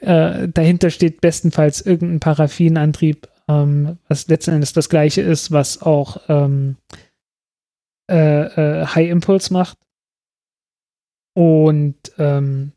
[0.00, 6.20] Äh, dahinter steht bestenfalls irgendein Paraffinantrieb, ähm, was letzten Endes das gleiche ist, was auch
[6.28, 6.76] ähm,
[8.10, 8.42] äh,
[8.82, 9.78] äh, High Impulse macht.
[11.34, 12.72] Und ähm,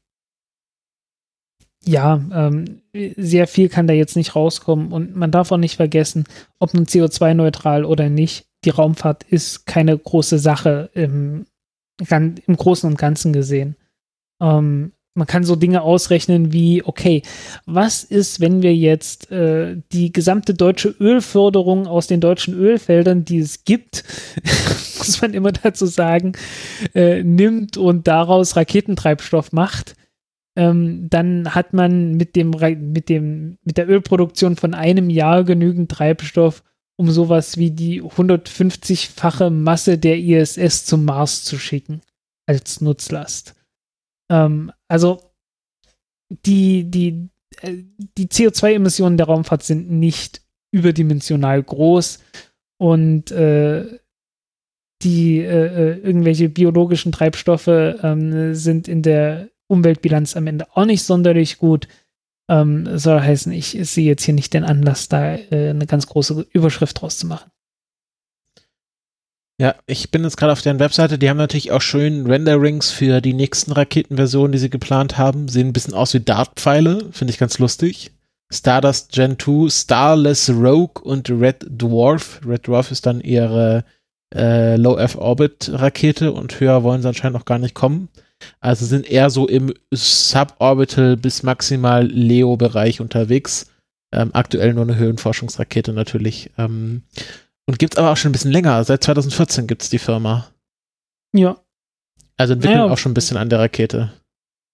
[1.88, 2.82] ja, ähm,
[3.16, 6.26] sehr viel kann da jetzt nicht rauskommen und man darf auch nicht vergessen,
[6.60, 11.46] ob nun CO2-neutral oder nicht, die Raumfahrt ist keine große Sache im,
[12.10, 13.76] im Großen und Ganzen gesehen.
[14.42, 17.24] Ähm, man kann so Dinge ausrechnen wie, okay,
[17.66, 23.40] was ist, wenn wir jetzt äh, die gesamte deutsche Ölförderung aus den deutschen Ölfeldern, die
[23.40, 24.04] es gibt,
[24.98, 26.34] muss man immer dazu sagen,
[26.94, 29.96] äh, nimmt und daraus Raketentreibstoff macht,
[30.58, 35.92] ähm, dann hat man mit dem, mit dem, mit der Ölproduktion von einem Jahr genügend
[35.92, 36.64] Treibstoff,
[36.98, 42.02] um sowas wie die 150-fache Masse der ISS zum Mars zu schicken
[42.48, 43.54] als Nutzlast.
[44.32, 45.20] Ähm, also
[46.48, 47.30] die, die,
[47.62, 47.84] äh,
[48.18, 52.18] die CO2-Emissionen der Raumfahrt sind nicht überdimensional groß
[52.80, 54.00] und äh,
[55.04, 61.04] die äh, äh, irgendwelche biologischen Treibstoffe ähm, sind in der Umweltbilanz am Ende auch nicht
[61.04, 61.88] sonderlich gut.
[62.50, 66.48] Ähm, soll heißen, ich sehe jetzt hier nicht den Anlass, da äh, eine ganz große
[66.54, 67.52] Überschrift draus zu machen.
[69.60, 71.18] Ja, ich bin jetzt gerade auf deren Webseite.
[71.18, 75.48] Die haben natürlich auch schön Renderings für die nächsten Raketenversionen, die sie geplant haben.
[75.48, 77.10] Sehen ein bisschen aus wie Dartpfeile.
[77.12, 78.12] Finde ich ganz lustig.
[78.52, 82.40] Stardust Gen 2, Starless Rogue und Red Dwarf.
[82.46, 83.84] Red Dwarf ist dann ihre
[84.34, 88.10] äh, Low-F-Orbit-Rakete und höher wollen sie anscheinend noch gar nicht kommen.
[88.60, 93.72] Also sind eher so im Suborbital bis maximal Leo-Bereich unterwegs.
[94.14, 96.52] Ähm, aktuell nur eine Höhenforschungsrakete natürlich.
[96.58, 97.04] Ähm,
[97.66, 98.84] und gibt's aber auch schon ein bisschen länger.
[98.84, 100.50] Seit 2014 gibt's die Firma.
[101.34, 101.58] Ja.
[102.38, 102.92] Also entwickeln naja.
[102.92, 104.14] auch schon ein bisschen an der Rakete.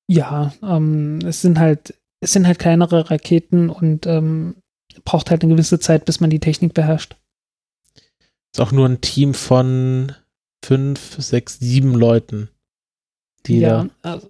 [0.07, 4.55] Ja, ähm, es sind halt, es sind halt kleinere Raketen und ähm,
[5.05, 7.15] braucht halt eine gewisse Zeit, bis man die Technik beherrscht.
[8.53, 10.11] Ist auch nur ein Team von
[10.63, 12.49] fünf, sechs, sieben Leuten.
[13.45, 14.29] Die ja, da also,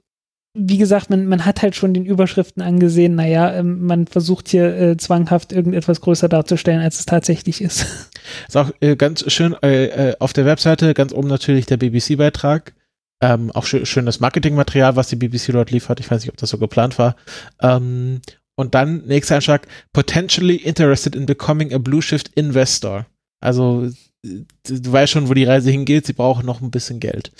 [0.55, 4.75] wie gesagt, man, man hat halt schon den Überschriften angesehen, naja, ähm, man versucht hier
[4.75, 7.85] äh, zwanghaft irgendetwas größer darzustellen, als es tatsächlich ist.
[8.47, 12.73] Ist auch äh, ganz schön äh, äh auf der Webseite, ganz oben natürlich der BBC-Beitrag.
[13.21, 15.99] Ähm, auch schön, schönes Marketingmaterial, was die BBC dort liefert.
[15.99, 17.15] Ich weiß nicht, ob das so geplant war.
[17.61, 18.21] Ähm,
[18.55, 23.07] und dann nächster Einschlag, potentially interested in becoming a Blue Shift Investor.
[23.39, 23.89] Also
[24.21, 26.05] du weißt schon, wo die Reise hingeht.
[26.05, 27.31] Sie brauchen noch ein bisschen Geld.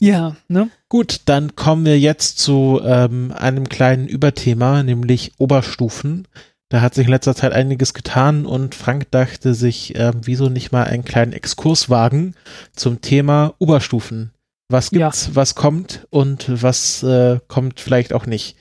[0.00, 0.70] Ja, ne?
[0.88, 6.28] Gut, dann kommen wir jetzt zu ähm, einem kleinen Überthema, nämlich Oberstufen.
[6.68, 10.72] Da hat sich in letzter Zeit einiges getan und Frank dachte sich, äh, wieso nicht
[10.72, 12.34] mal einen kleinen Exkurs wagen
[12.74, 14.32] zum Thema Oberstufen.
[14.68, 15.36] Was gibt's, ja.
[15.36, 18.56] was kommt und was äh, kommt vielleicht auch nicht.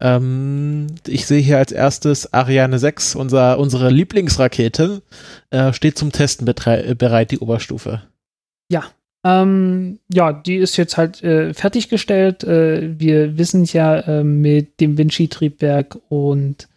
[0.00, 5.02] Ähm, ich sehe hier als erstes Ariane 6, unser, unsere Lieblingsrakete,
[5.48, 8.02] äh, steht zum Testen bereit, die Oberstufe.
[8.70, 8.84] Ja,
[9.26, 12.44] ähm, ja, die ist jetzt halt äh, fertiggestellt.
[12.44, 16.68] Äh, wir wissen ja äh, mit dem Vinci-Triebwerk und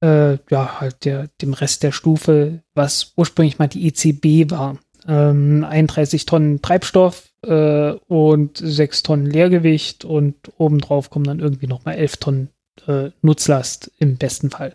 [0.00, 4.78] äh, ja, halt der, dem Rest der Stufe, was ursprünglich mal die ECB war.
[5.06, 11.96] Ähm, 31 Tonnen Treibstoff äh, und 6 Tonnen Leergewicht und obendrauf kommen dann irgendwie nochmal
[11.96, 12.48] 11 Tonnen
[12.86, 14.74] äh, Nutzlast im besten Fall.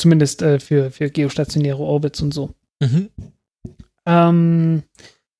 [0.00, 2.54] Zumindest für, für geostationäre Orbits und so.
[2.80, 3.08] Mhm.
[4.06, 4.84] Ähm,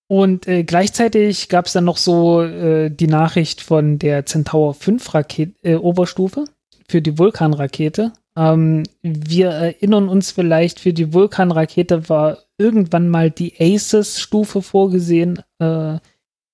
[0.09, 5.15] und äh, gleichzeitig gab es dann noch so äh, die Nachricht von der Centaur 5
[5.15, 6.45] Raket äh, Oberstufe
[6.89, 8.15] für die Vulkanrakete.
[8.35, 15.99] Ähm, wir erinnern uns vielleicht, für die Vulkanrakete war irgendwann mal die ACES-Stufe vorgesehen, äh,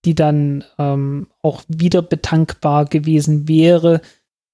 [0.05, 4.01] die dann ähm, auch wieder betankbar gewesen wäre.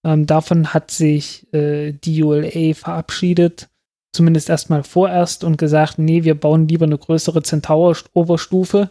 [0.04, 3.69] Ähm, davon hat sich äh, die ULA verabschiedet,
[4.12, 8.90] zumindest erstmal vorerst und gesagt, nee, wir bauen lieber eine größere Centaur-Oberstufe.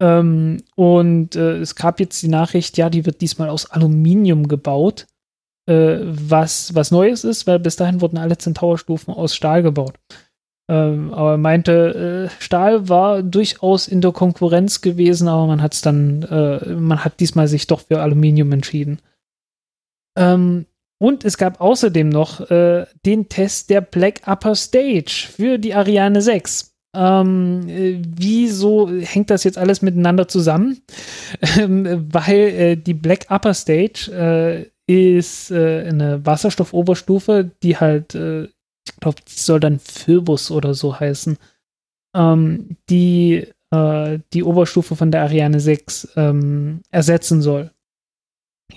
[0.00, 5.06] Ähm, und äh, es gab jetzt die Nachricht, ja, die wird diesmal aus Aluminium gebaut
[5.66, 9.98] äh, was, was Neues ist, weil bis dahin wurden alle Centaur-Stufen aus Stahl gebaut.
[10.68, 15.74] Ähm, aber er meinte, äh, Stahl war durchaus in der Konkurrenz gewesen, aber man hat
[15.74, 19.00] es dann, äh, man hat diesmal sich doch für Aluminium entschieden.
[20.16, 20.66] Ähm,
[20.98, 26.22] und es gab außerdem noch äh, den Test der Black Upper Stage für die Ariane
[26.22, 26.74] 6.
[26.94, 30.80] Ähm, äh, wieso hängt das jetzt alles miteinander zusammen?
[31.58, 38.96] Ähm, weil äh, die Black Upper Stage äh, ist äh, eine Wasserstoffoberstufe, die halt, ich
[39.00, 41.36] glaube, die soll dann Phobos oder so heißen,
[42.14, 43.48] ähm, die
[44.32, 47.72] die Oberstufe von der Ariane 6 ähm, ersetzen soll,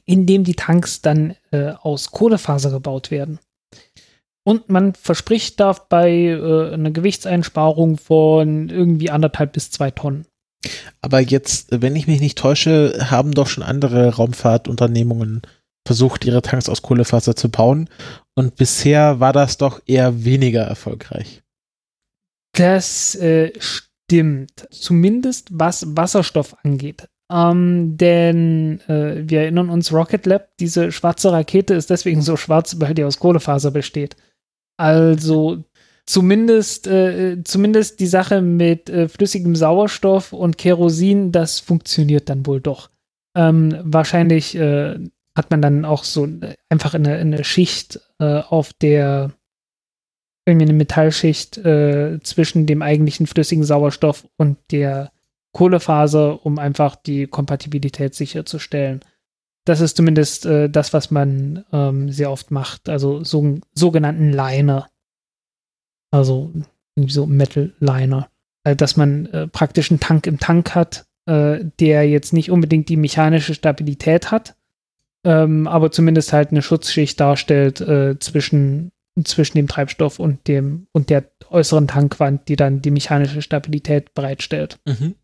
[0.04, 3.40] indem die Tanks dann äh, aus Kohlefaser gebaut werden.
[4.44, 10.26] Und man verspricht dabei äh, eine Gewichtseinsparung von irgendwie anderthalb bis zwei Tonnen.
[11.02, 15.42] Aber jetzt, wenn ich mich nicht täusche, haben doch schon andere Raumfahrtunternehmungen
[15.86, 17.90] versucht, ihre Tanks aus Kohlefaser zu bauen.
[18.36, 21.42] Und bisher war das doch eher weniger erfolgreich.
[22.54, 24.68] Das äh, stimmt.
[24.72, 27.08] Zumindest was Wasserstoff angeht.
[27.32, 32.80] Ähm, denn äh, wir erinnern uns, Rocket Lab, diese schwarze Rakete ist deswegen so schwarz,
[32.80, 34.16] weil die aus Kohlefaser besteht.
[34.78, 35.64] Also
[36.06, 42.62] zumindest, äh, zumindest die Sache mit äh, flüssigem Sauerstoff und Kerosin, das funktioniert dann wohl
[42.62, 42.90] doch.
[43.36, 44.98] Ähm, wahrscheinlich äh,
[45.36, 46.28] hat man dann auch so
[46.68, 49.32] einfach eine, eine Schicht äh, auf der
[50.48, 55.12] irgendwie eine Metallschicht äh, zwischen dem eigentlichen flüssigen Sauerstoff und der
[55.52, 59.02] Kohlefaser, um einfach die Kompatibilität sicherzustellen.
[59.66, 64.90] Das ist zumindest äh, das, was man ähm, sehr oft macht, also so, sogenannten Liner.
[66.12, 66.52] Also
[66.96, 68.30] so Metal Liner.
[68.64, 72.90] Also, dass man äh, praktisch einen Tank im Tank hat, äh, der jetzt nicht unbedingt
[72.90, 74.56] die mechanische Stabilität hat,
[75.24, 78.92] ähm, aber zumindest halt eine Schutzschicht darstellt äh, zwischen,
[79.24, 84.80] zwischen dem Treibstoff und dem und der äußeren Tankwand, die dann die mechanische Stabilität bereitstellt.
[84.86, 85.16] Mhm.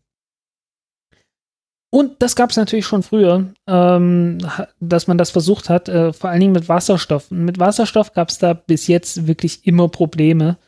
[1.96, 4.36] Und das gab es natürlich schon früher, ähm,
[4.80, 7.30] dass man das versucht hat, äh, vor allen Dingen mit Wasserstoff.
[7.30, 10.58] Und mit Wasserstoff gab es da bis jetzt wirklich immer Probleme.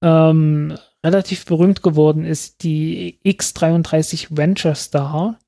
[0.00, 5.40] Ähm, relativ berühmt geworden ist die X33 Venture Star.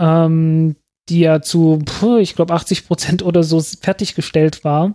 [0.00, 0.76] Ähm,
[1.10, 1.84] die ja zu,
[2.18, 4.94] ich glaube, 80 Prozent oder so fertiggestellt war,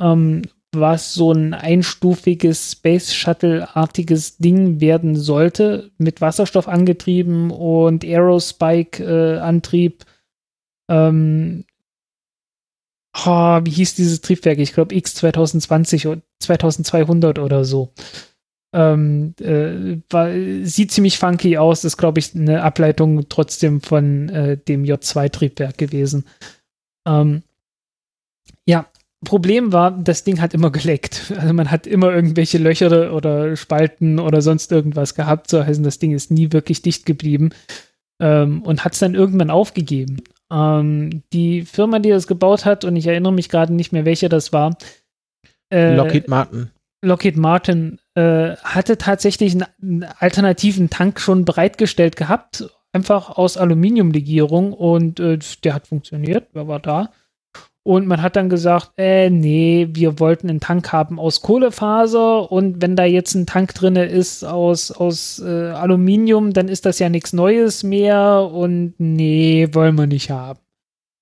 [0.00, 10.04] ähm, was so ein einstufiges Space Shuttle-artiges Ding werden sollte, mit Wasserstoff angetrieben und Aerospike-Antrieb.
[10.90, 11.64] Äh, ähm,
[13.16, 14.58] oh, wie hieß dieses Triebwerk?
[14.58, 17.92] Ich glaube X 2020 oder 2200 oder so.
[18.74, 20.30] Ähm, äh, war,
[20.64, 26.26] sieht ziemlich funky aus, ist, glaube ich, eine Ableitung trotzdem von äh, dem J2-Triebwerk gewesen.
[27.06, 27.42] Ähm,
[29.24, 31.32] Problem war, das Ding hat immer geleckt.
[31.36, 35.50] Also man hat immer irgendwelche Löcher oder Spalten oder sonst irgendwas gehabt.
[35.50, 37.50] So heißen, das Ding ist nie wirklich dicht geblieben
[38.20, 40.22] ähm, und hat es dann irgendwann aufgegeben.
[40.52, 44.28] Ähm, die Firma, die das gebaut hat, und ich erinnere mich gerade nicht mehr, welche
[44.28, 44.76] das war.
[45.70, 46.70] Äh, Lockheed Martin.
[47.02, 54.72] Lockheed Martin äh, hatte tatsächlich einen, einen alternativen Tank schon bereitgestellt gehabt, einfach aus Aluminiumlegierung
[54.72, 57.10] und äh, der hat funktioniert, wer war da?
[57.88, 62.82] Und man hat dann gesagt, äh, nee, wir wollten einen Tank haben aus Kohlefaser und
[62.82, 67.08] wenn da jetzt ein Tank drin ist aus, aus äh, Aluminium, dann ist das ja
[67.08, 70.58] nichts Neues mehr und nee, wollen wir nicht haben.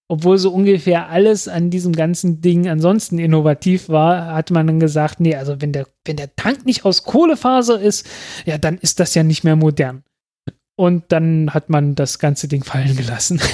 [0.08, 5.20] Obwohl so ungefähr alles an diesem ganzen Ding ansonsten innovativ war, hat man dann gesagt,
[5.20, 8.08] nee, also wenn der, wenn der Tank nicht aus Kohlefaser ist,
[8.44, 10.02] ja, dann ist das ja nicht mehr modern.
[10.74, 13.40] Und dann hat man das ganze Ding fallen gelassen.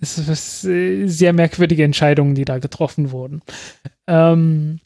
[0.00, 3.42] Es ist äh, sehr merkwürdige Entscheidungen, die da getroffen wurden.
[4.06, 4.80] Ähm,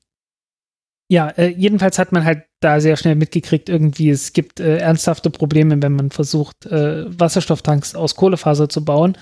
[1.10, 5.30] ja, äh, jedenfalls hat man halt da sehr schnell mitgekriegt, irgendwie, es gibt äh, ernsthafte
[5.30, 9.16] Probleme, wenn man versucht, äh, Wasserstofftanks aus Kohlefaser zu bauen.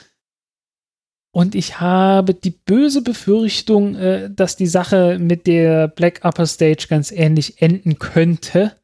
[1.34, 6.86] Und ich habe die böse Befürchtung, äh, dass die Sache mit der Black Upper Stage
[6.90, 8.76] ganz ähnlich enden könnte.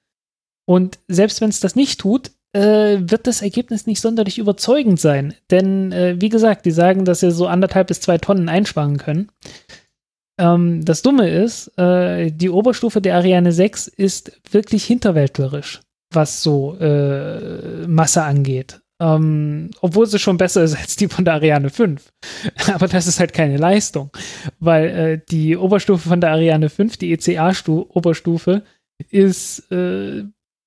[0.66, 5.34] Und selbst wenn es das nicht tut, äh, wird das Ergebnis nicht sonderlich überzeugend sein.
[5.50, 9.30] Denn, äh, wie gesagt, die sagen, dass sie so anderthalb bis zwei Tonnen einsparen können.
[10.38, 15.80] Ähm, das Dumme ist, äh, die Oberstufe der Ariane 6 ist wirklich hinterwäldlerisch,
[16.12, 18.80] was so äh, Masse angeht.
[19.00, 22.12] Ähm, obwohl sie schon besser ist als die von der Ariane 5.
[22.72, 24.10] Aber das ist halt keine Leistung,
[24.60, 28.62] weil äh, die Oberstufe von der Ariane 5, die ECA-Oberstufe,
[29.10, 30.24] ist äh,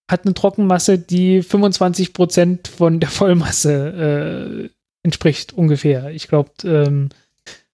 [0.10, 4.70] hat eine Trockenmasse, die 25 Prozent von der Vollmasse äh,
[5.04, 6.12] entspricht ungefähr.
[6.12, 7.10] Ich glaube, ähm,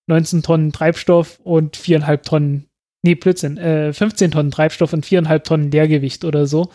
[0.07, 2.69] 19 Tonnen Treibstoff und 4,5 Tonnen,
[3.03, 6.69] nee, Blödsinn, äh, 15 Tonnen Treibstoff und 4,5 Tonnen Leergewicht oder so.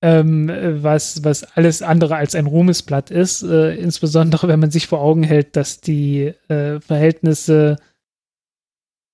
[0.00, 0.48] Ähm,
[0.82, 5.24] was, was alles andere als ein Ruhmesblatt ist, äh, insbesondere wenn man sich vor Augen
[5.24, 7.78] hält, dass die äh, Verhältnisse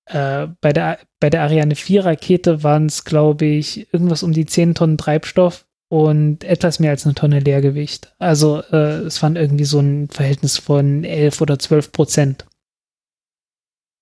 [0.05, 4.45] äh, bei, der, bei der Ariane 4 Rakete waren es, glaube ich, irgendwas um die
[4.45, 8.13] 10 Tonnen Treibstoff und etwas mehr als eine Tonne Leergewicht.
[8.17, 12.45] Also äh, es waren irgendwie so ein Verhältnis von 11 oder 12 Prozent.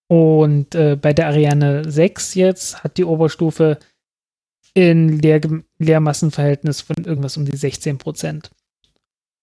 [0.08, 3.80] Und äh, bei der Ariane 6 jetzt hat die Oberstufe
[4.74, 5.42] in Leer
[5.78, 8.52] Leermassenverhältnis von irgendwas um die 16 Prozent.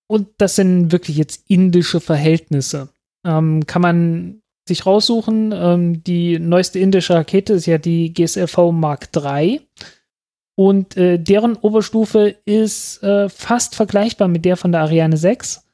[0.09, 2.89] Und das sind wirklich jetzt indische Verhältnisse.
[3.25, 5.53] Ähm, kann man sich raussuchen.
[5.55, 9.61] Ähm, die neueste indische Rakete ist ja die GSLV Mark III.
[10.61, 15.67] Und äh, deren Oberstufe ist äh, fast vergleichbar mit der von der Ariane 6.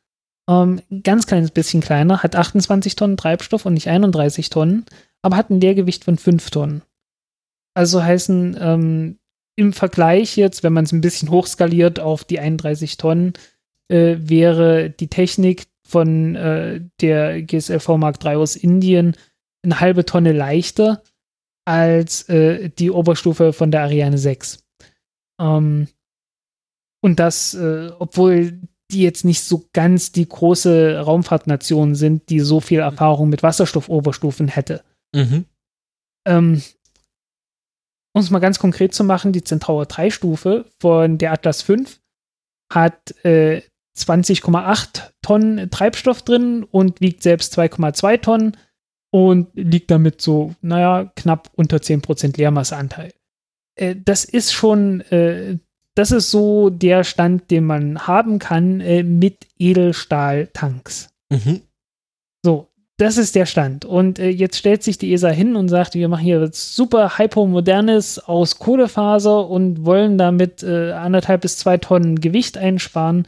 [0.49, 4.87] Ähm, ganz kleines bisschen kleiner, hat 28 Tonnen Treibstoff und nicht 31 Tonnen,
[5.23, 6.83] aber hat ein Leergewicht von 5 Tonnen.
[7.75, 9.19] Also heißen ähm,
[9.57, 13.33] im Vergleich jetzt, wenn man es ein bisschen hochskaliert auf die 31 Tonnen,
[13.89, 19.17] äh, wäre die Technik von äh, der GSLV Mark III aus Indien
[19.65, 21.03] eine halbe Tonne leichter
[21.65, 24.63] als äh, die Oberstufe von der Ariane 6.
[25.41, 25.89] Ähm,
[27.03, 28.61] und das, äh, obwohl
[28.91, 34.49] die jetzt nicht so ganz die große Raumfahrtnation sind, die so viel Erfahrung mit Wasserstoffoberstufen
[34.49, 34.85] hätte.
[35.15, 35.45] Mhm.
[36.27, 36.63] Ähm,
[38.15, 42.01] um es mal ganz konkret zu machen, die Centaur 3-Stufe von der Atlas 5
[42.73, 43.63] hat äh,
[43.99, 48.57] 20,8 Tonnen Treibstoff drin und wiegt selbst 2,2 Tonnen
[49.11, 53.13] und liegt damit so, naja, knapp unter 10% Leermasseanteil.
[53.77, 55.59] Äh, das ist schon, äh,
[55.94, 61.11] das ist so der Stand, den man haben kann äh, mit Edelstahltanks.
[61.31, 61.62] Mhm.
[62.44, 63.85] So, das ist der Stand.
[63.85, 68.19] Und äh, jetzt stellt sich die ESA hin und sagt, wir machen hier super hypomodernes
[68.19, 73.27] aus Kohlefaser und wollen damit äh, anderthalb bis zwei Tonnen Gewicht einsparen.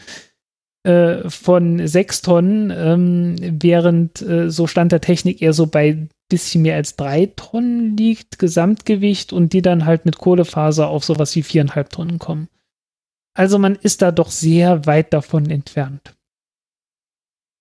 [0.85, 6.63] Äh, von sechs Tonnen, ähm, während äh, so Stand der Technik eher so bei bisschen
[6.63, 11.43] mehr als drei Tonnen liegt, Gesamtgewicht, und die dann halt mit Kohlefaser auf sowas wie
[11.43, 12.49] viereinhalb Tonnen kommen.
[13.35, 16.15] Also man ist da doch sehr weit davon entfernt.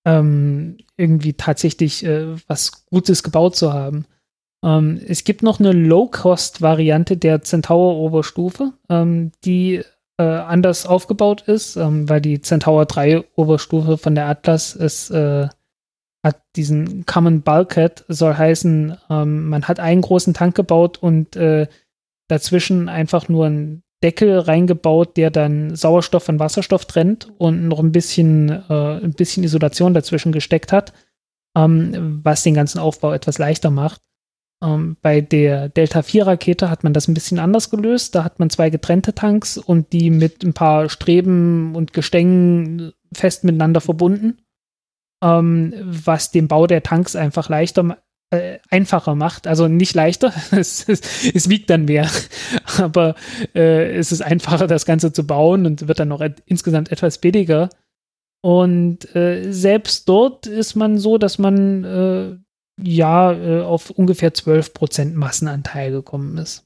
[0.04, 4.06] Ähm, irgendwie tatsächlich äh, was Gutes gebaut zu haben.
[4.64, 9.84] Ähm, es gibt noch eine Low-Cost-Variante der Centaur-Oberstufe, ähm, die
[10.18, 15.48] äh, anders aufgebaut ist, ähm, weil die Centaur 3 Oberstufe von der Atlas ist, äh,
[16.28, 21.66] hat diesen Common Bulkhead, soll heißen, ähm, man hat einen großen Tank gebaut und äh,
[22.28, 27.90] dazwischen einfach nur einen Deckel reingebaut, der dann Sauerstoff von Wasserstoff trennt und noch ein
[27.90, 30.92] bisschen, äh, ein bisschen Isolation dazwischen gesteckt hat,
[31.56, 34.00] ähm, was den ganzen Aufbau etwas leichter macht.
[34.62, 38.14] Ähm, bei der Delta 4 Rakete hat man das ein bisschen anders gelöst.
[38.14, 43.42] Da hat man zwei getrennte Tanks und die mit ein paar Streben und Gestängen fest
[43.44, 44.38] miteinander verbunden,
[45.22, 47.98] ähm, was den Bau der Tanks einfach leichter
[48.30, 49.46] äh, einfacher macht.
[49.46, 51.00] Also nicht leichter, es, es,
[51.34, 52.10] es wiegt dann mehr,
[52.78, 53.14] aber
[53.54, 57.18] äh, es ist einfacher, das Ganze zu bauen und wird dann noch et insgesamt etwas
[57.18, 57.70] billiger.
[58.40, 62.36] Und äh, selbst dort ist man so, dass man äh,
[62.80, 66.64] ja äh, auf ungefähr 12% Massenanteil gekommen ist.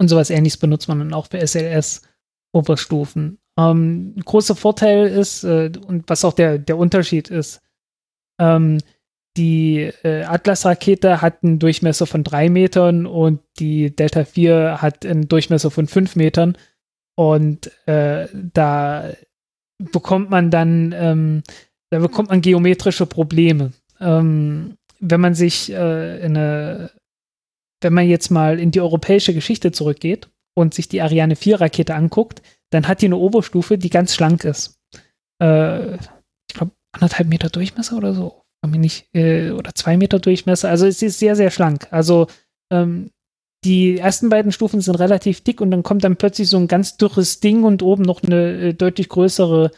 [0.00, 3.38] Und sowas ähnliches benutzt man dann auch für SLS-Oberstufen.
[3.58, 7.60] Ähm, großer Vorteil ist, äh, und was auch der, der Unterschied ist,
[8.40, 8.78] ähm,
[9.36, 15.28] die äh, Atlas-Rakete hat einen Durchmesser von drei Metern und die Delta 4 hat einen
[15.28, 16.56] Durchmesser von fünf Metern.
[17.16, 19.12] Und äh, da
[19.78, 21.42] bekommt man dann, ähm,
[21.90, 23.72] da bekommt man geometrische Probleme.
[24.00, 26.90] Ähm, wenn man sich äh, in eine,
[27.80, 31.94] wenn man jetzt mal in die europäische Geschichte zurückgeht und sich die Ariane 4 Rakete
[31.94, 34.78] anguckt, dann hat die eine Oberstufe, die ganz schlank ist.
[35.42, 38.42] Äh, ich glaube, anderthalb Meter Durchmesser oder so.
[38.66, 40.70] Nicht, äh, oder zwei Meter Durchmesser.
[40.70, 41.88] Also es ist sehr, sehr schlank.
[41.90, 42.28] Also
[42.72, 43.10] ähm,
[43.64, 46.96] die ersten beiden Stufen sind relativ dick und dann kommt dann plötzlich so ein ganz
[46.96, 49.70] dürres Ding und oben noch eine äh, deutlich größere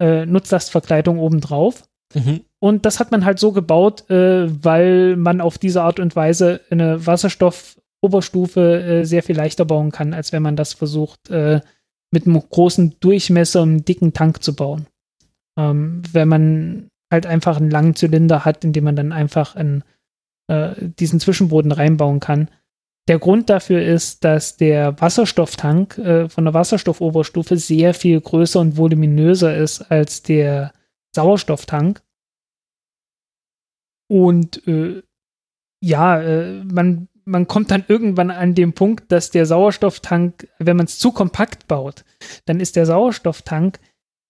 [0.00, 1.84] äh, Nutzlastverkleidung obendrauf.
[2.14, 2.40] Mhm.
[2.58, 6.60] Und das hat man halt so gebaut, äh, weil man auf diese Art und Weise
[6.70, 7.06] eine
[8.02, 11.60] Wasserstoffoberstufe äh, sehr viel leichter bauen kann, als wenn man das versucht, äh,
[12.10, 14.86] mit einem großen Durchmesser, einem dicken Tank zu bauen.
[15.58, 19.84] Ähm, wenn man halt einfach einen langen Zylinder hat, in dem man dann einfach in,
[20.48, 22.48] äh, diesen Zwischenboden reinbauen kann,
[23.08, 28.76] der Grund dafür ist, dass der Wasserstofftank äh, von der Wasserstoffoberstufe sehr viel größer und
[28.76, 30.72] voluminöser ist als der
[31.14, 32.00] Sauerstofftank.
[34.08, 35.02] Und äh,
[35.82, 40.86] ja, äh, man, man kommt dann irgendwann an den Punkt, dass der Sauerstofftank, wenn man
[40.86, 42.04] es zu kompakt baut,
[42.46, 43.78] dann ist der Sauerstofftank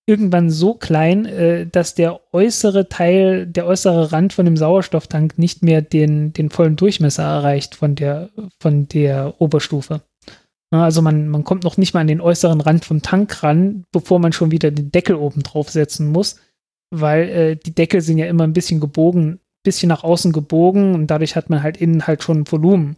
[0.07, 5.63] irgendwann so klein, äh, dass der äußere Teil, der äußere Rand von dem Sauerstofftank nicht
[5.63, 10.03] mehr den, den vollen Durchmesser erreicht von der, von der Oberstufe.
[10.71, 14.19] Also man, man kommt noch nicht mal an den äußeren Rand vom Tank ran, bevor
[14.19, 16.37] man schon wieder den Deckel oben drauf setzen muss,
[16.91, 21.07] weil äh, die Deckel sind ja immer ein bisschen gebogen, bisschen nach außen gebogen und
[21.07, 22.97] dadurch hat man halt innen halt schon Volumen.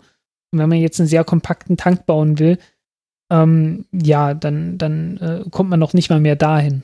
[0.53, 2.59] Und wenn man jetzt einen sehr kompakten Tank bauen will,
[3.31, 6.83] ähm, ja, dann, dann äh, kommt man noch nicht mal mehr dahin.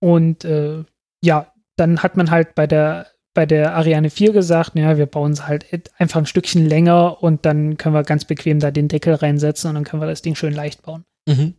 [0.00, 0.84] Und äh,
[1.22, 5.32] ja, dann hat man halt bei der, bei der Ariane 4 gesagt, ja, wir bauen
[5.32, 9.14] es halt einfach ein Stückchen länger und dann können wir ganz bequem da den Deckel
[9.14, 11.04] reinsetzen und dann können wir das Ding schön leicht bauen.
[11.28, 11.54] Mhm.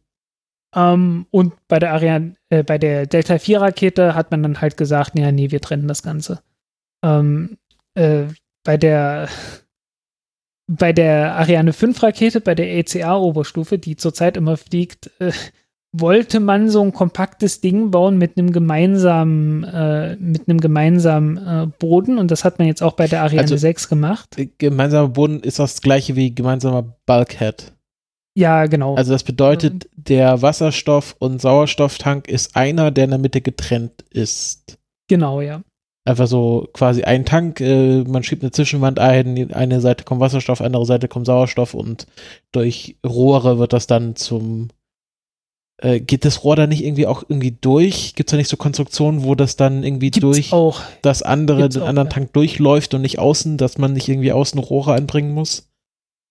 [0.76, 4.78] Ähm, und bei der Ariane, äh, bei der Delta 4 Rakete hat man dann halt
[4.78, 6.42] gesagt, ja, nee, wir trennen das Ganze.
[7.04, 7.58] Ähm,
[7.96, 8.26] äh,
[8.64, 9.28] bei der
[10.68, 15.32] bei der Ariane 5 Rakete, bei der ECA Oberstufe, die zurzeit immer fliegt, äh,
[15.94, 21.68] wollte man so ein kompaktes Ding bauen mit einem gemeinsamen, äh, mit einem gemeinsamen äh,
[21.80, 24.38] Boden und das hat man jetzt auch bei der Ariane also, 6 gemacht.
[24.38, 27.74] Äh, gemeinsamer Boden ist das gleiche wie gemeinsamer Bulkhead.
[28.34, 28.96] Ja, genau.
[28.96, 34.78] Also das bedeutet, der Wasserstoff- und Sauerstofftank ist einer, der in der Mitte getrennt ist.
[35.10, 35.62] Genau, ja.
[36.06, 40.62] Einfach so quasi ein Tank, äh, man schiebt eine Zwischenwand ein, eine Seite kommt Wasserstoff,
[40.62, 42.08] andere Seite kommt Sauerstoff und
[42.52, 44.70] durch Rohre wird das dann zum
[45.82, 48.16] äh, geht das Rohr da nicht irgendwie auch irgendwie durch?
[48.16, 50.82] Gibt es da nicht so Konstruktionen, wo das dann irgendwie Gibt's durch auch.
[51.02, 52.14] das andere, Gibt's den auch, anderen ja.
[52.14, 55.71] Tank durchläuft und nicht außen, dass man nicht irgendwie außen Rohre anbringen muss?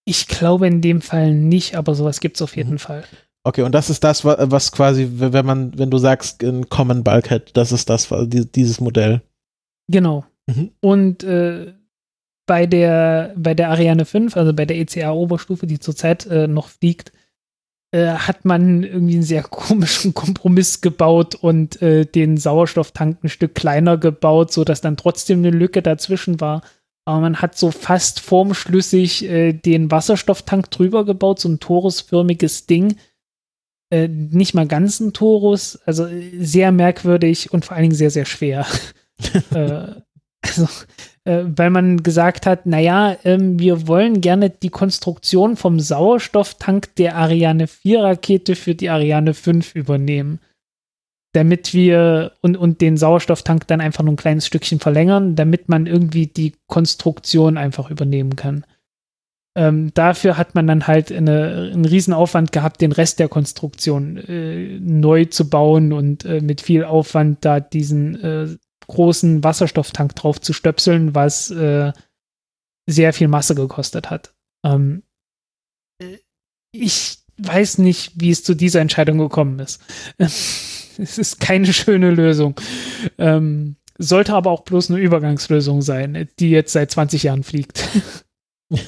[0.04, 2.78] Ich glaube in dem Fall nicht, aber sowas gibt es auf jeden mhm.
[2.78, 3.04] Fall.
[3.42, 7.56] Okay, und das ist das, was quasi, wenn man, wenn du sagst, ein Common Bulkhead,
[7.56, 9.22] das ist das, dieses Modell.
[9.88, 10.24] Genau.
[10.46, 10.72] Mhm.
[10.80, 11.72] Und äh,
[12.46, 17.12] bei der, bei der Ariane 5, also bei der ECA-Oberstufe, die zurzeit äh, noch fliegt,
[17.92, 23.54] äh, hat man irgendwie einen sehr komischen Kompromiss gebaut und äh, den Sauerstofftank ein Stück
[23.54, 26.62] kleiner gebaut, sodass dann trotzdem eine Lücke dazwischen war.
[27.10, 32.96] Aber man hat so fast formschlüssig äh, den Wasserstofftank drüber gebaut, so ein torusförmiges Ding.
[33.90, 38.12] Äh, nicht mal ganz ein Torus, also äh, sehr merkwürdig und vor allen Dingen sehr,
[38.12, 38.64] sehr schwer.
[39.50, 40.68] also
[41.24, 47.16] äh, weil man gesagt hat, naja, ähm, wir wollen gerne die Konstruktion vom Sauerstofftank der
[47.16, 50.40] Ariane 4 Rakete für die Ariane 5 übernehmen.
[51.32, 55.86] Damit wir und, und den Sauerstofftank dann einfach nur ein kleines Stückchen verlängern, damit man
[55.86, 58.64] irgendwie die Konstruktion einfach übernehmen kann.
[59.56, 64.78] Ähm, dafür hat man dann halt eine, einen Riesenaufwand gehabt, den Rest der Konstruktion äh,
[64.78, 70.52] neu zu bauen und äh, mit viel Aufwand da diesen äh, großen Wasserstofftank drauf zu
[70.52, 71.92] stöpseln, was äh,
[72.88, 74.34] sehr viel Masse gekostet hat.
[74.64, 75.02] Ähm,
[76.72, 79.80] ich weiß nicht, wie es zu dieser Entscheidung gekommen ist.
[81.00, 82.54] es ist keine schöne Lösung.
[83.18, 87.86] Ähm, Sollte aber auch bloß eine Übergangslösung sein, die jetzt seit 20 Jahren fliegt.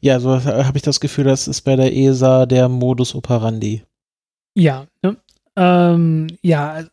[0.00, 3.82] ja, so habe ich das Gefühl, das ist bei der ESA der Modus operandi.
[4.56, 5.16] Ja, ne?
[5.54, 6.86] ähm, ja,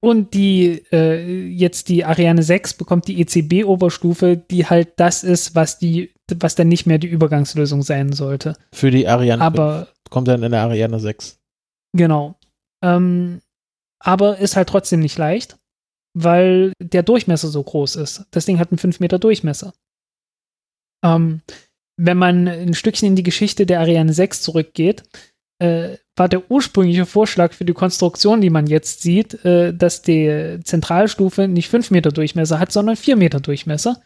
[0.00, 5.78] und die äh, jetzt die Ariane 6 bekommt die ECB-Oberstufe, die halt das ist, was
[5.78, 8.56] die, was dann nicht mehr die Übergangslösung sein sollte.
[8.72, 9.94] Für die Ariane aber 5.
[10.08, 11.38] kommt dann in der Ariane 6.
[11.92, 12.36] Genau.
[12.82, 13.40] Ähm,
[13.98, 15.58] aber ist halt trotzdem nicht leicht,
[16.14, 18.24] weil der Durchmesser so groß ist.
[18.30, 19.74] Das Ding hat einen 5 Meter Durchmesser.
[21.04, 21.42] Ähm,
[21.96, 25.02] wenn man ein Stückchen in die Geschichte der Ariane 6 zurückgeht,
[25.58, 30.58] äh, war der ursprüngliche Vorschlag für die Konstruktion, die man jetzt sieht, äh, dass die
[30.64, 34.00] Zentralstufe nicht 5 Meter Durchmesser hat, sondern 4 Meter Durchmesser.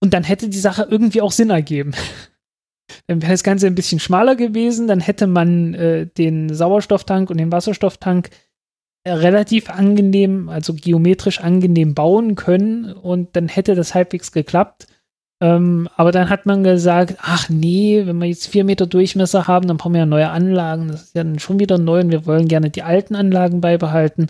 [0.00, 1.92] Und dann hätte die Sache irgendwie auch Sinn ergeben.
[3.06, 7.38] dann wäre das Ganze ein bisschen schmaler gewesen, dann hätte man äh, den Sauerstofftank und
[7.38, 8.30] den Wasserstofftank
[9.04, 14.86] äh, relativ angenehm, also geometrisch angenehm bauen können und dann hätte das halbwegs geklappt.
[15.40, 19.68] Ähm, aber dann hat man gesagt, ach nee, wenn wir jetzt vier Meter Durchmesser haben,
[19.68, 20.88] dann brauchen wir ja neue Anlagen.
[20.88, 24.26] Das ist ja dann schon wieder neu und wir wollen gerne die alten Anlagen beibehalten.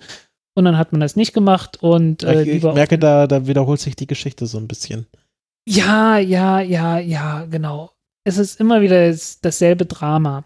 [0.55, 3.80] Und dann hat man das nicht gemacht und äh, ich, ich merke, da, da wiederholt
[3.80, 5.06] sich die Geschichte so ein bisschen.
[5.66, 7.93] Ja, ja, ja, ja, genau.
[8.28, 10.44] Es ist immer wieder das, dasselbe Drama.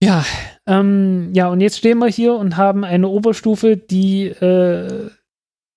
[0.00, 0.24] Ja,
[0.66, 5.10] ähm, ja, und jetzt stehen wir hier und haben eine Oberstufe, die äh,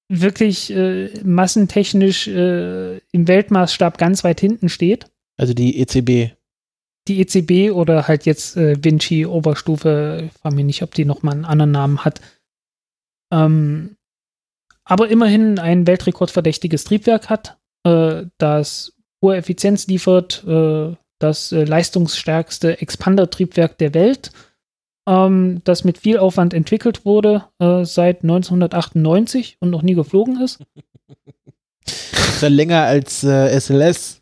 [0.09, 5.07] wirklich äh, massentechnisch äh, im Weltmaßstab ganz weit hinten steht.
[5.37, 6.35] Also die ECB.
[7.07, 11.33] Die ECB oder halt jetzt äh, Vinci Oberstufe, ich frage mich nicht, ob die nochmal
[11.33, 12.21] einen anderen Namen hat.
[13.33, 13.95] Ähm,
[14.83, 22.81] aber immerhin ein weltrekordverdächtiges Triebwerk hat, äh, das hohe Effizienz liefert, äh, das äh, leistungsstärkste
[22.81, 24.31] Expander-Triebwerk der Welt
[25.07, 30.59] ähm, das mit viel Aufwand entwickelt wurde äh, seit 1998 und noch nie geflogen ist.
[31.85, 34.21] ist ja länger als äh, SLS.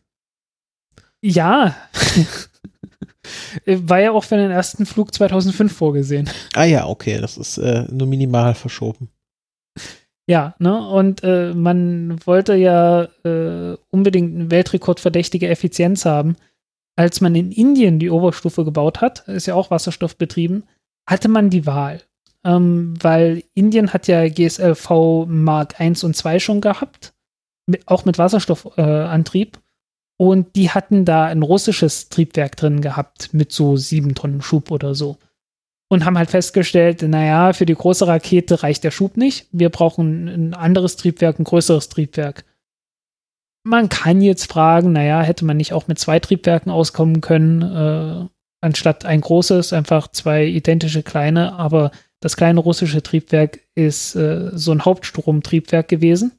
[1.21, 1.75] Ja.
[3.65, 6.29] War ja auch für den ersten Flug 2005 vorgesehen.
[6.55, 9.09] Ah ja, okay, das ist äh, nur minimal verschoben.
[10.29, 16.35] Ja, ne, und äh, man wollte ja äh, unbedingt eine weltrekordverdächtige Effizienz haben
[16.99, 20.65] als man in Indien die Oberstufe gebaut hat, ist ja auch wasserstoffbetrieben,
[21.07, 22.01] hatte man die Wahl.
[22.43, 27.13] Ähm, weil Indien hat ja GSLV Mark 1 und 2 schon gehabt,
[27.67, 29.55] mit, auch mit Wasserstoffantrieb.
[29.55, 29.59] Äh,
[30.17, 34.93] und die hatten da ein russisches Triebwerk drin gehabt mit so sieben Tonnen Schub oder
[34.93, 35.15] so.
[35.91, 39.47] Und haben halt festgestellt, naja, für die große Rakete reicht der Schub nicht.
[39.51, 42.45] Wir brauchen ein anderes Triebwerk, ein größeres Triebwerk.
[43.63, 48.27] Man kann jetzt fragen, naja, hätte man nicht auch mit zwei Triebwerken auskommen können, äh,
[48.61, 54.71] anstatt ein großes, einfach zwei identische kleine, aber das kleine russische Triebwerk ist äh, so
[54.71, 56.33] ein Hauptstromtriebwerk gewesen.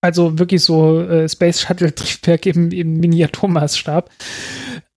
[0.00, 4.10] Also wirklich so äh, Space Shuttle-Triebwerk im, im Miniaturmaßstab.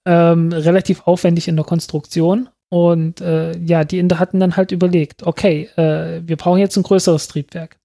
[0.07, 2.49] Ähm, relativ aufwendig in der Konstruktion.
[2.75, 6.83] Und äh, ja, die Inder hatten dann halt überlegt, okay, äh, wir brauchen jetzt ein
[6.83, 7.77] größeres Triebwerk.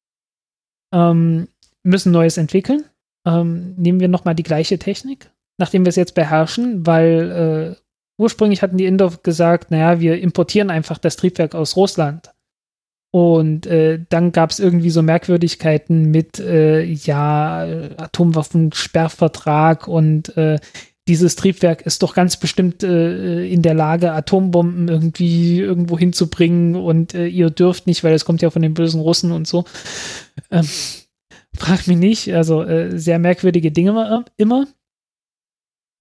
[0.93, 1.49] Ähm,
[1.85, 2.85] müssen Neues entwickeln
[3.27, 7.83] ähm, nehmen wir nochmal die gleiche Technik, nachdem wir es jetzt beherrschen, weil äh,
[8.21, 12.33] ursprünglich hatten die Inder gesagt, naja, wir importieren einfach das Triebwerk aus Russland.
[13.13, 20.61] Und äh, dann gab es irgendwie so Merkwürdigkeiten mit, äh, ja, Atomwaffensperrvertrag und äh,
[21.11, 27.15] dieses Triebwerk ist doch ganz bestimmt äh, in der Lage, Atombomben irgendwie irgendwo hinzubringen und
[27.15, 29.65] äh, ihr dürft nicht, weil es kommt ja von den bösen Russen und so.
[30.51, 30.69] Ähm,
[31.57, 32.33] Frag mich nicht.
[32.33, 34.69] Also äh, sehr merkwürdige Dinge immer.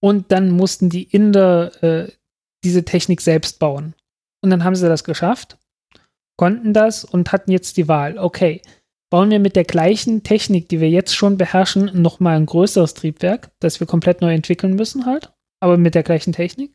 [0.00, 2.12] Und dann mussten die Inder äh,
[2.64, 3.94] diese Technik selbst bauen.
[4.42, 5.58] Und dann haben sie das geschafft,
[6.36, 8.16] konnten das und hatten jetzt die Wahl.
[8.16, 8.62] Okay,
[9.10, 13.50] bauen wir mit der gleichen Technik, die wir jetzt schon beherrschen, nochmal ein größeres Triebwerk,
[13.58, 16.74] das wir komplett neu entwickeln müssen halt, aber mit der gleichen Technik.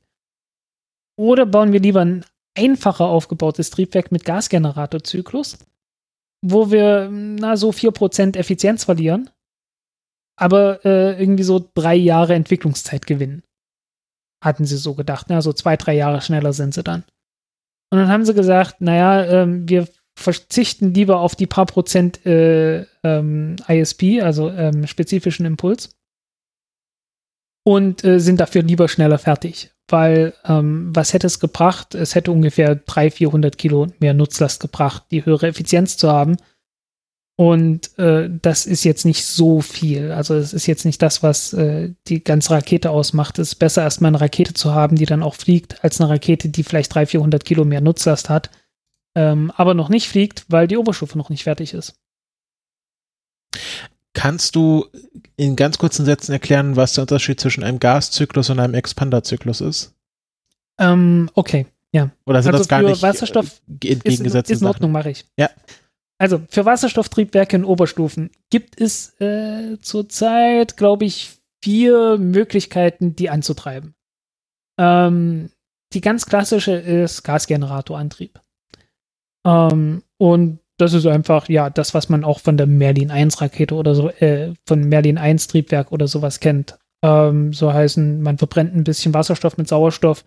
[1.18, 2.26] Oder bauen wir lieber ein
[2.58, 5.58] einfacher aufgebautes Triebwerk mit Gasgeneratorzyklus,
[6.42, 9.30] wo wir na so 4% Effizienz verlieren,
[10.38, 13.44] aber äh, irgendwie so drei Jahre Entwicklungszeit gewinnen.
[14.44, 15.30] Hatten sie so gedacht.
[15.30, 15.36] Ne?
[15.36, 17.06] Also zwei, drei Jahre schneller sind sie dann.
[17.92, 22.86] Und dann haben sie gesagt, naja, ähm, wir verzichten lieber auf die paar Prozent äh,
[23.04, 25.90] ähm, ISP, also ähm, spezifischen Impuls,
[27.64, 31.96] und äh, sind dafür lieber schneller fertig weil ähm, was hätte es gebracht?
[31.96, 36.38] Es hätte ungefähr 300, 400 Kilo mehr Nutzlast gebracht, die höhere Effizienz zu haben.
[37.38, 40.12] Und äh, das ist jetzt nicht so viel.
[40.12, 43.38] Also es ist jetzt nicht das, was äh, die ganze Rakete ausmacht.
[43.40, 46.48] Es ist besser, erstmal eine Rakete zu haben, die dann auch fliegt, als eine Rakete,
[46.48, 48.52] die vielleicht 300, 400 Kilo mehr Nutzlast hat,
[49.16, 51.96] ähm, aber noch nicht fliegt, weil die Oberstufe noch nicht fertig ist.
[54.14, 54.86] Kannst du
[55.36, 59.94] in ganz kurzen Sätzen erklären, was der Unterschied zwischen einem Gaszyklus und einem Expanderzyklus ist?
[60.80, 62.12] Ähm, okay, ja.
[62.26, 65.26] Oder sind Also das gar für nicht Wasserstoff äh, entgegengesetzte ist in Ordnung, mache ich.
[65.38, 65.50] Ja.
[66.18, 73.96] Also für Wasserstofftriebwerke in Oberstufen gibt es äh, zurzeit, glaube ich, vier Möglichkeiten, die anzutreiben.
[74.78, 75.50] Ähm,
[75.94, 78.40] die ganz klassische ist Gasgeneratorantrieb.
[79.46, 83.76] Ähm, und das ist einfach, ja, das, was man auch von der Merlin 1 Rakete
[83.76, 86.78] oder so, äh, von Merlin 1 Triebwerk oder sowas kennt.
[87.04, 90.26] Ähm, so heißen, man verbrennt ein bisschen Wasserstoff mit Sauerstoff,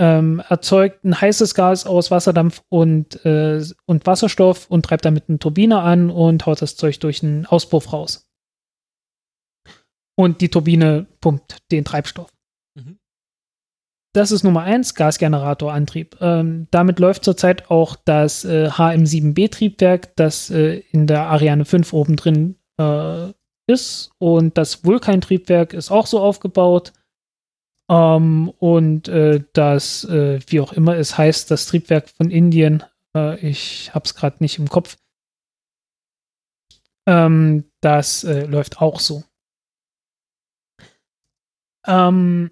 [0.00, 5.38] ähm, erzeugt ein heißes Gas aus Wasserdampf und, äh, und Wasserstoff und treibt damit eine
[5.38, 8.28] Turbine an und haut das Zeug durch einen Auspuff raus.
[10.16, 12.30] Und die Turbine pumpt den Treibstoff.
[14.18, 16.16] Das ist Nummer eins, Gasgeneratorantrieb.
[16.20, 22.16] Ähm, damit läuft zurzeit auch das äh, HM7B-Triebwerk, das äh, in der Ariane 5 oben
[22.16, 23.32] drin äh,
[23.68, 24.10] ist.
[24.18, 26.92] Und das Vulkan-Triebwerk ist auch so aufgebaut.
[27.88, 32.82] Ähm, und äh, das, äh, wie auch immer es heißt, das Triebwerk von Indien,
[33.16, 34.96] äh, ich habe es gerade nicht im Kopf,
[37.06, 39.22] ähm, das läuft auch so.
[41.86, 42.50] Ähm,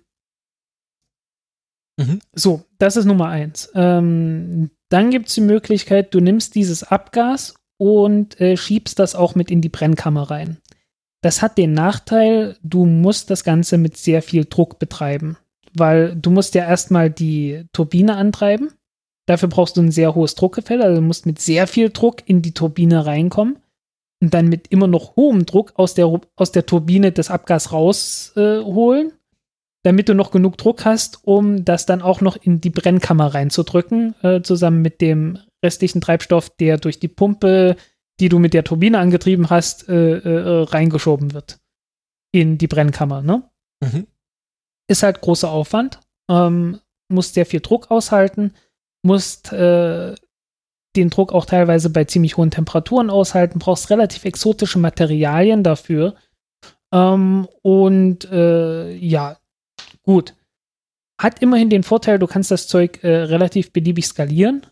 [1.96, 2.20] Mhm.
[2.34, 3.70] So, das ist Nummer eins.
[3.74, 9.34] Ähm, dann gibt es die Möglichkeit, du nimmst dieses Abgas und äh, schiebst das auch
[9.34, 10.58] mit in die Brennkammer rein.
[11.22, 15.36] Das hat den Nachteil, du musst das Ganze mit sehr viel Druck betreiben,
[15.74, 18.70] weil du musst ja erstmal die Turbine antreiben.
[19.26, 22.42] Dafür brauchst du ein sehr hohes Druckgefälle, also du musst mit sehr viel Druck in
[22.42, 23.58] die Turbine reinkommen
[24.22, 26.06] und dann mit immer noch hohem Druck aus der,
[26.36, 29.12] aus der Turbine das Abgas rausholen,
[29.86, 34.16] damit du noch genug Druck hast, um das dann auch noch in die Brennkammer reinzudrücken,
[34.24, 37.76] äh, zusammen mit dem restlichen Treibstoff, der durch die Pumpe,
[38.18, 41.60] die du mit der Turbine angetrieben hast, äh, äh, reingeschoben wird
[42.32, 43.22] in die Brennkammer.
[43.22, 43.48] Ne?
[43.80, 44.08] Mhm.
[44.88, 48.54] ist halt großer Aufwand, ähm, musst sehr viel Druck aushalten,
[49.04, 50.16] musst äh,
[50.96, 56.16] den Druck auch teilweise bei ziemlich hohen Temperaturen aushalten, brauchst relativ exotische Materialien dafür.
[56.92, 59.36] Ähm, und äh, ja,
[60.06, 60.34] gut.
[61.20, 64.62] Hat immerhin den Vorteil, du kannst das Zeug äh, relativ beliebig skalieren,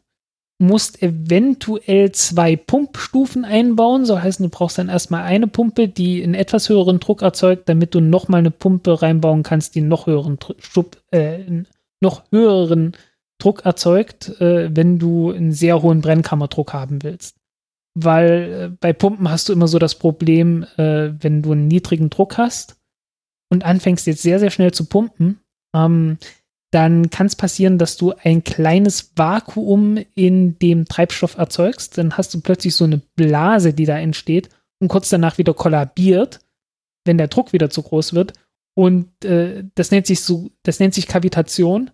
[0.58, 6.34] musst eventuell zwei Pumpstufen einbauen, so heißen, du brauchst dann erstmal eine Pumpe, die einen
[6.34, 10.38] etwas höheren Druck erzeugt, damit du nochmal eine Pumpe reinbauen kannst, die einen noch höheren,
[10.58, 11.40] Schub, äh,
[12.00, 12.92] noch höheren
[13.38, 17.36] Druck erzeugt, äh, wenn du einen sehr hohen Brennkammerdruck haben willst.
[17.94, 18.30] Weil
[18.72, 22.38] äh, bei Pumpen hast du immer so das Problem, äh, wenn du einen niedrigen Druck
[22.38, 22.76] hast
[23.50, 25.40] und anfängst jetzt sehr, sehr schnell zu pumpen,
[25.74, 26.18] ähm,
[26.74, 31.96] dann kann es passieren, dass du ein kleines Vakuum in dem Treibstoff erzeugst.
[31.98, 34.48] Dann hast du plötzlich so eine Blase, die da entsteht
[34.80, 36.40] und kurz danach wieder kollabiert,
[37.04, 38.32] wenn der Druck wieder zu groß wird.
[38.76, 41.92] Und äh, das nennt sich so, das nennt sich Kavitation.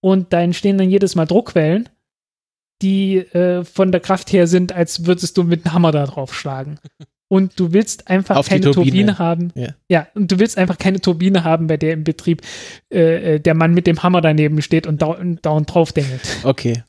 [0.00, 1.88] Und da entstehen dann jedes Mal Druckwellen,
[2.80, 6.32] die äh, von der Kraft her sind, als würdest du mit einem Hammer da drauf
[6.34, 6.78] schlagen.
[7.32, 8.84] Und du willst einfach Auf keine Turbine.
[8.84, 9.52] Turbine haben.
[9.54, 9.68] Ja.
[9.88, 12.42] ja, und du willst einfach keine Turbine haben, bei der im Betrieb
[12.92, 16.20] äh, äh, der Mann mit dem Hammer daneben steht und dau dauernd draufdengelt.
[16.42, 16.82] Okay.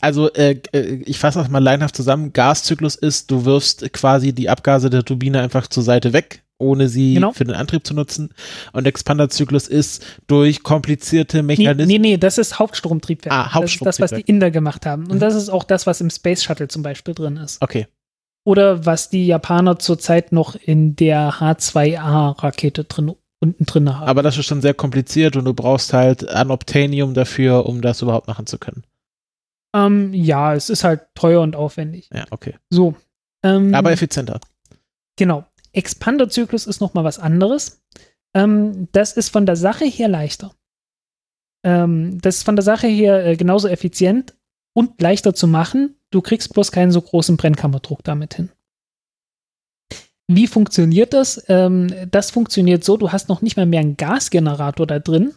[0.00, 2.32] Also äh, äh, ich fasse das mal leinhaft zusammen.
[2.32, 7.12] Gaszyklus ist, du wirfst quasi die Abgase der Turbine einfach zur Seite weg, ohne sie
[7.14, 7.32] Genau.
[7.32, 8.30] für den Antrieb zu nutzen.
[8.72, 11.88] Und Expanderzyklus ist durch komplizierte Nee, Mechanismen.
[11.88, 13.34] nee, nee, das ist Hauptstromtriebwerk.
[13.34, 14.28] Ah, Das ist das, was die Hauptstromtriebwerk.
[14.30, 15.02] Inder gemacht haben.
[15.10, 15.20] Und Mhm.
[15.20, 17.60] das ist auch das, was im Space Shuttle zum Beispiel drin ist.
[17.60, 17.86] Okay.
[18.50, 24.08] Oder was die Japaner zurzeit noch in der H2A-Rakete drin, unten drin haben.
[24.08, 28.26] Aber das ist schon sehr kompliziert und du brauchst halt Anobtainium dafür, um das überhaupt
[28.26, 28.82] machen zu können.
[29.72, 32.10] ähm, ja, es ist halt teuer und aufwendig.
[32.12, 32.56] Ja, okay.
[32.70, 32.96] So.
[33.44, 34.40] Ähm, Aber effizienter.
[35.16, 35.44] Genau.
[35.70, 37.80] Expanderzyklus ist noch mal was anderes.
[38.34, 40.52] Ähm, das ist von der Sache her leichter.
[41.64, 44.34] Ähm, das ist von der Sache her äh, genauso effizient
[44.74, 45.94] und leichter zu machen.
[46.10, 48.50] Du kriegst bloß keinen so großen Brennkammerdruck damit hin.
[50.32, 51.44] Wie funktioniert das?
[51.48, 55.34] Ähm, das funktioniert so, du hast noch nicht mal mehr einen Gasgenerator da drin,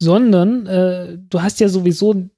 [0.00, 2.30] sondern äh, du hast ja sowieso,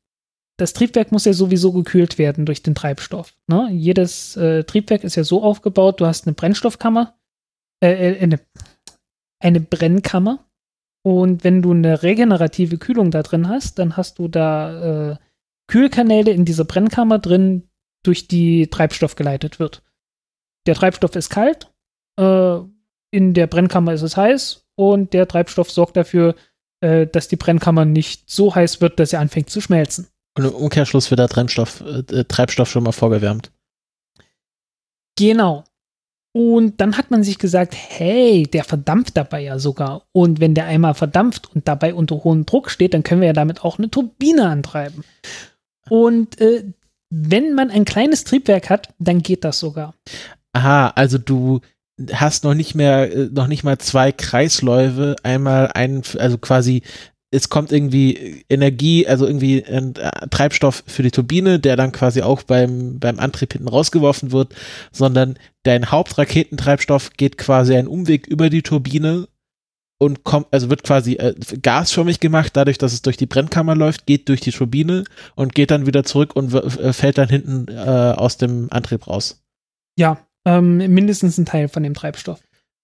[0.59, 3.35] das Triebwerk muss ja sowieso gekühlt werden durch den Treibstoff.
[3.47, 3.69] Ne?
[3.73, 7.15] Jedes äh, Triebwerk ist ja so aufgebaut, du hast eine Brennstoffkammer,
[7.81, 8.41] äh, äh, eine,
[9.41, 10.45] eine Brennkammer.
[11.07, 15.17] Und wenn du eine regenerative Kühlung da drin hast, dann hast du da äh,
[15.67, 17.69] Kühlkanäle in dieser Brennkammer drin,
[18.03, 19.83] durch die Treibstoff geleitet wird.
[20.67, 21.73] Der Treibstoff ist kalt,
[22.19, 22.59] äh,
[23.11, 26.35] in der Brennkammer ist es heiß und der Treibstoff sorgt dafür,
[26.81, 30.09] äh, dass die Brennkammer nicht so heiß wird, dass sie anfängt zu schmelzen.
[30.37, 33.53] Und im Umkehrschluss wird der Treibstoff, äh, Treibstoff schon mal vorgewärmt.
[35.17, 35.65] Genau.
[36.37, 40.03] Und dann hat man sich gesagt, hey, der verdampft dabei ja sogar.
[40.11, 43.33] Und wenn der einmal verdampft und dabei unter hohem Druck steht, dann können wir ja
[43.33, 45.05] damit auch eine Turbine antreiben.
[45.91, 46.65] Und äh,
[47.11, 49.95] wenn man ein kleines Triebwerk hat, dann geht das sogar.
[50.53, 51.61] Aha, also du
[52.13, 56.83] hast noch nicht mehr, äh, noch nicht mal zwei Kreisläufe, einmal einen, also quasi
[57.35, 62.23] es kommt irgendwie Energie, also irgendwie ein äh, Treibstoff für die Turbine, der dann quasi
[62.23, 64.55] auch beim, beim Antrieb hinten rausgeworfen wird,
[64.93, 69.27] sondern dein Hauptraketentreibstoff geht quasi einen Umweg über die Turbine
[70.05, 74.07] und kommt, also wird quasi äh, gasförmig gemacht, dadurch, dass es durch die Brennkammer läuft,
[74.07, 75.05] geht durch die Turbine
[75.35, 79.43] und geht dann wieder zurück und fällt dann hinten äh, aus dem Antrieb raus.
[79.99, 82.41] Ja, ähm, mindestens ein Teil von dem Treibstoff.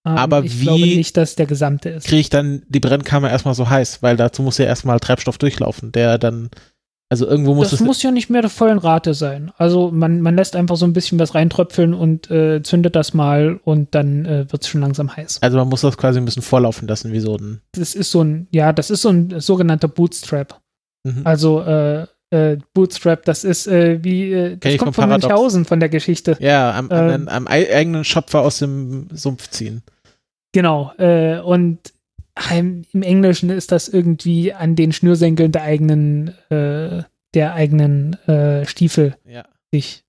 [0.06, 2.06] Ähm, Aber ich wie glaube nicht, dass der gesamte ist.
[2.06, 5.92] Kriege ich dann die Brennkammer erstmal so heiß, weil dazu muss ja erstmal Treibstoff durchlaufen,
[5.92, 6.50] der dann,
[7.10, 7.86] also irgendwo muss das es.
[7.86, 9.50] muss ja nicht mehr der vollen Rate sein.
[9.58, 13.58] Also man, man lässt einfach so ein bisschen was reintröpfeln und äh, zündet das mal
[13.64, 15.38] und dann äh, wird es schon langsam heiß.
[15.42, 17.60] Also man muss das quasi ein bisschen vorlaufen lassen, wie so ein.
[17.72, 20.60] Das ist so ein, ja, das ist so ein sogenannter Bootstrap.
[21.04, 21.22] Mhm.
[21.24, 25.24] Also äh, äh, Bootstrap, das ist äh, wie, äh, das ich kommt von Paradox.
[25.28, 26.36] Münchhausen von der Geschichte.
[26.38, 27.10] Ja, am, Ähm.
[27.10, 29.82] am, am ei- eigenen Schopfer aus dem Sumpf ziehen.
[30.52, 30.92] Genau.
[30.98, 31.78] Äh, und
[32.50, 37.02] im Englischen ist das irgendwie an den Schnürsenkeln der eigenen, äh,
[37.34, 39.44] der eigenen äh, Stiefel Ja.
[39.72, 40.04] sich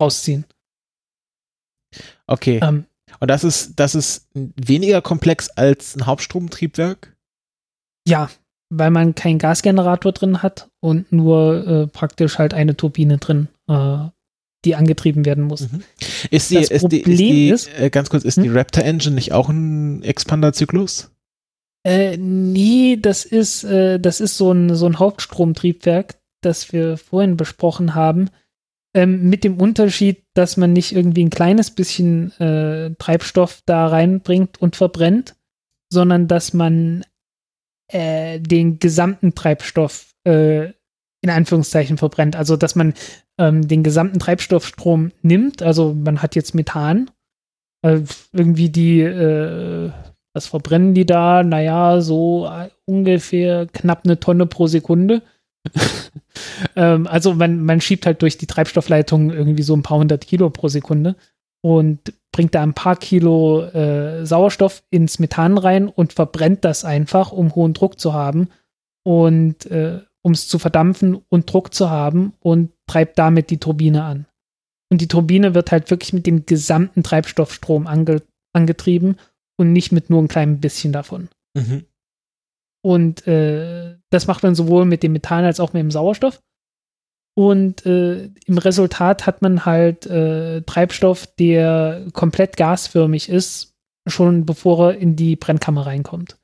[0.00, 0.44] rausziehen.
[2.26, 2.60] Okay.
[2.62, 2.86] Ähm,
[3.20, 7.14] Und das ist, das ist weniger komplex als ein Hauptstromtriebwerk?
[8.08, 8.28] ja,
[8.74, 13.98] weil man keinen Gasgenerator drin hat und nur äh, praktisch halt eine Turbine drin, äh,
[14.64, 15.70] die angetrieben werden muss.
[15.70, 15.82] Mhm.
[16.30, 18.42] Ist die, Das ist die, ist Problem die ist- äh, ganz kurz, ist Hm?
[18.44, 21.11] die Raptor Engine nicht auch ein Expanderzyklus?
[21.84, 27.36] Äh, nee, das ist, äh, das ist so ein, so ein Hauptstromtriebwerk, das wir vorhin
[27.36, 28.30] besprochen haben.
[28.94, 34.60] Ähm, mit dem Unterschied, dass man nicht irgendwie ein kleines bisschen äh, Treibstoff da reinbringt
[34.60, 35.34] und verbrennt,
[35.90, 37.04] sondern dass man
[37.88, 40.72] äh, den gesamten Treibstoff äh,
[41.22, 42.36] in Anführungszeichen verbrennt.
[42.36, 42.94] Also, dass man
[43.38, 45.62] ähm, den gesamten Treibstoffstrom nimmt.
[45.62, 47.10] Also, man hat jetzt Methan.
[47.82, 48.00] Äh,
[48.32, 49.90] irgendwie die, äh,
[50.34, 51.42] was verbrennen die da?
[51.42, 55.22] Naja, so äh, ungefähr knapp eine Tonne pro Sekunde.
[56.76, 60.50] ähm, also man, man schiebt halt durch die Treibstoffleitung irgendwie so ein paar hundert Kilo
[60.50, 61.16] pro Sekunde
[61.60, 67.30] und bringt da ein paar Kilo äh, Sauerstoff ins Methan rein und verbrennt das einfach,
[67.30, 68.48] um hohen Druck zu haben
[69.04, 74.04] und äh, um es zu verdampfen und Druck zu haben und treibt damit die Turbine
[74.04, 74.26] an.
[74.90, 78.22] Und die Turbine wird halt wirklich mit dem gesamten Treibstoffstrom ange
[78.54, 79.16] angetrieben
[79.58, 81.28] und nicht mit nur ein kleinem bisschen davon.
[81.54, 81.86] Mhm.
[82.84, 86.40] Und äh, das macht man sowohl mit dem Methan als auch mit dem Sauerstoff.
[87.34, 93.74] Und äh, im Resultat hat man halt äh, Treibstoff, der komplett gasförmig ist,
[94.06, 96.38] schon bevor er in die Brennkammer reinkommt.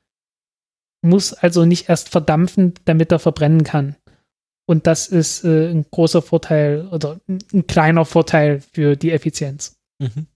[1.03, 3.97] Muss also nicht erst verdampfen, damit er verbrennen kann.
[4.67, 9.77] Und das ist äh, ein großer Vorteil oder ein ein kleiner Vorteil für die Effizienz.
[9.99, 10.27] Mhm.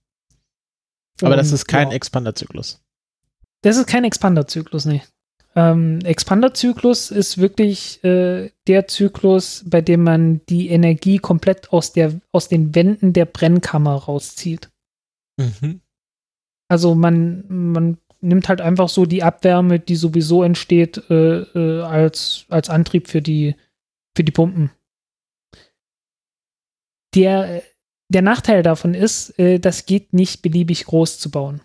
[1.21, 1.95] Aber das Und, ist kein ja.
[1.95, 2.81] Expanderzyklus.
[3.61, 5.01] Das ist kein Expanderzyklus, nee.
[5.55, 12.19] Ähm, Expanderzyklus ist wirklich äh, der Zyklus, bei dem man die Energie komplett aus, der,
[12.31, 14.71] aus den Wänden der Brennkammer rauszieht.
[15.37, 15.81] Mhm.
[16.67, 22.45] Also man, man nimmt halt einfach so die Abwärme, die sowieso entsteht, äh, äh, als,
[22.49, 23.55] als Antrieb für die,
[24.15, 24.71] für die Pumpen.
[27.13, 27.61] Der,
[28.13, 31.61] der Nachteil davon ist, äh, das geht nicht beliebig groß zu bauen.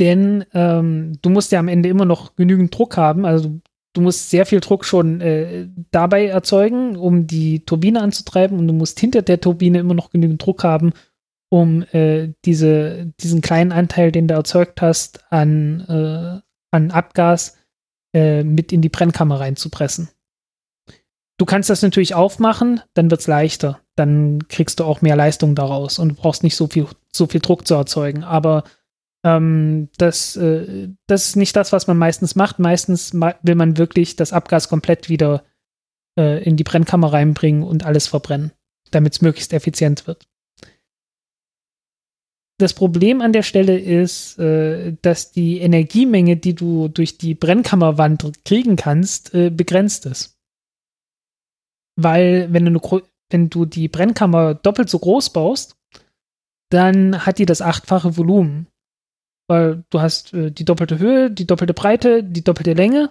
[0.00, 3.24] Denn ähm, du musst ja am Ende immer noch genügend Druck haben.
[3.24, 3.60] Also
[3.92, 8.58] du, musst sehr viel Druck schon äh, dabei erzeugen, um die Turbine anzutreiben.
[8.58, 10.92] Und du musst hinter der Turbine immer noch genügend Druck haben,
[11.50, 16.40] um äh, diese, diesen kleinen Anteil, den du erzeugt hast, an, äh,
[16.70, 17.58] an Abgas
[18.14, 20.08] äh, mit in die Brennkammer reinzupressen.
[21.42, 23.80] Du kannst das natürlich aufmachen, dann wird es leichter.
[23.96, 27.66] Dann kriegst du auch mehr Leistung daraus und brauchst nicht so viel, so viel Druck
[27.66, 28.22] zu erzeugen.
[28.22, 28.62] Aber
[29.24, 32.60] ähm, das, äh, das ist nicht das, was man meistens macht.
[32.60, 35.42] Meistens ma will man wirklich das Abgas komplett wieder
[36.16, 38.52] äh, in die Brennkammer reinbringen und alles verbrennen,
[38.92, 40.28] damit es möglichst effizient wird.
[42.60, 48.44] Das Problem an der Stelle ist, äh, dass die Energiemenge, die du durch die Brennkammerwand
[48.44, 50.38] kriegen kannst, äh, begrenzt ist.
[51.96, 55.76] Weil, wenn du, wenn du die Brennkammer doppelt so groß baust,
[56.70, 58.66] dann hat die das achtfache Volumen.
[59.48, 63.10] Weil du hast äh, die doppelte Höhe, die doppelte Breite, die doppelte Länge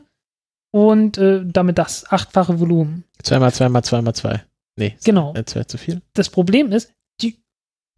[0.72, 3.04] und äh, damit das achtfache Volumen.
[3.22, 4.44] Zweimal, zweimal, zweimal, zwei.
[4.78, 5.34] Nee, Genau.
[5.34, 6.02] das wäre zu viel.
[6.14, 7.38] Das Problem ist, die,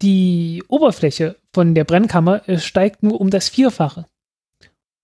[0.02, 4.06] die Oberfläche von der Brennkammer äh, steigt nur um das Vierfache.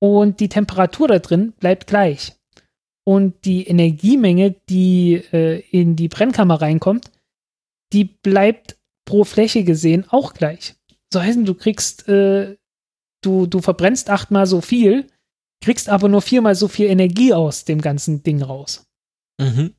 [0.00, 2.32] Und die Temperatur da drin bleibt gleich.
[3.10, 7.10] Und die Energiemenge, die äh, in die Brennkammer reinkommt,
[7.92, 10.76] die bleibt pro Fläche gesehen auch gleich.
[11.12, 12.56] So heißen, du kriegst, äh,
[13.20, 15.08] du, du verbrennst achtmal so viel,
[15.60, 18.86] kriegst aber nur viermal so viel Energie aus dem ganzen Ding raus.
[19.40, 19.74] Mhm.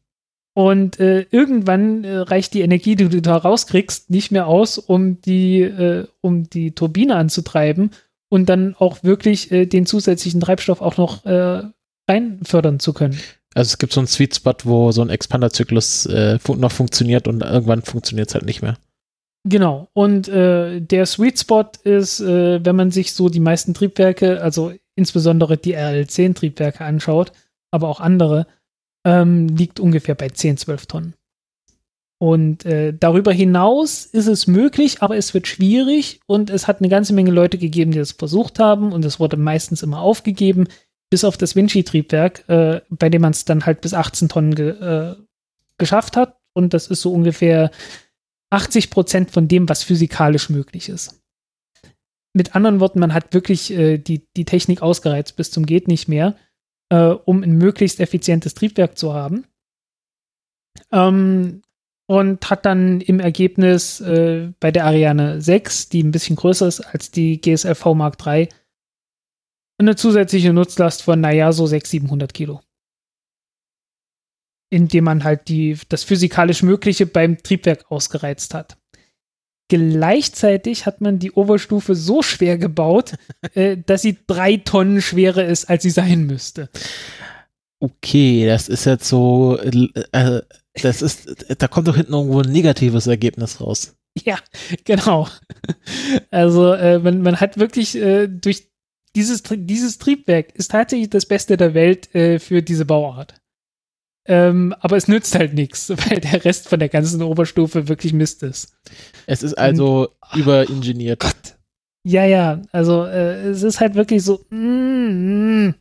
[0.53, 5.21] Und äh, irgendwann äh, reicht die Energie, die du da rauskriegst, nicht mehr aus, um
[5.21, 7.91] die, äh, um die Turbine anzutreiben
[8.27, 11.25] und dann auch wirklich äh, den zusätzlichen Treibstoff auch noch
[12.11, 13.17] reinfördern zu können.
[13.53, 17.41] Also es gibt so einen Sweet Spot, wo so ein Expanderzyklus äh, noch funktioniert und
[17.43, 18.77] irgendwann funktioniert es halt nicht mehr.
[19.43, 19.89] Genau.
[19.93, 24.71] Und äh, der Sweet Spot ist, äh, wenn man sich so die meisten Triebwerke, also
[24.95, 27.31] insbesondere die RL10-Triebwerke anschaut,
[27.71, 28.45] aber auch andere,
[29.05, 31.13] ähm, liegt ungefähr bei 10, 12 Tonnen.
[32.19, 36.89] Und äh, darüber hinaus ist es möglich, aber es wird schwierig und es hat eine
[36.89, 40.67] ganze Menge Leute gegeben, die das versucht haben und es wurde meistens immer aufgegeben,
[41.11, 44.69] bis auf das Vinci-Triebwerk, äh, bei dem man es dann halt bis 18 Tonnen ge
[44.69, 45.15] äh,
[45.77, 46.37] geschafft hat.
[46.53, 47.69] Und das ist so ungefähr
[48.49, 51.21] 80 Prozent von dem, was physikalisch möglich ist.
[52.33, 56.07] Mit anderen Worten, man hat wirklich äh, die, die Technik ausgereizt bis zum geht nicht
[56.07, 56.37] mehr,
[56.89, 59.45] äh, um ein möglichst effizientes Triebwerk zu haben.
[60.93, 61.61] Ähm,
[62.07, 66.81] und hat dann im Ergebnis äh, bei der Ariane 6, die ein bisschen größer ist
[66.81, 68.49] als die GSLV Mark III,
[69.81, 72.61] eine zusätzliche Nutzlast von, naja, so 600, 700 Kilo.
[74.69, 78.77] Indem man halt die, das physikalisch Mögliche beim Triebwerk ausgereizt hat.
[79.67, 83.13] Gleichzeitig hat man die Oberstufe so schwer gebaut,
[83.53, 86.69] äh, dass sie drei Tonnen schwerer ist, als sie sein müsste.
[87.79, 90.41] Okay, das ist jetzt so, äh,
[90.81, 93.95] das ist, da kommt doch hinten irgendwo ein negatives Ergebnis raus.
[94.23, 94.37] Ja,
[94.83, 95.27] genau.
[96.29, 98.70] Also äh, man, man hat wirklich äh, durch
[99.15, 103.35] dieses, dieses Triebwerk ist tatsächlich das Beste der Welt äh, für diese Bauart.
[104.27, 108.43] Ähm, aber es nützt halt nichts, weil der Rest von der ganzen Oberstufe wirklich Mist
[108.43, 108.77] ist.
[109.25, 111.19] Es ist also Und, überingeniert.
[111.19, 111.57] Gott.
[112.03, 114.45] Ja, ja, also äh, es ist halt wirklich so.
[114.49, 115.75] Mm, mm.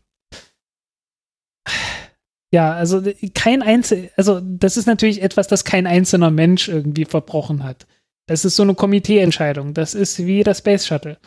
[2.53, 3.01] Ja, also
[3.35, 7.87] kein Einzel, also das ist natürlich etwas, das kein einzelner Mensch irgendwie verbrochen hat.
[8.27, 9.73] Das ist so eine Komiteeentscheidung.
[9.73, 11.19] Das ist wie das Space Shuttle.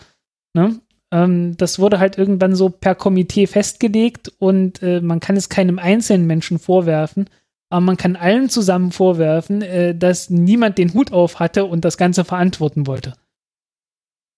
[0.53, 0.79] Ne?
[1.13, 5.77] Ähm, das wurde halt irgendwann so per Komitee festgelegt und äh, man kann es keinem
[5.77, 7.29] einzelnen Menschen vorwerfen,
[7.69, 11.97] aber man kann allen zusammen vorwerfen, äh, dass niemand den Hut auf hatte und das
[11.97, 13.13] Ganze verantworten wollte.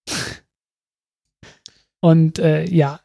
[2.02, 3.00] und äh, ja.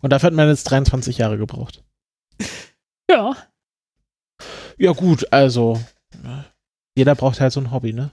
[0.00, 1.82] Und dafür hat man jetzt 23 Jahre gebraucht.
[3.10, 3.36] Ja.
[4.78, 5.78] Ja, gut, also
[6.96, 8.12] jeder braucht halt so ein Hobby, ne?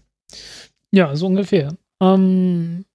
[0.91, 1.77] Ja, so ungefähr.
[2.01, 2.85] Ähm,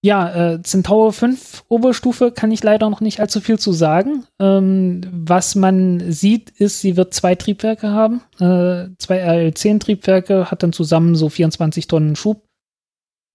[0.00, 4.24] ja, äh, Centaur 5 Oberstufe kann ich leider noch nicht allzu viel zu sagen.
[4.38, 8.20] Ähm, was man sieht, ist, sie wird zwei Triebwerke haben.
[8.34, 12.46] Äh, zwei RL10-Triebwerke, hat dann zusammen so 24 Tonnen Schub.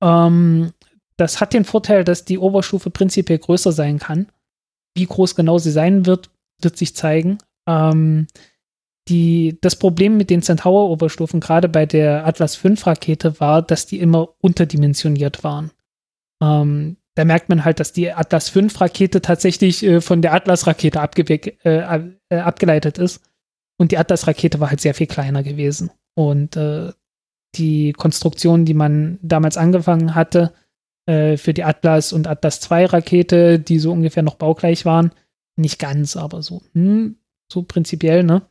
[0.01, 0.72] Ähm,
[1.18, 4.27] das hat den Vorteil, dass die Oberstufe prinzipiell größer sein kann.
[4.95, 6.30] Wie groß genau sie sein wird,
[6.61, 7.39] wird sich zeigen.
[7.68, 8.27] Ähm,
[9.07, 14.30] die, das Problem mit den Centaur-Oberstufen, gerade bei der Atlas V-Rakete, war, dass die immer
[14.39, 15.71] unterdimensioniert waren.
[16.41, 20.99] Ähm, da merkt man halt, dass die Atlas V-Rakete tatsächlich äh, von der Atlas-Rakete
[21.63, 21.99] äh,
[22.30, 23.21] äh, abgeleitet ist.
[23.77, 25.91] Und die Atlas-Rakete war halt sehr viel kleiner gewesen.
[26.15, 26.91] Und äh,
[27.55, 30.53] die Konstruktion, die man damals angefangen hatte,
[31.05, 35.11] äh, für die Atlas und Atlas II-Rakete, die so ungefähr noch baugleich waren,
[35.55, 37.17] nicht ganz, aber so, hm,
[37.51, 38.43] so prinzipiell, ne?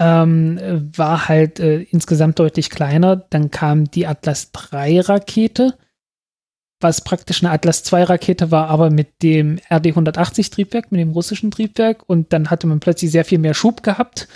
[0.00, 0.58] Ähm,
[0.96, 3.16] war halt äh, insgesamt deutlich kleiner.
[3.16, 5.74] Dann kam die Atlas 3 Rakete,
[6.80, 11.50] was praktisch eine Atlas 2 Rakete war, aber mit dem RD-180 Triebwerk, mit dem russischen
[11.50, 12.02] Triebwerk.
[12.06, 14.28] Und dann hatte man plötzlich sehr viel mehr Schub gehabt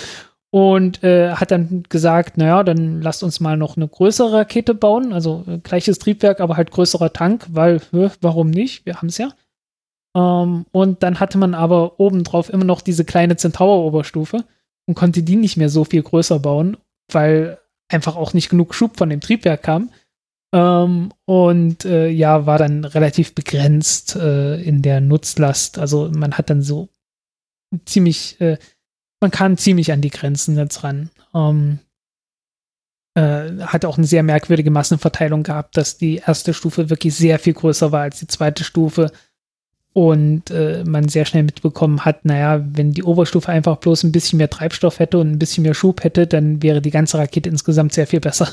[0.50, 5.12] und äh, hat dann gesagt, naja, dann lasst uns mal noch eine größere Rakete bauen,
[5.12, 8.86] also äh, gleiches Triebwerk, aber halt größerer Tank, weil, äh, warum nicht?
[8.86, 9.30] Wir haben es ja.
[10.16, 14.44] Ähm, und dann hatte man aber obendrauf immer noch diese kleine Centaur-Oberstufe
[14.88, 16.78] und konnte die nicht mehr so viel größer bauen,
[17.12, 17.58] weil
[17.88, 19.90] einfach auch nicht genug Schub von dem Triebwerk kam.
[20.52, 25.78] Ähm, und äh, ja, war dann relativ begrenzt äh, in der Nutzlast.
[25.78, 26.88] Also man hat dann so
[27.84, 28.56] ziemlich, äh,
[29.20, 31.10] man kam ziemlich an die Grenzen jetzt ran.
[31.34, 31.80] Ähm,
[33.14, 37.52] äh, hat auch eine sehr merkwürdige Massenverteilung gehabt, dass die erste Stufe wirklich sehr viel
[37.52, 39.12] größer war als die zweite Stufe.
[39.92, 44.36] Und äh, man sehr schnell mitbekommen hat, naja, wenn die Oberstufe einfach bloß ein bisschen
[44.36, 47.92] mehr Treibstoff hätte und ein bisschen mehr Schub hätte, dann wäre die ganze Rakete insgesamt
[47.92, 48.48] sehr viel besser.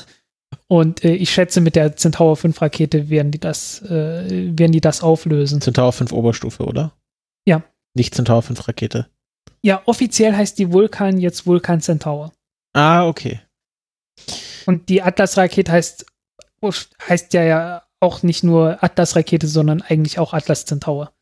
[0.68, 4.80] Und äh, ich schätze, mit der Centaur 5 Rakete werden die das, äh, werden die
[4.80, 5.60] das auflösen.
[5.60, 6.92] Centaur 5 Oberstufe, oder?
[7.46, 7.62] Ja.
[7.94, 9.06] Nicht Centaur 5 Rakete.
[9.62, 12.32] Ja, offiziell heißt die Vulkan jetzt Vulkan Centaur.
[12.72, 13.40] Ah, okay.
[14.66, 16.06] Und die Atlas-Rakete heißt,
[17.08, 21.12] heißt ja, ja auch nicht nur Atlas-Rakete, sondern eigentlich auch Atlas Centaur.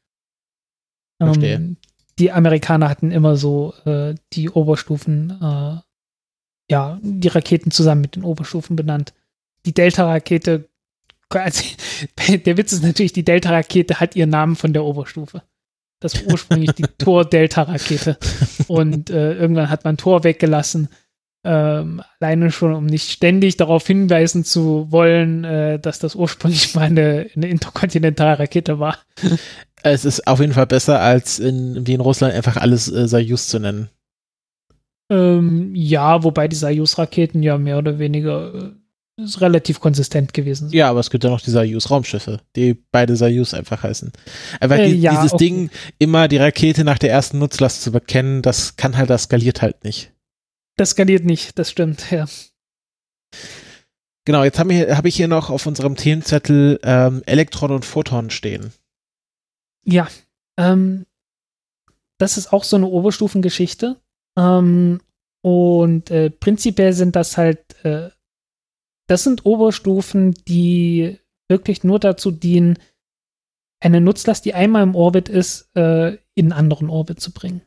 [1.19, 1.55] Verstehe.
[1.55, 1.77] Ähm,
[2.19, 5.81] die Amerikaner hatten immer so äh, die Oberstufen, äh,
[6.70, 9.12] ja, die Raketen zusammen mit den Oberstufen benannt.
[9.66, 10.69] Die Delta-Rakete,
[11.31, 11.65] also,
[12.28, 15.43] der Witz ist natürlich, die Delta-Rakete hat ihren Namen von der Oberstufe.
[16.01, 18.19] Das war ursprünglich die Tor-Delta-Rakete.
[18.69, 20.89] Und äh, irgendwann hat man Tor weggelassen.
[21.47, 26.85] Ähm, alleine schon, um nicht ständig darauf hinweisen zu wollen, äh, dass das ursprünglich mal
[26.85, 28.99] eine, eine Interkontinentalrakete war.
[29.87, 33.49] Es ist auf jeden Fall besser, als in, wie in Russland einfach alles äh, Soyuz
[33.49, 33.91] zu nennen.
[35.11, 40.75] Ähm, ja, wobei die Soyuz-Raketen ja mehr oder weniger äh, relativ konsistent gewesen sind.
[40.75, 44.11] Ja, aber es gibt ja noch die Soyuz-Raumschiffe, die beide Soyuz einfach heißen.
[44.59, 45.45] Einfach Äh, die, ja, dieses okay.
[45.45, 49.61] Ding, immer die Rakete nach der ersten Nutzlast zu bekennen, das kann halt, das skaliert
[49.61, 50.14] halt nicht.
[50.77, 52.27] Das skaliert nicht, das stimmt, ja.
[54.25, 58.31] Genau, jetzt habe ich, hab ich hier noch auf unserem Themenzettel ähm, Elektron und Photon
[58.31, 58.73] stehen.
[59.85, 60.09] Ja,
[60.57, 61.07] ähm,
[62.19, 64.01] das ist auch so eine Oberstufengeschichte.
[64.37, 65.01] Ähm,
[65.43, 68.09] und äh, prinzipiell sind das halt, äh,
[69.09, 71.19] das sind Oberstufen, die
[71.49, 72.79] wirklich nur dazu dienen,
[73.81, 77.61] eine Nutzlast, die einmal im Orbit ist, äh, in einen anderen Orbit zu bringen.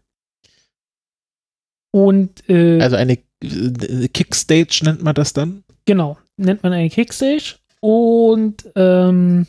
[1.92, 5.64] Und äh, Also eine äh, Kickstage nennt man das dann?
[5.86, 7.56] Genau, nennt man eine Kickstage.
[7.80, 9.48] Und ähm,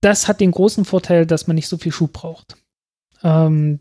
[0.00, 2.56] das hat den großen Vorteil, dass man nicht so viel Schub braucht.
[3.22, 3.80] Ähm,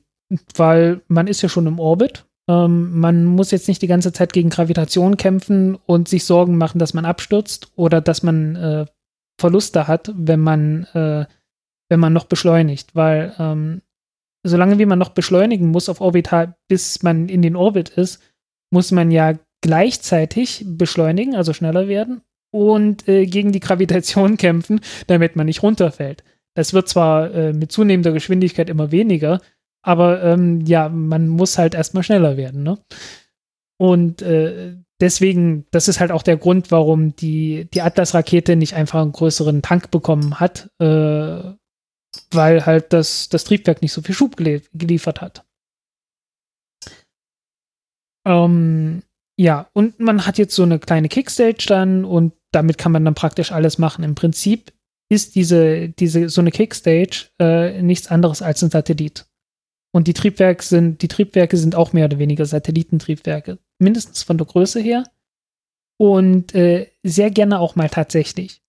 [0.56, 2.26] weil man ist ja schon im Orbit.
[2.48, 6.80] Ähm, man muss jetzt nicht die ganze Zeit gegen Gravitation kämpfen und sich Sorgen machen,
[6.80, 8.86] dass man abstürzt oder dass man äh,
[9.40, 11.26] Verluste hat, wenn man, äh,
[11.90, 12.96] wenn man noch beschleunigt.
[12.96, 13.82] Weil ähm,
[14.44, 18.22] solange wie man noch beschleunigen muss auf Orbital, bis man in den Orbit ist,
[18.72, 25.36] muss man ja gleichzeitig beschleunigen, also schneller werden und äh, gegen die Gravitation kämpfen, damit
[25.36, 26.24] man nicht runterfällt.
[26.56, 29.40] Das wird zwar äh, mit zunehmender Geschwindigkeit immer weniger,
[29.84, 32.64] aber ähm, ja, man muss halt erstmal schneller werden.
[32.64, 32.78] Ne?
[33.78, 39.02] Und äh, deswegen, das ist halt auch der Grund, warum die, die Atlas-Rakete nicht einfach
[39.02, 41.54] einen größeren Tank bekommen hat, äh,
[42.32, 45.46] weil halt das, das Triebwerk nicht so viel Schub gelie geliefert hat.
[48.26, 49.04] Ähm,
[49.38, 53.16] ja, und man hat jetzt so eine kleine Kickstage dann und damit kann man dann
[53.16, 54.04] praktisch alles machen.
[54.04, 54.74] Im Prinzip
[55.10, 59.26] ist diese, diese, so eine Kickstage äh, nichts anderes als ein Satellit.
[59.94, 63.60] Und die Triebwerke sind, die Triebwerke sind auch mehr oder weniger Satellitentriebwerke.
[63.80, 65.04] Mindestens von der Größe her.
[65.98, 68.62] Und äh, sehr gerne auch mal tatsächlich.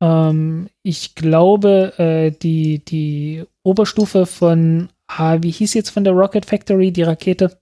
[0.00, 6.46] Ähm, ich glaube, äh, die, die Oberstufe von, ah, wie hieß jetzt von der Rocket
[6.46, 7.60] Factory, die Rakete?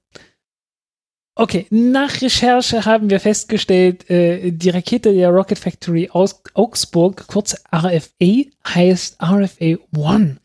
[1.41, 7.55] Okay, nach Recherche haben wir festgestellt, äh, die Rakete der Rocket Factory aus Augsburg, kurz
[7.73, 10.39] RFA, heißt RFA One.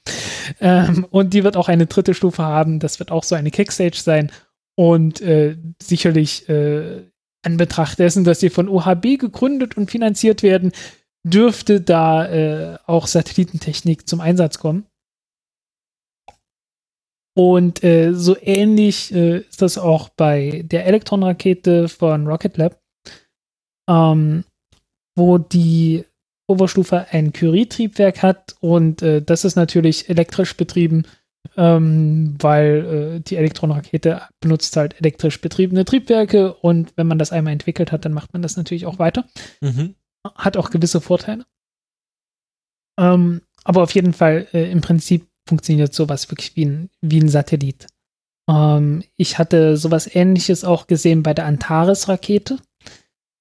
[0.59, 2.79] Ähm, und die wird auch eine dritte Stufe haben.
[2.79, 4.31] Das wird auch so eine Kickstage sein.
[4.75, 7.03] Und äh, sicherlich äh,
[7.43, 10.71] an Betracht dessen, dass sie von OHB gegründet und finanziert werden,
[11.23, 14.85] dürfte da äh, auch Satellitentechnik zum Einsatz kommen.
[17.35, 22.79] Und äh, so ähnlich äh, ist das auch bei der Elektron-Rakete von Rocket Lab,
[23.89, 24.43] ähm,
[25.15, 26.05] wo die
[26.47, 31.05] Oberstufe ein Curie-Triebwerk hat und äh, das ist natürlich elektrisch betrieben,
[31.57, 37.53] ähm, weil äh, die Elektron-Rakete benutzt halt elektrisch betriebene Triebwerke und wenn man das einmal
[37.53, 39.25] entwickelt hat, dann macht man das natürlich auch weiter.
[39.61, 39.95] Mhm.
[40.23, 41.45] Hat auch gewisse Vorteile.
[42.97, 47.29] Ähm, aber auf jeden Fall äh, im Prinzip funktioniert sowas wirklich wie ein, wie ein
[47.29, 47.87] Satellit.
[48.49, 52.57] Ähm, ich hatte sowas ähnliches auch gesehen bei der Antares-Rakete.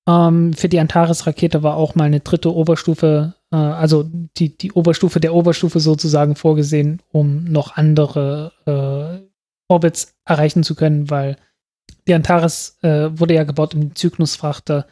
[0.09, 4.05] Ähm, für die Antares-Rakete war auch mal eine dritte Oberstufe, äh, also
[4.37, 9.29] die, die Oberstufe der Oberstufe sozusagen vorgesehen, um noch andere äh,
[9.69, 11.37] Orbits erreichen zu können, weil
[12.09, 14.87] die Antares äh, wurde ja gebaut, um den Cygnus-Frachter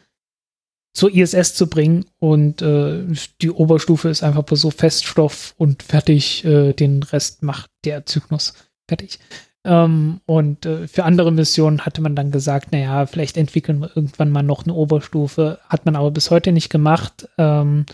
[0.93, 3.03] zur ISS zu bringen und äh,
[3.41, 8.53] die Oberstufe ist einfach so Feststoff und fertig, äh, den Rest macht der Cygnus
[8.89, 9.19] fertig.
[9.63, 14.31] Ähm, und äh, für andere Missionen hatte man dann gesagt, naja, vielleicht entwickeln wir irgendwann
[14.31, 17.29] mal noch eine Oberstufe, hat man aber bis heute nicht gemacht.
[17.37, 17.85] Ähm,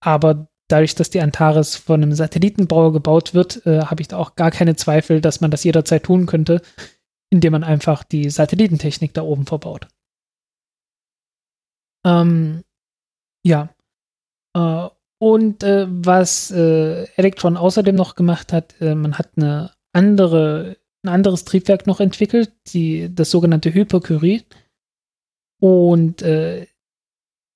[0.00, 4.34] aber dadurch, dass die Antares von einem Satellitenbauer gebaut wird, äh, habe ich da auch
[4.34, 6.62] gar keine Zweifel, dass man das jederzeit tun könnte,
[7.30, 9.88] indem man einfach die Satellitentechnik da oben verbaut.
[12.04, 12.62] Ähm,
[13.44, 13.70] ja.
[14.54, 14.88] Äh,
[15.20, 21.08] und äh, was äh, Electron außerdem noch gemacht hat, äh, man hat eine andere, ein
[21.08, 24.44] anderes Triebwerk noch entwickelt, die, das sogenannte Hypercurie.
[25.60, 26.66] Und äh,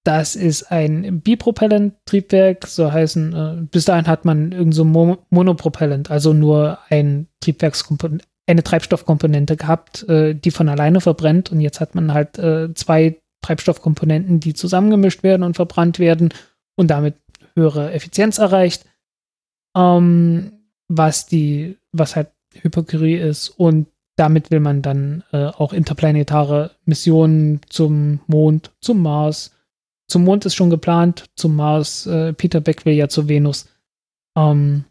[0.05, 6.11] das ist ein Bipropellant-Triebwerk, so heißen, äh, bis dahin hat man irgend so Mo Monopropellant,
[6.11, 12.13] also nur ein Triebwerkskomponent, eine Treibstoffkomponente gehabt, die von alleine verbrennt und jetzt hat man
[12.13, 12.35] halt
[12.77, 16.33] zwei Treibstoffkomponenten, die zusammengemischt werden und verbrannt werden
[16.77, 17.17] und damit
[17.55, 18.87] höhere Effizienz erreicht,
[19.77, 20.53] ähm,
[20.89, 23.87] was die, was halt Hypokurie ist und
[24.17, 29.53] damit will man dann äh, auch interplanetare Missionen zum Mond, zum Mars,
[30.07, 33.69] zum Mond ist schon geplant, zum Mars, äh, Peter Beck will ja zur Venus,
[34.37, 34.85] ähm,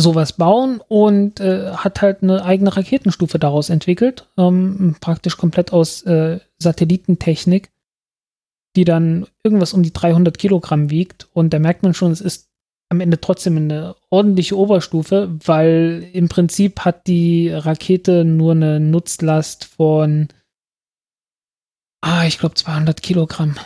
[0.00, 6.02] sowas bauen und äh, hat halt eine eigene Raketenstufe daraus entwickelt, ähm, praktisch komplett aus
[6.02, 7.70] äh, Satellitentechnik,
[8.76, 12.48] die dann irgendwas um die 300 Kilogramm wiegt und da merkt man schon, es ist
[12.90, 19.64] am Ende trotzdem eine ordentliche Oberstufe, weil im Prinzip hat die Rakete nur eine Nutzlast
[19.64, 20.28] von,
[22.00, 23.56] ah, ich glaube 200 Kilogramm.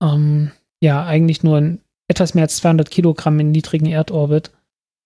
[0.00, 4.52] Ähm, ja, eigentlich nur etwas mehr als 200 Kilogramm in niedrigen Erdorbit.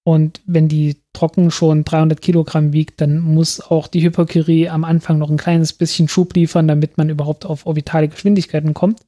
[0.05, 5.19] Und wenn die trocken schon 300 Kilogramm wiegt, dann muss auch die Hypercurie am Anfang
[5.19, 9.01] noch ein kleines bisschen Schub liefern, damit man überhaupt auf orbitale Geschwindigkeiten kommt.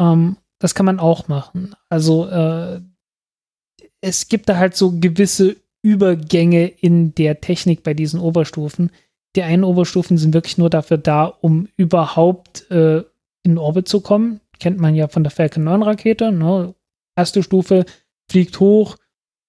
[0.00, 1.76] Ähm, das kann man auch machen.
[1.88, 2.80] Also äh,
[4.00, 8.90] es gibt da halt so gewisse Übergänge in der Technik bei diesen Oberstufen.
[9.36, 13.04] Die einen Oberstufen sind wirklich nur dafür da, um überhaupt äh,
[13.44, 14.40] in Orbit zu kommen.
[14.58, 16.32] Kennt man ja von der Falcon 9 Rakete.
[16.32, 16.74] Ne?
[17.16, 17.84] Erste Stufe
[18.28, 18.96] fliegt hoch,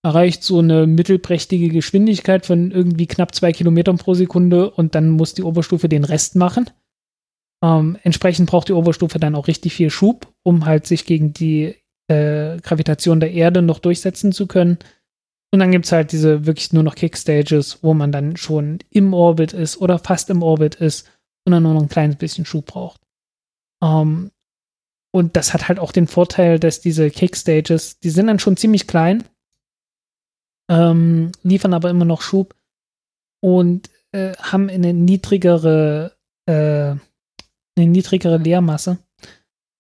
[0.04, 5.34] erreicht so eine mittelprächtige Geschwindigkeit von irgendwie knapp zwei Kilometern pro Sekunde und dann muss
[5.34, 6.70] die Oberstufe den Rest machen.
[7.64, 11.76] Ähm, entsprechend braucht die Oberstufe dann auch richtig viel Schub, um halt sich gegen die
[12.08, 14.78] äh, Gravitation der Erde noch durchsetzen zu können.
[15.52, 19.14] Und dann gibt es halt diese wirklich nur noch Kickstages, wo man dann schon im
[19.14, 21.10] Orbit ist oder fast im Orbit ist
[21.46, 23.02] und dann nur noch ein kleines bisschen Schub braucht.
[23.84, 24.32] Ähm,
[25.12, 28.88] und das hat halt auch den Vorteil, dass diese Kickstages, die sind dann schon ziemlich
[28.88, 29.24] klein,
[30.70, 32.56] ähm, liefern aber immer noch Schub
[33.42, 36.14] und äh, haben eine niedrigere,
[36.46, 36.52] äh,
[36.92, 37.00] eine
[37.76, 39.00] niedrigere Leermasse,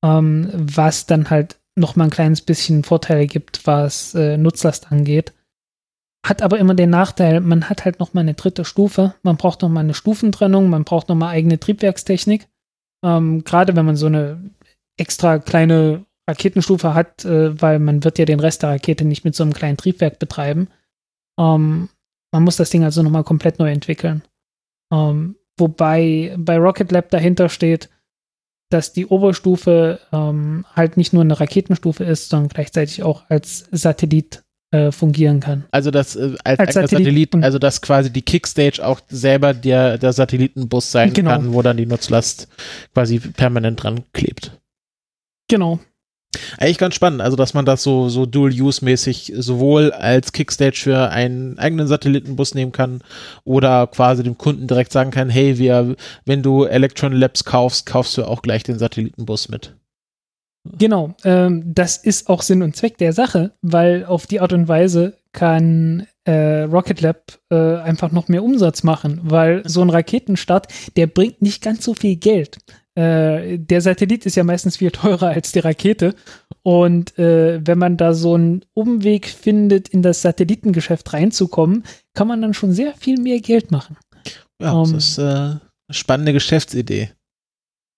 [0.04, 5.34] ähm, was dann halt noch mal ein kleines bisschen Vorteile gibt, was äh, Nutzlast angeht.
[6.26, 9.16] Hat aber immer den Nachteil, man hat halt noch mal eine dritte Stufe.
[9.24, 12.48] Man braucht noch mal eine Stufentrennung, man braucht noch mal eigene Triebwerkstechnik.
[13.06, 14.52] Ähm, Gerade wenn man so eine
[14.98, 19.34] extra kleine Raketenstufe hat, äh, weil man wird ja den Rest der Rakete nicht mit
[19.34, 20.68] so einem kleinen Triebwerk betreiben.
[21.40, 21.90] Ähm,
[22.32, 24.22] man muss das Ding also nochmal komplett neu entwickeln.
[24.94, 27.90] Ähm, wobei bei Rocket Lab dahinter steht,
[28.70, 34.44] dass die Oberstufe ähm, halt nicht nur eine Raketenstufe ist, sondern gleichzeitig auch als Satellit
[34.72, 35.66] äh, fungieren kann.
[35.72, 39.98] Also das äh, als, als Satellit, Satellit, also dass quasi die Kickstage auch selber der,
[39.98, 41.32] der Satellitenbus sein genau.
[41.32, 42.48] kann, wo dann die Nutzlast
[42.94, 44.60] quasi permanent dran klebt.
[45.48, 45.80] Genau.
[46.60, 51.58] Eigentlich ganz spannend, also dass man das so, so Dual-Use-mäßig sowohl als Kickstage für einen
[51.58, 53.02] eigenen Satellitenbus nehmen kann
[53.46, 55.96] oder quasi dem Kunden direkt sagen kann, hey, wir,
[56.26, 59.74] wenn du Electron Labs kaufst, kaufst du auch gleich den Satellitenbus mit.
[60.78, 64.68] Genau, ähm, das ist auch Sinn und Zweck der Sache, weil auf die Art und
[64.68, 70.68] Weise kann äh, Rocket Lab äh, einfach noch mehr Umsatz machen, weil so ein Raketenstart,
[70.96, 72.58] der bringt nicht ganz so viel Geld.
[73.00, 76.16] Äh, der Satellit ist ja meistens viel teurer als die Rakete.
[76.64, 82.42] Und äh, wenn man da so einen Umweg findet, in das Satellitengeschäft reinzukommen, kann man
[82.42, 83.96] dann schon sehr viel mehr Geld machen.
[84.62, 85.62] Ja, um, das ist äh, eine
[85.92, 87.12] spannende Geschäftsidee.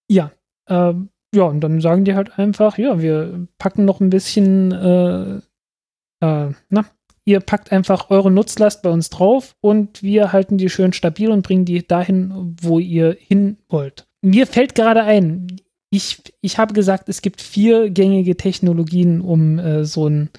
[0.07, 0.31] Ja,
[0.69, 5.37] ähm, ja, und dann sagen die halt einfach, ja, wir packen noch ein bisschen, äh,
[6.23, 6.85] äh, na,
[7.25, 11.41] ihr packt einfach eure Nutzlast bei uns drauf und wir halten die schön stabil und
[11.41, 15.47] bringen die dahin, wo ihr hin wollt mir fällt gerade ein,
[15.89, 20.29] ich, ich habe gesagt, es gibt vier gängige Technologien, um äh, so ein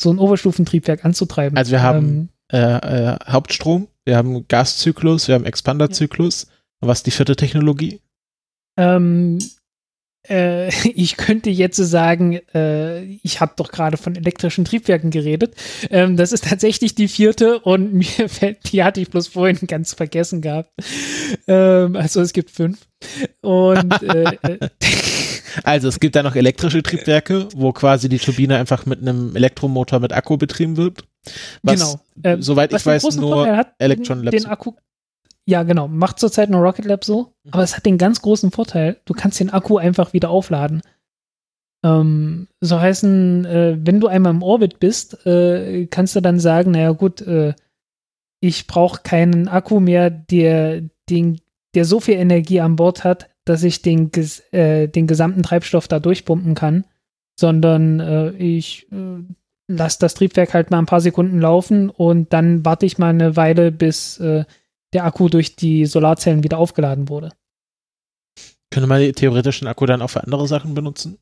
[0.00, 1.56] so ein Oberstufentriebwerk anzutreiben.
[1.56, 6.46] Also wir haben ähm, äh, äh, Hauptstrom, wir haben Gaszyklus, wir haben Expanderzyklus.
[6.48, 6.88] Ja.
[6.88, 8.00] Was ist die vierte Technologie?
[8.76, 9.38] Ähm,
[10.28, 15.54] äh, ich könnte jetzt sagen, äh, ich habe doch gerade von elektrischen Triebwerken geredet.
[15.90, 19.94] Ähm, das ist tatsächlich die vierte und mir fällt, die hatte ich bloß vorhin ganz
[19.94, 20.70] vergessen gehabt.
[21.46, 22.86] Ähm, also es gibt fünf.
[23.42, 24.68] Und äh, äh
[25.62, 30.00] Also es gibt da noch elektrische Triebwerke, wo quasi die Turbine einfach mit einem Elektromotor
[30.00, 31.04] mit Akku betrieben wird.
[31.62, 32.00] Was, genau.
[32.24, 34.42] Ähm, soweit ich weiß, nur hat, Electron Labs.
[34.42, 34.72] Den Akku.
[35.46, 35.88] Ja, genau.
[35.88, 37.34] Macht zurzeit nur Rocket Lab so.
[37.44, 37.52] Mhm.
[37.52, 40.82] Aber es hat den ganz großen Vorteil, du kannst den Akku einfach wieder aufladen.
[41.84, 46.70] Ähm, so heißen, äh, wenn du einmal im Orbit bist, äh, kannst du dann sagen,
[46.70, 47.54] naja gut, äh,
[48.40, 51.40] ich brauche keinen Akku mehr, der, den,
[51.74, 55.88] der so viel Energie an Bord hat, dass ich den, ges äh, den gesamten Treibstoff
[55.88, 56.86] da durchpumpen kann,
[57.38, 59.22] sondern äh, ich äh,
[59.68, 63.36] lasse das Triebwerk halt mal ein paar Sekunden laufen und dann warte ich mal eine
[63.36, 64.18] Weile, bis
[64.94, 67.30] der Akku durch die Solarzellen wieder aufgeladen wurde.
[68.72, 71.18] Könnte man theoretisch den Akku dann auch für andere Sachen benutzen?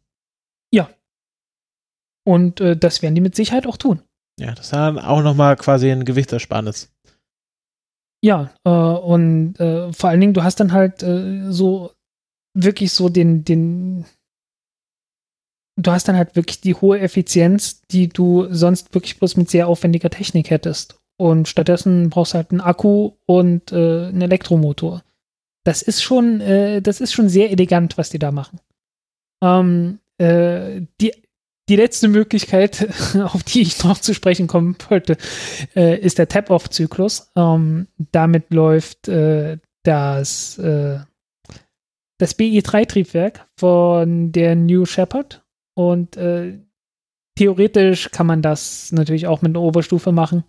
[2.24, 4.02] Und äh, das werden die mit Sicherheit auch tun.
[4.38, 6.92] Ja, das ist dann auch nochmal quasi ein Gewichtsersparnis.
[8.24, 11.92] Ja, äh, und äh, vor allen Dingen, du hast dann halt äh, so
[12.54, 14.04] wirklich so den, den,
[15.80, 19.66] du hast dann halt wirklich die hohe Effizienz, die du sonst wirklich bloß mit sehr
[19.66, 21.01] aufwendiger Technik hättest.
[21.16, 25.02] Und stattdessen brauchst du halt einen Akku und äh, einen Elektromotor.
[25.64, 28.60] Das ist schon, äh, das ist schon sehr elegant, was die da machen.
[29.42, 31.12] Ähm, äh, die,
[31.68, 32.88] die letzte Möglichkeit,
[33.22, 35.16] auf die ich noch zu sprechen kommen wollte,
[35.76, 37.30] äh, ist der Tap-Off-Zyklus.
[37.36, 41.00] Ähm, damit läuft äh, das, äh,
[42.18, 45.44] das BI3-Triebwerk von der New Shepard
[45.74, 46.58] und äh,
[47.36, 50.44] theoretisch kann man das natürlich auch mit einer Oberstufe machen.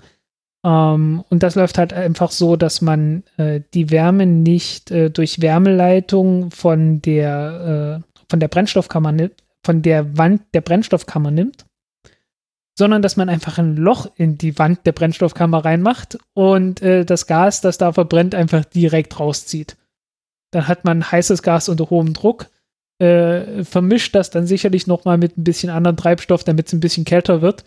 [0.64, 5.41] Ähm, und das läuft halt einfach so, dass man äh, die Wärme nicht äh, durch
[5.41, 11.65] Wärmeleitung von der, äh, von der Brennstoffkammer nimmt, von der Wand der Brennstoffkammer nimmt,
[12.76, 17.27] sondern dass man einfach ein Loch in die Wand der Brennstoffkammer reinmacht und äh, das
[17.27, 19.77] Gas, das da verbrennt, einfach direkt rauszieht.
[20.52, 22.49] Dann hat man heißes Gas unter hohem Druck,
[22.99, 27.06] äh, vermischt das dann sicherlich nochmal mit ein bisschen anderen Treibstoff, damit es ein bisschen
[27.06, 27.65] kälter wird,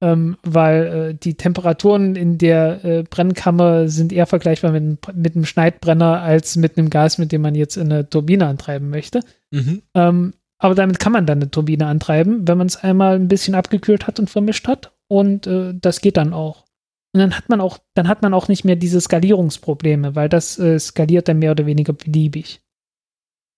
[0.00, 5.44] ähm, weil äh, die Temperaturen in der äh, Brennkammer sind eher vergleichbar mit, mit einem
[5.44, 9.20] Schneidbrenner als mit einem Gas, mit dem man jetzt eine Turbine antreiben möchte.
[9.50, 9.82] Mhm.
[9.94, 13.54] Ähm, aber damit kann man dann eine Turbine antreiben, wenn man es einmal ein bisschen
[13.54, 14.92] abgekühlt hat und vermischt hat.
[15.08, 16.64] Und äh, das geht dann auch.
[17.12, 20.58] Und dann hat man auch, dann hat man auch nicht mehr diese Skalierungsprobleme, weil das
[20.58, 22.60] äh, skaliert dann mehr oder weniger beliebig.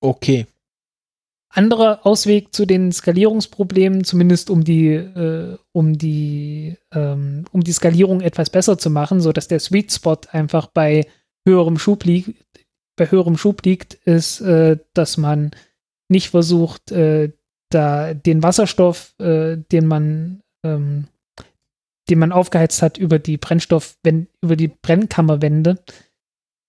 [0.00, 0.46] Okay.
[1.56, 8.20] Anderer Ausweg zu den Skalierungsproblemen, zumindest um die, äh, um die, ähm, um die Skalierung
[8.20, 11.06] etwas besser zu machen, so dass der Sweet Spot einfach bei
[11.46, 12.34] höherem Schub liegt,
[12.96, 15.52] bei höherem Schub liegt, ist, äh, dass man
[16.08, 17.32] nicht versucht, äh,
[17.70, 21.08] da den Wasserstoff, äh, den man, ähm,
[22.08, 23.96] den man aufgeheizt hat über die Brennstoff,
[24.40, 25.78] über die Brennkammerwände,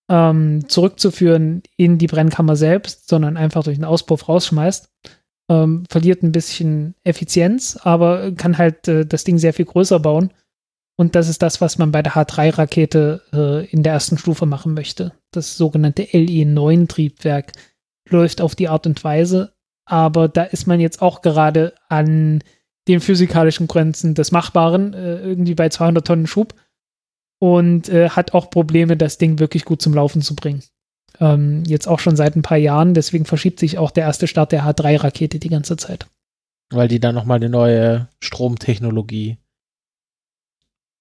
[0.10, 4.90] ähm, zurückzuführen in die Brennkammer selbst, sondern einfach durch den Auspuff rausschmeißt.
[5.50, 10.34] Ähm, verliert ein bisschen Effizienz, aber kann halt äh, das Ding sehr viel größer bauen.
[10.98, 14.74] Und das ist das, was man bei der H3-Rakete äh, in der ersten Stufe machen
[14.74, 15.14] möchte.
[15.32, 17.52] Das sogenannte LE9-Triebwerk
[18.10, 19.54] läuft auf die Art und Weise,
[19.86, 22.44] aber da ist man jetzt auch gerade an
[22.88, 26.56] den physikalischen Grenzen des Machbaren, äh, irgendwie bei 200 Tonnen Schub
[27.39, 30.64] und äh, hat auch Probleme, das Ding wirklich gut zum Laufen zu bringen.
[31.19, 34.51] Ähm, jetzt auch schon seit ein paar Jahren, deswegen verschiebt sich auch der erste Start
[34.51, 36.07] der H3-Rakete die ganze Zeit.
[36.72, 39.38] Weil die dann nochmal eine neue Stromtechnologie.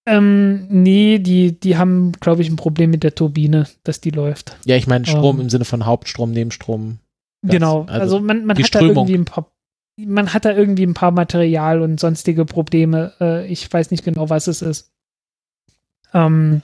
[0.09, 4.57] Ähm, nee, die, die haben, glaube ich, ein Problem mit der Turbine, dass die läuft.
[4.65, 5.43] Ja, ich meine Strom Ähm.
[5.43, 7.01] im Sinne von Hauptstrom, Nebenstrom.
[7.43, 9.09] Das- genau, also also, man, man hat da Strömung.
[9.09, 9.51] irgendwie ein paar
[9.99, 13.15] man hat da irgendwie ein paar Material und sonstige Probleme.
[13.19, 14.93] Äh, ich weiß nicht genau, was es ist.
[16.15, 16.63] Ähm,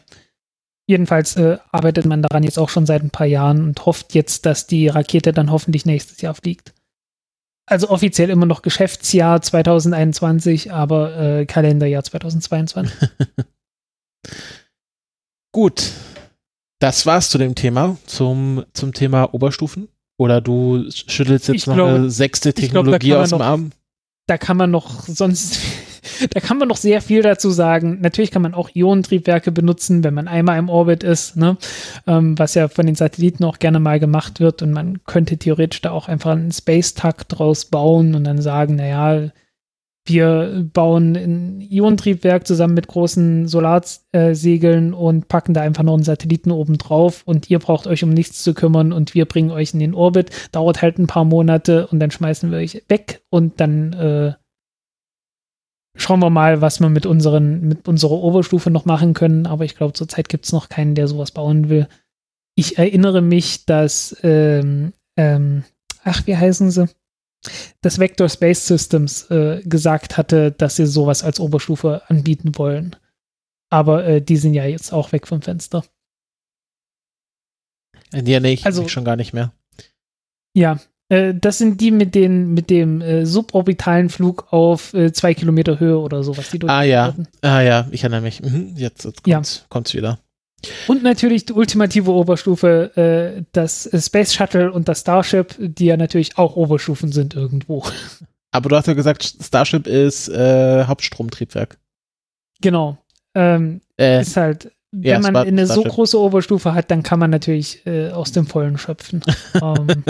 [0.87, 4.47] jedenfalls äh, arbeitet man daran jetzt auch schon seit ein paar Jahren und hofft jetzt,
[4.47, 6.73] dass die Rakete dann hoffentlich nächstes Jahr fliegt.
[7.67, 12.93] Also offiziell immer noch Geschäftsjahr 2021, aber äh, Kalenderjahr 2022.
[15.53, 15.93] Gut.
[16.81, 19.89] Das war's zu dem Thema, zum, zum Thema Oberstufen.
[20.19, 23.71] Oder du schüttelst jetzt Ich noch glaube- eine sechste Technologie man aus dem noch- Arm.
[24.27, 25.59] da kann man noch sonst,
[26.31, 27.99] da kann man noch sehr viel dazu sagen.
[28.01, 31.57] Natürlich kann man auch Ionentriebwerke benutzen, wenn man einmal im Orbit ist, ne?
[32.07, 34.63] ähm, was ja von den Satelliten auch gerne mal gemacht wird.
[34.63, 39.31] Und man könnte theoretisch da auch einfach einen Space-Tag draus bauen und dann sagen, naja,
[40.05, 46.51] wir bauen ein Ionentriebwerk zusammen mit großen Solarsegeln und packen da einfach noch einen Satelliten
[46.51, 49.81] oben drauf und ihr braucht euch um nichts zu kümmern und wir bringen euch in
[49.81, 50.31] den Orbit.
[50.51, 54.33] Dauert halt ein paar Monate und dann schmeißen wir euch weg und dann äh,
[55.97, 59.47] schauen wir mal, was wir mit, unseren, mit unserer Oberstufe noch machen können.
[59.47, 61.89] Aber ich glaube, zurzeit gibt es noch keinen, der sowas bauen will.
[62.55, 65.65] Ich erinnere mich, dass, ähm, ähm,
[66.05, 66.89] ach, wie heißen sie?
[67.81, 72.97] dass Vector Space Systems äh, gesagt hatte, dass sie sowas als Oberstufe anbieten wollen.
[73.71, 75.85] Aber äh, die sind ja jetzt auch weg vom Fenster.
[78.13, 79.53] Ja, nee, ich also, schon gar nicht mehr.
[80.55, 80.79] Ja,
[81.13, 85.79] äh, das sind die mit, den, mit dem äh, suborbitalen Flug auf äh, zwei Kilometer
[85.79, 86.49] Höhe oder sowas.
[86.51, 87.29] Die ah ja, hatten.
[87.43, 88.41] ah ja, ich erinnere mich.
[88.41, 89.67] Mhm, jetzt, jetzt kommt's, ja.
[89.69, 90.19] kommt's wieder.
[90.87, 96.39] Und natürlich die ultimative Oberstufe, äh, das Space Shuttle und das Starship, die ja natürlich
[96.39, 97.85] auch Oberstufen sind irgendwo.
[98.51, 101.79] Aber du hast ja gesagt, Starship ist äh, Hauptstromtriebwerk.
[102.63, 102.97] Genau.
[103.35, 105.85] Ähm, äh, ist halt, wenn ja, man eine Starship.
[105.85, 109.23] so große Oberstufe hat, dann kann man natürlich äh, aus dem Vollen schöpfen.
[109.63, 110.05] ähm,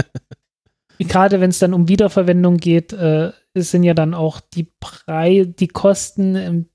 [1.05, 5.69] Gerade wenn es dann um Wiederverwendung geht, äh, sind ja dann auch die Preise, die
[5.69, 6.69] Kosten ein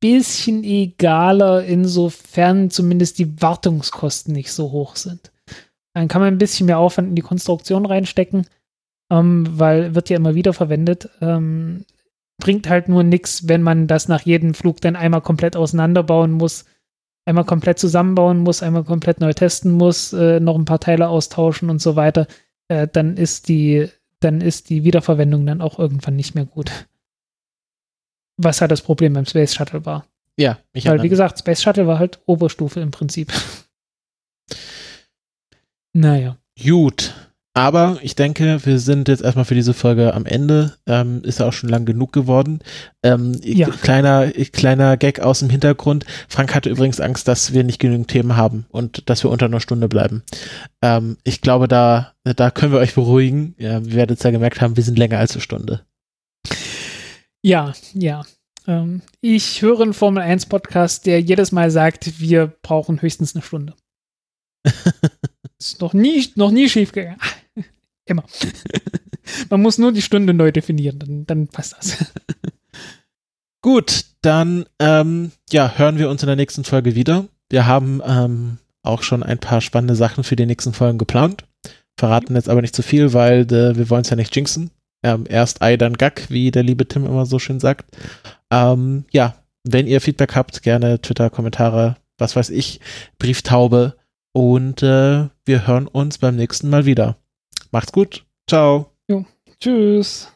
[0.00, 5.30] bisschen egaler, insofern zumindest die Wartungskosten nicht so hoch sind.
[5.94, 8.46] Dann kann man ein bisschen mehr Aufwand in die Konstruktion reinstecken,
[9.10, 11.10] ähm, weil wird ja immer wieder verwendet.
[11.20, 11.84] Ähm,
[12.38, 16.64] bringt halt nur nichts, wenn man das nach jedem Flug dann einmal komplett auseinanderbauen muss,
[17.26, 21.68] einmal komplett zusammenbauen muss, einmal komplett neu testen muss, äh, noch ein paar Teile austauschen
[21.68, 22.26] und so weiter.
[22.70, 23.88] Äh, dann ist die,
[24.20, 26.70] dann ist die Wiederverwendung dann auch irgendwann nicht mehr gut.
[28.36, 30.06] Was halt das Problem beim Space Shuttle war.
[30.38, 33.32] Ja, ich Weil, wie gesagt, Space Shuttle war halt Oberstufe im Prinzip.
[35.92, 36.38] naja.
[36.62, 37.29] Gut.
[37.52, 40.76] Aber ich denke, wir sind jetzt erstmal für diese Folge am Ende.
[40.86, 42.60] Ähm, ist ja auch schon lang genug geworden.
[43.02, 43.68] Ähm, ja.
[43.68, 46.06] Kleiner, kleiner Gag aus dem Hintergrund.
[46.28, 49.60] Frank hatte übrigens Angst, dass wir nicht genügend Themen haben und dass wir unter einer
[49.60, 50.22] Stunde bleiben.
[50.80, 53.56] Ähm, ich glaube, da, da können wir euch beruhigen.
[53.58, 55.84] Ja, ihr werdet es ja gemerkt haben, wir sind länger als eine Stunde.
[57.42, 58.22] Ja, ja.
[58.68, 63.42] Ähm, ich höre einen Formel 1 Podcast, der jedes Mal sagt, wir brauchen höchstens eine
[63.42, 63.74] Stunde.
[65.58, 67.18] Ist noch nie, noch nie schief gegangen.
[68.10, 68.24] Immer.
[69.50, 71.96] Man muss nur die Stunde neu definieren, dann, dann passt das.
[73.62, 77.26] Gut, dann ähm, ja, hören wir uns in der nächsten Folge wieder.
[77.50, 81.44] Wir haben ähm, auch schon ein paar spannende Sachen für die nächsten Folgen geplant.
[81.96, 84.70] Verraten jetzt aber nicht zu viel, weil äh, wir wollen es ja nicht jinxen.
[85.04, 87.96] Ähm, erst Ei, dann Gack, wie der liebe Tim immer so schön sagt.
[88.50, 92.80] Ähm, ja, wenn ihr Feedback habt, gerne Twitter, Kommentare, was weiß ich,
[93.18, 93.96] Brieftaube
[94.32, 97.16] und äh, wir hören uns beim nächsten Mal wieder.
[97.72, 98.24] Macht's gut.
[98.48, 98.92] Ciao.
[99.08, 99.24] Jo.
[99.60, 100.32] Tschüss.